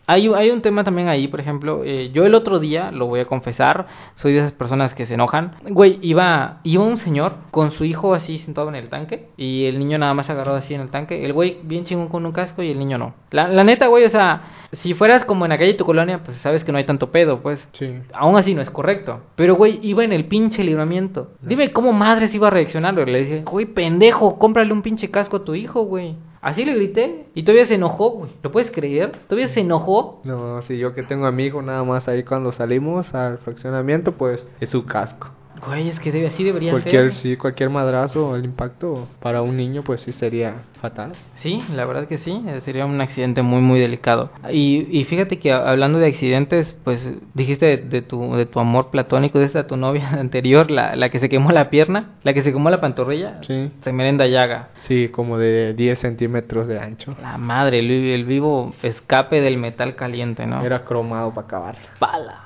hay, 0.07 0.27
un- 0.27 0.35
hay 0.35 0.49
un 0.49 0.61
tema 0.61 0.83
también 0.83 1.07
ahí, 1.07 1.27
por 1.27 1.39
ejemplo, 1.39 1.81
eh, 1.85 2.11
yo 2.13 2.25
el 2.25 2.35
otro 2.35 2.59
día, 2.59 2.91
lo 2.91 3.07
voy 3.07 3.21
a 3.21 3.25
confesar, 3.25 3.87
soy 4.15 4.33
de 4.33 4.39
esas 4.39 4.51
personas 4.51 4.93
que 4.95 5.05
se 5.05 5.13
enojan. 5.13 5.55
Güey, 5.69 5.99
iba, 6.01 6.59
iba 6.63 6.83
un 6.83 6.97
señor 6.97 7.35
con 7.51 7.71
su 7.71 7.85
hijo 7.85 8.13
así 8.13 8.39
sentado 8.39 8.69
en 8.69 8.75
el 8.75 8.89
tanque 8.89 9.29
y 9.37 9.65
el 9.65 9.79
niño 9.79 9.97
nada 9.97 10.13
más 10.13 10.29
agarrado 10.29 10.57
así 10.57 10.73
en 10.73 10.81
el 10.81 10.89
tanque. 10.89 11.23
El 11.25 11.33
güey 11.33 11.59
bien 11.63 11.85
chingón 11.85 12.09
con 12.09 12.25
un 12.25 12.31
casco 12.33 12.61
y 12.63 12.69
el 12.71 12.79
niño 12.79 12.97
no. 12.97 13.13
La, 13.31 13.47
la 13.47 13.63
neta, 13.63 13.87
güey, 13.87 14.05
o 14.05 14.09
sea, 14.09 14.41
si 14.81 14.93
fueras 14.93 15.23
como 15.25 15.45
en 15.45 15.49
la 15.49 15.57
calle 15.57 15.71
de 15.73 15.77
tu 15.77 15.85
colonia, 15.85 16.23
pues 16.23 16.37
sabes 16.37 16.63
que 16.65 16.71
no 16.71 16.77
hay 16.79 16.83
tanto 16.85 17.11
pedo, 17.11 17.41
pues. 17.41 17.65
Sí. 17.73 17.93
Aún 18.13 18.35
así 18.37 18.53
no 18.55 18.61
es 18.61 18.69
correcto. 18.69 19.21
Pero, 19.35 19.55
güey, 19.55 19.79
iba 19.83 20.03
en 20.03 20.11
el 20.13 20.25
pinche 20.25 20.63
libramiento. 20.63 21.31
Dime 21.41 21.71
cómo 21.71 21.93
madres 21.93 22.33
iba 22.33 22.47
a 22.47 22.51
reaccionar. 22.51 22.93
güey. 22.95 23.05
Le 23.05 23.19
dije, 23.23 23.43
güey, 23.43 23.65
pendejo, 23.67 24.37
cómprale 24.39 24.73
un 24.73 24.81
pinche 24.81 25.09
casco 25.11 25.37
a 25.37 25.43
tu 25.45 25.53
hijo, 25.55 25.83
güey. 25.83 26.15
Así 26.43 26.65
le 26.65 26.75
grité. 26.75 27.25
Y 27.33 27.43
todavía 27.43 27.67
se 27.67 27.75
enojó, 27.75 28.11
güey. 28.11 28.31
¿Lo 28.43 28.51
puedes 28.51 28.69
creer? 28.69 29.13
Todavía 29.27 29.53
se 29.53 29.61
enojó. 29.61 30.21
No, 30.25 30.61
si 30.63 30.77
yo 30.77 30.93
que 30.93 31.01
tengo 31.01 31.25
a 31.25 31.31
mi 31.31 31.45
hijo 31.45 31.61
nada 31.61 31.83
más 31.85 32.07
ahí 32.09 32.23
cuando 32.23 32.51
salimos 32.51 33.15
al 33.15 33.37
fraccionamiento, 33.39 34.11
pues 34.11 34.45
es 34.59 34.69
su 34.69 34.85
casco. 34.85 35.29
Güey, 35.67 35.89
es 35.89 35.99
que 35.99 36.11
debe, 36.11 36.27
así 36.27 36.43
debería 36.43 36.71
Cualquier, 36.71 37.11
ser. 37.11 37.13
sí, 37.13 37.37
cualquier 37.37 37.69
madrazo 37.69 38.35
el 38.35 38.45
impacto 38.45 39.07
para 39.21 39.41
un 39.41 39.55
niño, 39.57 39.81
pues 39.83 40.01
sí 40.01 40.11
sería 40.11 40.63
fatal. 40.81 41.13
Sí, 41.37 41.61
la 41.73 41.85
verdad 41.85 42.07
que 42.07 42.17
sí. 42.17 42.41
eh, 42.47 42.61
Sería 42.61 42.85
un 42.85 42.99
accidente 43.01 43.41
muy, 43.41 43.61
muy 43.61 43.79
delicado. 43.79 44.29
Y, 44.51 44.87
y 44.97 45.03
fíjate 45.05 45.39
que 45.39 45.51
hablando 45.51 45.99
de 45.99 46.07
accidentes, 46.07 46.75
pues 46.83 47.05
dijiste 47.33 47.65
de, 47.65 47.77
de 47.77 48.01
tu, 48.01 48.35
de 48.35 48.45
tu 48.45 48.59
amor 48.59 48.89
platónico, 48.91 49.39
de 49.39 49.45
esta 49.45 49.67
tu 49.67 49.75
novia 49.77 50.09
anterior, 50.19 50.69
la, 50.71 50.95
la 50.95 51.09
que 51.09 51.19
se 51.19 51.29
quemó 51.29 51.51
la 51.51 51.69
pierna, 51.69 52.11
la 52.23 52.33
que 52.33 52.43
se 52.43 52.51
quemó 52.53 52.69
la 52.69 52.79
pantorrilla. 52.81 53.39
Sí. 53.47 53.71
Se 53.83 53.91
merenda 53.93 54.25
llaga. 54.27 54.69
Sí, 54.75 55.09
como 55.09 55.37
de 55.37 55.73
10 55.73 55.99
centímetros 55.99 56.67
de 56.67 56.79
ancho. 56.79 57.15
La 57.21 57.37
madre, 57.37 57.79
el, 57.79 57.89
el 57.91 58.25
vivo 58.25 58.73
escape 58.83 59.41
del 59.41 59.57
metal 59.57 59.95
caliente, 59.95 60.45
¿no? 60.47 60.61
Era 60.65 60.83
cromado 60.85 61.33
para 61.33 61.45
acabar. 61.47 61.75
Pala. 61.99 62.39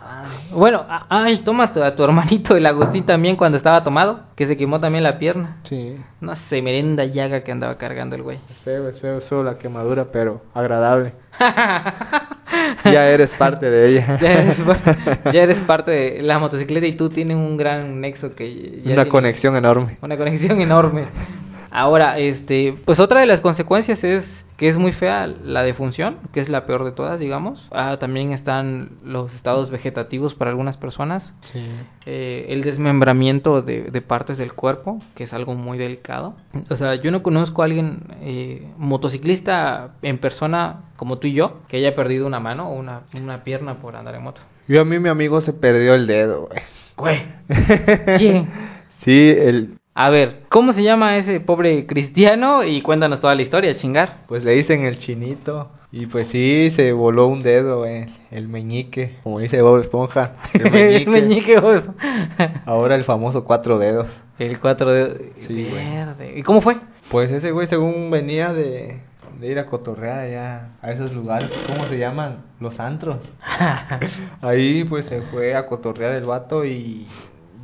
Bueno, 0.51 0.83
ay, 1.09 1.39
toma 1.39 1.65
a 1.65 1.95
tu, 1.95 2.03
hermanito 2.03 2.55
el 2.55 2.65
Agustín 2.65 3.03
también 3.07 3.35
cuando 3.37 3.57
estaba 3.57 3.83
tomado, 3.83 4.19
que 4.35 4.45
se 4.45 4.55
quemó 4.57 4.79
también 4.79 5.03
la 5.03 5.17
pierna. 5.17 5.57
Sí. 5.63 5.97
No 6.21 6.35
sé, 6.35 6.61
merenda 6.61 7.05
llaga 7.05 7.41
que 7.43 7.51
andaba 7.51 7.77
cargando 7.79 8.15
el 8.15 8.21
güey. 8.21 8.37
Es 8.51 8.57
feo, 8.57 8.87
es 8.87 8.99
feo, 9.01 9.17
es 9.17 9.23
feo 9.23 9.41
la 9.43 9.57
quemadura, 9.57 10.11
pero 10.11 10.41
agradable. 10.53 11.13
Ya 12.85 13.09
eres 13.09 13.29
parte 13.31 13.69
de 13.69 13.89
ella. 13.89 14.17
ya, 14.21 14.31
eres, 14.31 14.57
ya 15.33 15.43
eres 15.43 15.57
parte 15.59 15.91
de 15.91 16.21
la 16.21 16.39
motocicleta 16.39 16.87
y 16.87 16.95
tú 16.95 17.09
tienes 17.09 17.35
un 17.35 17.57
gran 17.57 17.99
nexo 18.01 18.33
que 18.35 18.81
ya 18.83 18.93
Una 18.93 19.05
conexión 19.09 19.55
enorme. 19.55 19.97
una 20.01 20.17
conexión 20.17 20.59
enorme. 20.61 21.05
Ahora, 21.69 22.17
este, 22.17 22.75
pues 22.85 22.99
otra 22.99 23.19
de 23.19 23.25
las 23.27 23.41
consecuencias 23.41 24.03
es 24.03 24.23
que 24.57 24.67
es 24.67 24.77
muy 24.77 24.91
fea 24.91 25.27
la 25.27 25.61
defunción, 25.61 26.17
que 26.33 26.41
es 26.41 26.49
la 26.49 26.65
peor 26.65 26.83
de 26.83 26.91
todas, 26.91 27.19
digamos. 27.19 27.67
Ah, 27.71 27.97
también 27.99 28.31
están 28.31 28.97
los 29.03 29.33
estados 29.33 29.69
vegetativos 29.69 30.33
para 30.33 30.49
algunas 30.49 30.77
personas. 30.77 31.31
Sí. 31.53 31.63
Eh, 32.07 32.47
el 32.49 32.63
desmembramiento 32.63 33.61
de, 33.61 33.83
de 33.83 34.01
partes 34.01 34.39
del 34.39 34.53
cuerpo, 34.53 34.99
que 35.15 35.25
es 35.25 35.33
algo 35.33 35.53
muy 35.53 35.77
delicado. 35.77 36.35
O 36.69 36.75
sea, 36.75 36.95
yo 36.95 37.11
no 37.11 37.21
conozco 37.21 37.61
a 37.61 37.65
alguien 37.65 37.99
eh, 38.21 38.67
motociclista 38.77 39.91
en 40.01 40.17
persona 40.17 40.85
como 40.95 41.19
tú 41.19 41.27
y 41.27 41.33
yo 41.33 41.59
que 41.67 41.77
haya 41.77 41.95
perdido 41.95 42.25
una 42.25 42.39
mano 42.39 42.69
o 42.69 42.73
una, 42.73 43.01
una 43.13 43.43
pierna 43.43 43.75
por 43.75 43.95
andar 43.95 44.15
en 44.15 44.23
moto. 44.23 44.41
Yo 44.67 44.81
a 44.81 44.85
mí 44.85 44.97
mi 44.97 45.09
amigo 45.09 45.39
se 45.41 45.53
perdió 45.53 45.93
el 45.93 46.07
dedo, 46.07 46.47
güey. 46.47 46.61
Güey, 46.97 47.19
¿quién? 48.17 48.49
Sí, 49.01 49.29
el, 49.29 49.77
A 49.99 50.11
ver, 50.11 50.41
¿cómo 50.49 50.73
se 50.73 50.83
llama 50.83 51.17
ese 51.17 51.39
pobre 51.39 51.87
cristiano? 51.87 52.63
Y 52.63 52.83
cuéntanos 52.83 53.19
toda 53.19 53.33
la 53.33 53.41
historia, 53.41 53.75
chingar. 53.75 54.17
pues 54.27 54.43
le 54.43 54.51
dicen 54.51 54.85
el 54.85 54.99
chinito. 54.99 55.71
Y 55.91 56.05
pues 56.05 56.27
sí, 56.27 56.71
se 56.75 56.91
voló 56.91 57.25
un 57.25 57.41
dedo, 57.41 57.79
güey. 57.79 58.05
El 58.29 58.47
meñique, 58.47 59.15
como 59.23 59.39
dice 59.39 59.59
Bob 59.63 59.79
Esponja. 59.79 60.33
El 60.53 60.71
meñique. 60.71 61.09
Meñique, 61.09 61.59
güey. 61.59 61.81
Ahora 62.67 62.93
el 62.93 63.05
famoso 63.05 63.43
cuatro 63.43 63.79
dedos. 63.79 64.05
El 64.37 64.59
4 64.59 64.91
de... 64.91 65.31
Sí. 65.47 65.63
Verde. 65.63 66.33
¿Y 66.37 66.43
cómo 66.43 66.61
fue? 66.61 66.77
Pues 67.09 67.31
ese 67.31 67.49
güey 67.49 67.65
según 67.65 68.11
venía 68.11 68.53
de, 68.53 68.99
de 69.39 69.47
ir 69.47 69.57
a 69.57 69.65
cotorrear 69.65 70.19
allá 70.19 70.73
a 70.79 70.91
esos 70.91 71.11
lugares, 71.11 71.49
¿cómo 71.65 71.87
se 71.87 71.97
llaman? 71.97 72.43
Los 72.59 72.79
antros. 72.79 73.17
Ahí 74.41 74.83
pues 74.83 75.05
se 75.05 75.23
fue 75.23 75.55
a 75.55 75.65
cotorrear 75.65 76.11
el 76.11 76.25
vato 76.25 76.65
y 76.65 77.07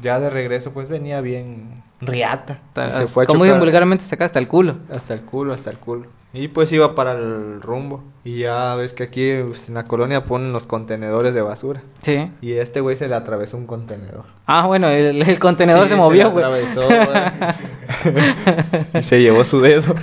ya 0.02 0.20
de 0.20 0.32
regreso 0.32 0.72
pues 0.72 0.90
venía 0.90 1.22
bien 1.22 1.84
riata. 2.06 2.60
Se 2.74 3.08
fue 3.08 3.26
Como 3.26 3.44
dicen 3.44 3.60
vulgarmente, 3.60 4.06
saca 4.10 4.26
hasta 4.26 4.40
el 4.40 4.48
culo. 4.48 4.78
Hasta 4.90 5.14
el 5.14 5.22
culo, 5.22 5.54
hasta 5.54 5.70
el 5.70 5.78
culo. 5.78 6.08
Y 6.36 6.48
pues 6.48 6.72
iba 6.72 6.96
para 6.96 7.12
el 7.12 7.62
rumbo. 7.62 8.04
Y 8.24 8.40
ya 8.40 8.74
ves 8.74 8.94
que 8.94 9.04
aquí 9.04 9.32
pues, 9.46 9.68
en 9.68 9.76
la 9.76 9.84
colonia 9.84 10.26
ponen 10.26 10.52
los 10.52 10.66
contenedores 10.66 11.34
de 11.36 11.42
basura. 11.42 11.84
Sí. 12.02 12.32
Y 12.42 12.54
este 12.54 12.82
güey 12.82 12.98
se 12.98 13.08
le 13.08 13.14
atravesó 13.14 13.56
un 13.56 13.68
contenedor. 13.68 14.26
Ah, 14.48 14.66
bueno, 14.66 14.88
el, 14.88 15.22
el 15.22 15.40
contenedor 15.40 15.84
Sí, 15.84 15.90
se 15.90 15.94
se 15.96 16.02
movió, 16.02 16.32
güey. 16.32 16.44
y 19.00 19.04
se 19.04 19.22
llevó 19.22 19.46
su 19.46 19.62
dedo. 19.62 19.96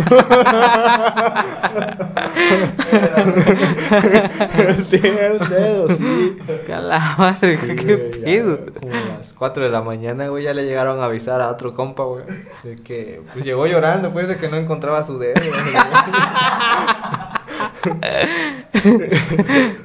sí, 4.90 5.01
era 5.03 5.32
un 5.32 5.51
dedo, 5.51 5.88
sí. 5.88 6.36
Que 6.66 6.72
a 6.72 6.80
la 6.80 7.16
madre, 7.18 7.59
Sí, 7.59 7.76
qué 7.76 7.96
güey, 7.96 8.20
ya, 8.20 8.24
pedo. 8.24 8.59
Como 8.78 8.94
a 8.94 9.18
las 9.18 9.32
4 9.36 9.64
de 9.64 9.70
la 9.70 9.82
mañana, 9.82 10.28
güey, 10.28 10.44
ya 10.44 10.55
le 10.55 10.64
llegaron 10.64 11.01
a 11.01 11.07
avisar 11.07 11.40
a 11.40 11.51
otro 11.51 11.74
compa, 11.74 12.05
güey. 12.05 12.22
De 12.62 12.76
que, 12.76 13.20
pues 13.32 13.44
llegó 13.44 13.66
llorando, 13.66 14.12
pues, 14.12 14.28
de 14.28 14.36
que 14.36 14.48
no 14.48 14.57
encontraba 14.57 15.03
su 15.05 15.18
dedo. 15.18 15.40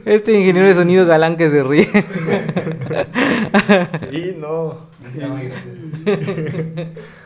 Este 0.05 0.34
ingeniero 0.34 0.68
de 0.68 0.76
sonido 0.76 1.05
galán 1.05 1.38
que 1.38 1.49
se 1.49 1.63
ríe. 1.63 1.89
Sí, 4.11 4.36
no. 4.38 4.89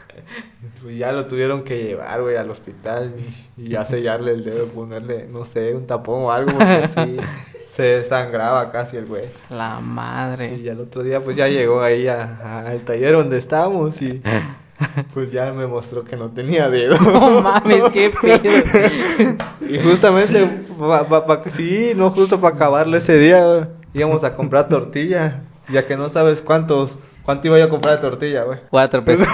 Pues 0.82 0.98
ya 0.98 1.12
lo 1.12 1.26
tuvieron 1.26 1.64
que 1.64 1.84
llevar, 1.84 2.22
güey, 2.22 2.38
al 2.38 2.50
hospital 2.50 3.14
y, 3.58 3.64
y 3.66 3.70
ya 3.70 3.86
sellarle 3.86 4.32
el 4.32 4.44
dedo, 4.46 4.68
ponerle, 4.68 5.28
no 5.30 5.46
sé, 5.46 5.74
un 5.76 5.86
tapón 5.88 6.24
o 6.24 6.32
algo, 6.32 6.52
porque 6.54 6.90
sí, 6.96 7.18
se 7.76 7.84
desangraba 7.84 8.72
casi 8.72 8.96
el 8.98 9.06
güey. 9.06 9.26
La 9.50 9.80
madre. 9.82 10.56
Y 10.56 10.70
al 10.70 10.80
otro 10.80 11.04
día, 11.04 11.22
pues 11.22 11.36
ya 11.36 11.48
llegó 11.48 11.82
ahí 11.82 12.08
al 12.08 12.80
taller 12.86 13.14
donde 13.14 13.40
estábamos 13.40 14.02
y 14.02 14.22
pues 15.14 15.32
ya 15.32 15.52
me 15.52 15.68
mostró 15.68 16.06
que 16.06 16.16
no 16.16 16.30
tenía 16.30 16.70
dedo. 16.70 16.96
No 16.98 17.42
mames, 17.42 17.84
qué 17.92 18.12
pedo. 18.22 19.36
Y 19.70 19.80
justamente, 19.80 20.46
pa, 20.80 21.08
pa- 21.10 21.26
pa- 21.26 21.44
sí, 21.58 21.92
no 21.96 22.12
justo 22.12 22.40
para 22.40 22.56
acabarle 22.56 23.00
ese 23.00 23.18
día, 23.18 23.70
íbamos 23.94 24.24
a 24.24 24.34
comprar 24.36 24.70
tortilla, 24.70 25.42
ya 25.72 25.86
que 25.86 25.98
no 25.98 26.08
sabes 26.10 26.42
cuántos, 26.42 26.98
cuánto 27.30 27.48
iba 27.48 27.60
yo 27.60 27.66
a 27.66 27.70
comprar 27.70 27.98
de 27.98 28.02
tortilla, 28.02 28.42
güey. 28.42 28.58
Cuatro 28.72 29.04
pesos. 29.06 29.28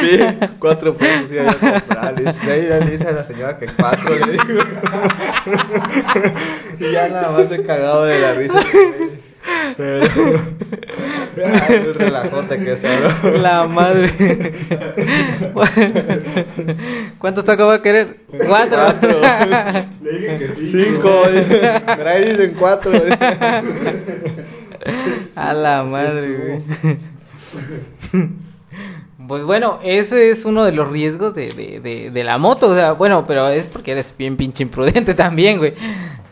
Sí, 0.00 0.18
cuatro 0.58 0.96
pesos 0.96 1.30
iba 1.30 1.44
yo 1.44 1.50
a 1.50 1.54
comprar. 1.54 2.18
Le 2.18 2.32
dice, 2.32 2.50
ahí 2.50 2.62
le 2.62 2.80
dice 2.92 3.06
a 3.06 3.12
la 3.12 3.24
señora 3.24 3.58
que 3.58 3.66
cuatro, 3.76 4.14
le 4.14 4.32
digo. 4.32 4.44
Y 6.80 6.92
ya 6.92 7.08
nada 7.08 7.30
más 7.30 7.52
he 7.52 7.62
cagado 7.62 8.04
de 8.04 8.18
la 8.18 8.32
risa. 8.32 8.60
Pero... 9.76 10.06
Ay, 11.44 11.74
el 11.74 11.94
relajote 11.94 12.58
que 12.58 12.76
se 12.78 12.88
habló. 12.88 13.38
La 13.38 13.66
madre. 13.66 14.14
¿Cuántos 17.18 17.44
tacos 17.44 17.68
va 17.68 17.74
a 17.74 17.82
querer? 17.82 18.16
Cuatro. 18.46 18.78
Cuatro. 18.78 19.20
Le 20.02 20.10
dije 20.10 20.38
que 20.38 20.48
cinco. 20.72 21.28
dice. 21.30 21.82
Pero 21.84 22.08
ahí 22.08 22.30
dicen 22.30 22.56
cuatro. 22.58 22.92
A 25.36 25.52
la 25.52 25.82
madre, 25.84 26.62
güey. 26.82 26.96
Pues 29.28 29.42
bueno, 29.44 29.80
ese 29.82 30.30
es 30.30 30.44
uno 30.44 30.64
de 30.64 30.72
los 30.72 30.88
riesgos 30.90 31.34
de, 31.34 31.52
de, 31.52 31.80
de, 31.80 32.10
de 32.10 32.24
la 32.24 32.38
moto. 32.38 32.68
O 32.68 32.74
sea, 32.74 32.92
bueno, 32.92 33.24
pero 33.26 33.48
es 33.48 33.66
porque 33.66 33.92
eres 33.92 34.14
bien 34.16 34.36
pinche 34.36 34.62
imprudente 34.62 35.14
también, 35.16 35.58
güey. 35.58 35.72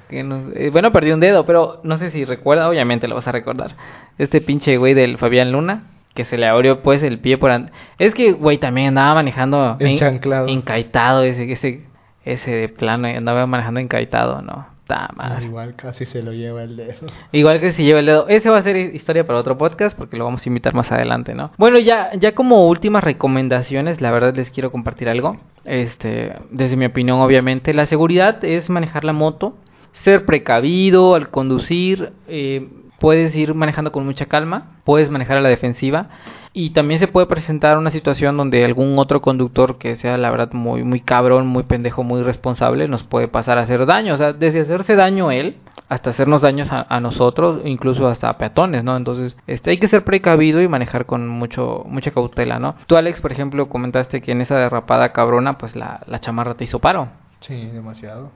que 0.09 0.21
eh, 0.55 0.71
bueno, 0.71 0.93
perdí 0.93 1.11
un 1.11 1.19
dedo, 1.21 1.45
pero 1.47 1.81
no 1.83 1.99
sé 1.99 2.11
si 2.11 2.25
recuerda, 2.25 2.69
obviamente 2.69 3.09
lo 3.09 3.17
vas 3.17 3.27
a 3.27 3.33
recordar. 3.33 3.75
Este 4.19 4.41
pinche 4.41 4.77
güey 4.77 4.95
del 4.95 5.19
Fabián 5.19 5.51
Luna, 5.51 5.85
que 6.15 6.25
se 6.25 6.37
le 6.39 6.47
abrió 6.47 6.83
pues 6.83 7.03
el 7.03 7.19
pie 7.19 7.37
por... 7.39 7.51
an- 7.51 7.71
Es 7.99 8.15
que, 8.15 8.33
güey, 8.33 8.59
también 8.59 8.89
andaba 8.89 9.15
manejando... 9.15 9.77
en- 9.81 9.87
Enchanclado. 9.89 10.47
Encaitado, 10.49 11.25
ese, 11.25 11.51
ese, 11.51 11.81
ese 12.25 12.51
de 12.51 12.69
plano, 12.69 13.09
andaba 13.09 13.47
manejando 13.47 13.81
encaitado, 13.81 14.41
¿no? 14.43 14.67
Madre. 14.89 15.47
Igual 15.47 15.75
casi 15.77 16.05
se 16.05 16.23
lo 16.23 16.33
lleva 16.33 16.63
el 16.63 16.77
dedo. 16.77 17.07
Igual 17.33 17.61
que 17.61 17.73
si 17.73 17.85
lleva 17.85 18.01
el 18.01 18.07
dedo. 18.07 18.29
Ese 18.29 18.51
va 18.51 18.59
a 18.59 18.63
ser 18.63 18.77
historia 18.77 19.27
para 19.27 19.39
otro 19.39 19.57
podcast 19.57 19.97
porque 19.97 20.17
lo 20.17 20.25
vamos 20.25 20.45
a 20.45 20.49
invitar 20.49 20.75
más 20.75 20.93
adelante, 20.93 21.35
¿no? 21.35 21.51
Bueno, 21.57 21.79
ya, 21.79 22.11
ya 22.15 22.35
como 22.35 22.69
últimas 22.69 23.03
recomendaciones, 23.03 24.01
la 24.01 24.11
verdad 24.11 24.35
les 24.35 24.51
quiero 24.51 24.71
compartir 24.71 25.09
algo. 25.09 25.39
Este, 25.65 26.35
desde 26.51 26.77
mi 26.77 26.85
opinión, 26.85 27.21
obviamente, 27.21 27.73
la 27.73 27.87
seguridad 27.87 28.45
es 28.45 28.69
manejar 28.69 29.05
la 29.05 29.13
moto, 29.15 29.57
ser 30.03 30.27
precavido 30.27 31.15
al 31.15 31.31
conducir, 31.31 32.13
eh, 32.29 32.69
puedes 33.01 33.35
ir 33.35 33.55
manejando 33.55 33.93
con 33.93 34.05
mucha 34.05 34.27
calma, 34.27 34.77
puedes 34.85 35.11
manejar 35.11 35.39
a 35.39 35.41
la 35.41 35.49
defensiva. 35.49 36.11
Y 36.57 36.71
también 36.71 37.01
se 37.01 37.09
puede 37.09 37.27
presentar 37.27 37.77
una 37.79 37.91
situación 37.91 38.37
donde 38.37 38.65
algún 38.65 38.97
otro 38.97 39.21
conductor 39.21 39.77
que 39.77 39.97
sea 39.97 40.17
la 40.17 40.31
verdad 40.31 40.53
muy 40.53 40.85
muy 40.85 41.01
cabrón, 41.01 41.49
muy 41.49 41.65
pendejo, 41.65 42.05
muy 42.05 42.23
responsable 42.23 42.87
nos 42.87 43.03
puede 43.03 43.27
pasar 43.27 43.59
a 43.59 43.63
hacer 43.63 43.87
daño, 43.87 44.15
o 44.15 44.17
sea, 44.17 44.33
desde 44.33 44.61
hacerse 44.61 44.95
daño 44.95 45.33
él 45.33 45.57
hasta 45.89 46.11
hacernos 46.11 46.43
daños 46.43 46.71
a, 46.71 46.87
a 46.89 47.01
nosotros, 47.01 47.61
incluso 47.65 48.07
hasta 48.07 48.29
a 48.29 48.39
peatones, 48.39 48.85
¿no? 48.85 48.97
Entonces, 48.97 49.37
este 49.49 49.71
hay 49.71 49.79
que 49.79 49.89
ser 49.89 50.05
precavido 50.05 50.63
y 50.63 50.69
manejar 50.69 51.07
con 51.07 51.29
mucho 51.29 51.83
mucha 51.89 52.13
cautela, 52.13 52.61
¿no? 52.61 52.77
Tú 52.87 52.97
Alex, 52.97 53.21
por 53.21 53.33
ejemplo, 53.33 53.69
comentaste 53.69 54.23
que 54.23 54.31
en 54.31 54.41
esa 54.41 54.57
derrapada 54.57 55.13
cabrona, 55.13 55.59
pues 55.59 55.75
la, 55.75 56.03
la 56.07 56.21
chamarra 56.21 56.55
te 56.55 56.63
hizo 56.63 56.79
paro. 56.79 57.09
Sí, 57.41 57.67
demasiado. 57.67 58.31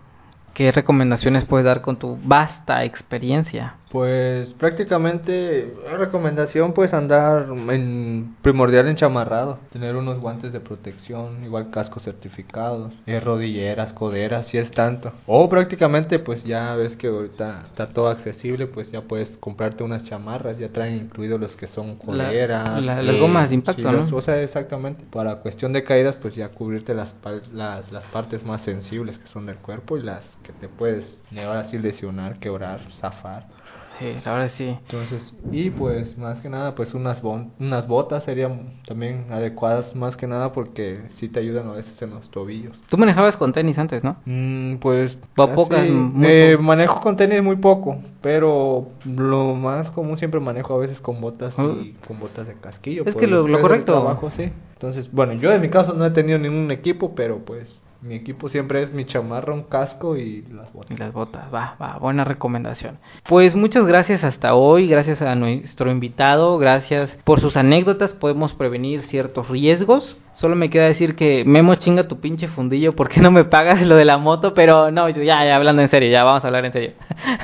¿Qué 0.55 0.73
recomendaciones 0.73 1.45
puedes 1.45 1.65
dar 1.65 1.83
con 1.83 1.99
tu 1.99 2.19
vasta 2.21 2.83
experiencia? 2.83 3.77
Pues 3.91 4.51
prácticamente 4.51 5.73
la 5.85 5.97
recomendación 5.97 6.73
pues 6.75 6.93
andar 6.93 7.47
en 7.71 8.37
primordial 8.43 8.87
enchamarrado, 8.89 9.59
tener 9.73 9.97
unos 9.97 10.21
guantes 10.21 10.53
de 10.53 10.61
protección, 10.61 11.43
igual 11.45 11.71
cascos 11.71 12.03
certificados, 12.03 12.93
eh, 13.07 13.19
rodilleras, 13.19 13.93
coderas, 13.95 14.47
si 14.49 14.59
es 14.59 14.71
tanto. 14.73 15.13
O 15.27 15.49
prácticamente 15.49 16.19
pues 16.19 16.45
ya 16.45 16.75
ves 16.75 16.97
que 16.97 17.07
ahorita 17.09 17.63
está 17.67 17.87
todo 17.87 18.09
accesible, 18.09 18.67
pues 18.67 18.91
ya 18.93 19.01
puedes 19.03 19.37
comprarte 19.39 19.83
unas 19.83 20.05
chamarras, 20.05 20.59
ya 20.59 20.69
traen 20.69 20.95
incluidos 20.97 21.41
los 21.41 21.57
que 21.57 21.67
son 21.67 21.89
La- 21.89 22.25
coderas. 22.27 22.83
la- 22.85 23.03
las 23.03 23.17
gomas 23.19 23.49
de 23.49 23.55
impacto, 23.55 23.83
sí, 23.83 23.89
¿no? 23.89 24.03
los- 24.03 24.13
o 24.13 24.21
sea, 24.21 24.43
exactamente. 24.43 25.05
Para 25.11 25.37
cuestión 25.37 25.73
de 25.73 25.85
caídas 25.85 26.17
pues 26.17 26.35
ya 26.35 26.51
cubrirte 26.51 26.93
las, 26.95 27.15
las, 27.53 27.91
las 27.91 28.05
partes 28.05 28.45
más 28.45 28.63
sensibles 28.63 29.19
que 29.19 29.29
son 29.29 29.47
del 29.47 29.57
cuerpo 29.57 29.97
y 29.97 30.03
las 30.03 30.25
que 30.43 30.53
te 30.53 30.69
puedes 30.69 31.05
llevar 31.31 31.57
así 31.59 31.79
lesionar, 31.79 32.39
quebrar, 32.39 32.81
zafar. 33.01 33.47
Sí, 33.99 34.15
la 34.25 34.33
verdad 34.33 34.51
sí. 34.57 34.69
Entonces, 34.69 35.35
y 35.51 35.71
pues 35.71 36.17
más 36.19 36.41
que 36.41 36.49
nada, 36.49 36.75
pues 36.75 36.95
unas, 36.95 37.21
bon- 37.23 37.51
unas 37.59 37.89
botas 37.89 38.25
serían 38.25 38.75
también 38.87 39.27
adecuadas 39.31 39.95
más 39.97 40.17
que 40.17 40.27
nada 40.27 40.53
porque 40.53 41.01
sí 41.17 41.29
te 41.29 41.41
ayudan 41.41 41.69
a 41.69 41.73
veces 41.73 42.01
en 42.03 42.11
los 42.11 42.31
tobillos. 42.31 42.77
Tú 42.89 42.97
manejabas 42.97 43.37
con 43.37 43.53
tenis 43.53 43.79
antes, 43.79 44.05
¿no? 44.05 44.17
Mm, 44.25 44.77
pues 44.77 45.19
O 45.37 45.43
así, 45.43 45.55
pocas, 45.55 45.87
muy 45.89 46.29
eh, 46.29 46.57
manejo 46.61 47.01
con 47.01 47.17
tenis 47.17 47.43
muy 47.43 47.57
poco, 47.57 47.99
pero 48.23 48.89
lo 49.05 49.55
más 49.55 49.91
común 49.91 50.17
siempre 50.19 50.39
manejo 50.39 50.75
a 50.75 50.79
veces 50.79 51.01
con 51.01 51.21
botas 51.21 51.55
y 51.59 51.95
con 52.07 52.21
botas 52.21 52.47
de 52.47 52.55
casquillo. 52.55 53.03
Es 53.07 53.15
que 53.17 53.27
lo- 53.27 53.47
correcto. 53.61 53.93
trabajo, 53.93 54.31
sí. 54.37 54.53
Entonces, 54.75 55.11
bueno, 55.11 55.33
yo 55.33 55.51
en 55.53 55.61
mi 55.61 55.71
caso 55.71 55.93
no 55.95 56.07
he 56.07 56.11
tenido 56.11 56.39
ningún 56.39 56.71
equipo, 56.71 57.15
pero 57.17 57.39
pues 57.39 57.69
mi 58.01 58.15
equipo 58.15 58.49
siempre 58.49 58.83
es 58.85 58.93
mi 58.93 59.05
chamarra, 59.05 59.53
un 59.53 59.65
casco 59.65 60.17
y 60.17 60.45
las 60.53 60.73
botas. 60.73 60.91
Y 60.93 60.97
las 60.97 61.13
botas, 61.13 61.53
va, 61.53 61.75
va, 61.83 61.99
buena 61.99 62.23
recomendación. 62.23 62.99
Pues 63.29 63.57
muchas 63.57 63.87
gracias 63.87 64.23
hasta 64.23 64.55
hoy, 64.55 64.87
gracias 64.87 65.21
a 65.21 65.35
nuestro 65.35 65.91
invitado, 65.91 66.59
gracias 66.59 67.11
por 67.25 67.41
sus 67.41 67.57
anécdotas, 67.57 68.11
podemos 68.11 68.53
prevenir 68.53 69.03
ciertos 69.03 69.49
riesgos. 69.49 70.17
Solo 70.33 70.55
me 70.55 70.71
queda 70.71 70.85
decir 70.85 71.17
que 71.17 71.45
Memo 71.45 71.75
chinga 71.75 72.07
tu 72.07 72.21
pinche 72.21 72.47
fundillo, 72.47 72.95
¿por 72.95 73.09
qué 73.09 73.21
no 73.23 73.33
me 73.33 73.45
pagas 73.45 73.85
lo 73.85 73.97
de 73.97 74.05
la 74.05 74.17
moto? 74.17 74.55
Pero 74.55 74.93
no, 74.93 75.09
ya, 75.09 75.45
ya 75.45 75.57
hablando 75.57 75.83
en 75.83 75.91
serio, 75.91 76.09
ya 76.09 76.23
vamos 76.23 76.45
a 76.45 76.47
hablar 76.47 76.65
en 76.67 76.73
serio. 76.73 76.93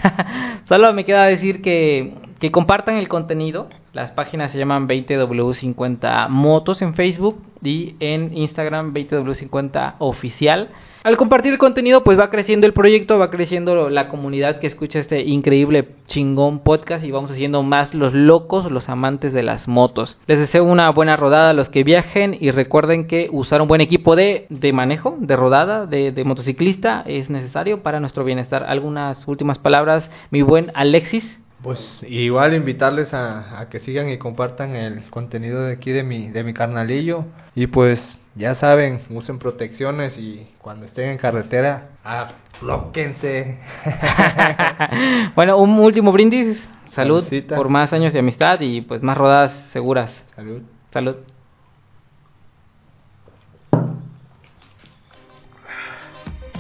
Solo 0.69 0.93
me 0.93 1.05
queda 1.05 1.25
decir 1.25 1.63
que, 1.63 2.15
que 2.39 2.53
compartan 2.53 2.95
el 2.97 3.09
contenido. 3.09 3.69
Las 3.93 4.13
páginas 4.13 4.53
se 4.53 4.59
llaman 4.59 4.89
20W50 4.89 6.29
Motos 6.29 6.81
en 6.83 6.95
Facebook 6.95 7.43
y 7.67 7.97
en 8.01 8.37
Instagram 8.37 8.95
20W50 8.95 9.95
Oficial. 9.99 10.71
Al 11.05 11.19
compartir 11.19 11.53
el 11.53 11.59
contenido, 11.59 12.03
pues 12.03 12.19
va 12.19 12.31
creciendo 12.31 12.67
el 12.67 12.73
proyecto, 12.73 13.19
va 13.19 13.31
creciendo 13.31 13.91
la 13.91 14.09
comunidad 14.09 14.59
que 14.59 14.67
escucha 14.67 15.01
este 15.01 15.21
increíble 15.23 15.91
chingón 16.07 16.61
podcast 16.61 17.05
y 17.05 17.11
vamos 17.11 17.31
haciendo 17.31 17.63
más 17.63 17.93
los 17.93 18.15
locos, 18.15 18.73
los 18.73 18.89
amantes 18.89 19.35
de 19.35 19.43
las 19.43 19.69
motos. 19.69 20.19
Les 20.27 20.39
deseo 20.39 20.65
una 20.65 20.89
buena 20.89 21.19
rodada 21.19 21.51
a 21.51 21.53
los 21.53 21.69
que 21.69 21.85
viajen 21.85 22.35
y 22.41 22.53
recuerden 22.53 23.07
que 23.07 23.29
usar 23.31 23.61
un 23.61 23.69
buen 23.69 23.83
equipo 23.83 24.17
de, 24.17 24.47
de 24.49 24.73
manejo, 24.73 25.15
de 25.21 25.37
rodada, 25.37 25.85
de, 25.85 26.11
de 26.11 26.25
motociclista 26.25 27.05
es 27.07 27.29
necesario 27.29 27.83
para 27.83 28.01
nuestro 28.01 28.25
bienestar. 28.25 28.63
Algunas 28.63 29.29
últimas 29.29 29.59
palabras, 29.59 30.09
mi 30.31 30.41
buen 30.41 30.71
Alexis. 30.73 31.44
Pues 31.65 31.81
igual 32.07 32.53
invitarles 32.53 33.15
a, 33.15 33.59
a 33.59 33.71
que 33.71 33.81
sigan 33.81 34.11
y 34.11 34.19
compartan 34.19 34.77
el 34.77 35.03
contenido 35.09 35.65
de 35.65 35.73
aquí 35.73 35.93
de 35.93 36.03
mi, 36.03 36.29
de 36.29 36.45
mi 36.45 36.53
carnalillo. 36.53 37.25
Y 37.55 37.69
pues 37.69 38.21
ya 38.35 38.55
saben, 38.55 39.01
usen 39.09 39.39
protecciones 39.39 40.19
y 40.19 40.47
cuando 40.59 40.85
estén 40.85 41.09
en 41.09 41.17
carretera, 41.17 41.89
aflóquense. 42.05 43.61
bueno, 45.35 45.57
un 45.57 45.79
último 45.79 46.13
brindis. 46.13 46.59
Salud 46.89 47.25
Saludcita. 47.25 47.57
por 47.57 47.71
más 47.71 47.95
años 47.95 48.13
de 48.13 48.19
amistad 48.19 48.61
y 48.61 48.83
pues 48.83 49.03
más 49.03 49.17
rodadas 49.17 49.53
seguras. 49.73 50.13
Salud. 50.37 50.61
Salud. 50.93 51.17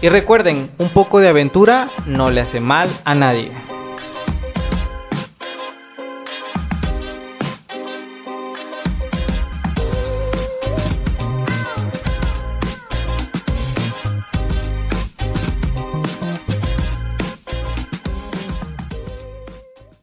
Y 0.00 0.08
recuerden, 0.08 0.70
un 0.78 0.88
poco 0.90 1.20
de 1.20 1.28
aventura 1.28 1.90
no 2.06 2.30
le 2.30 2.40
hace 2.40 2.60
mal 2.60 3.00
a 3.04 3.14
nadie. 3.14 3.52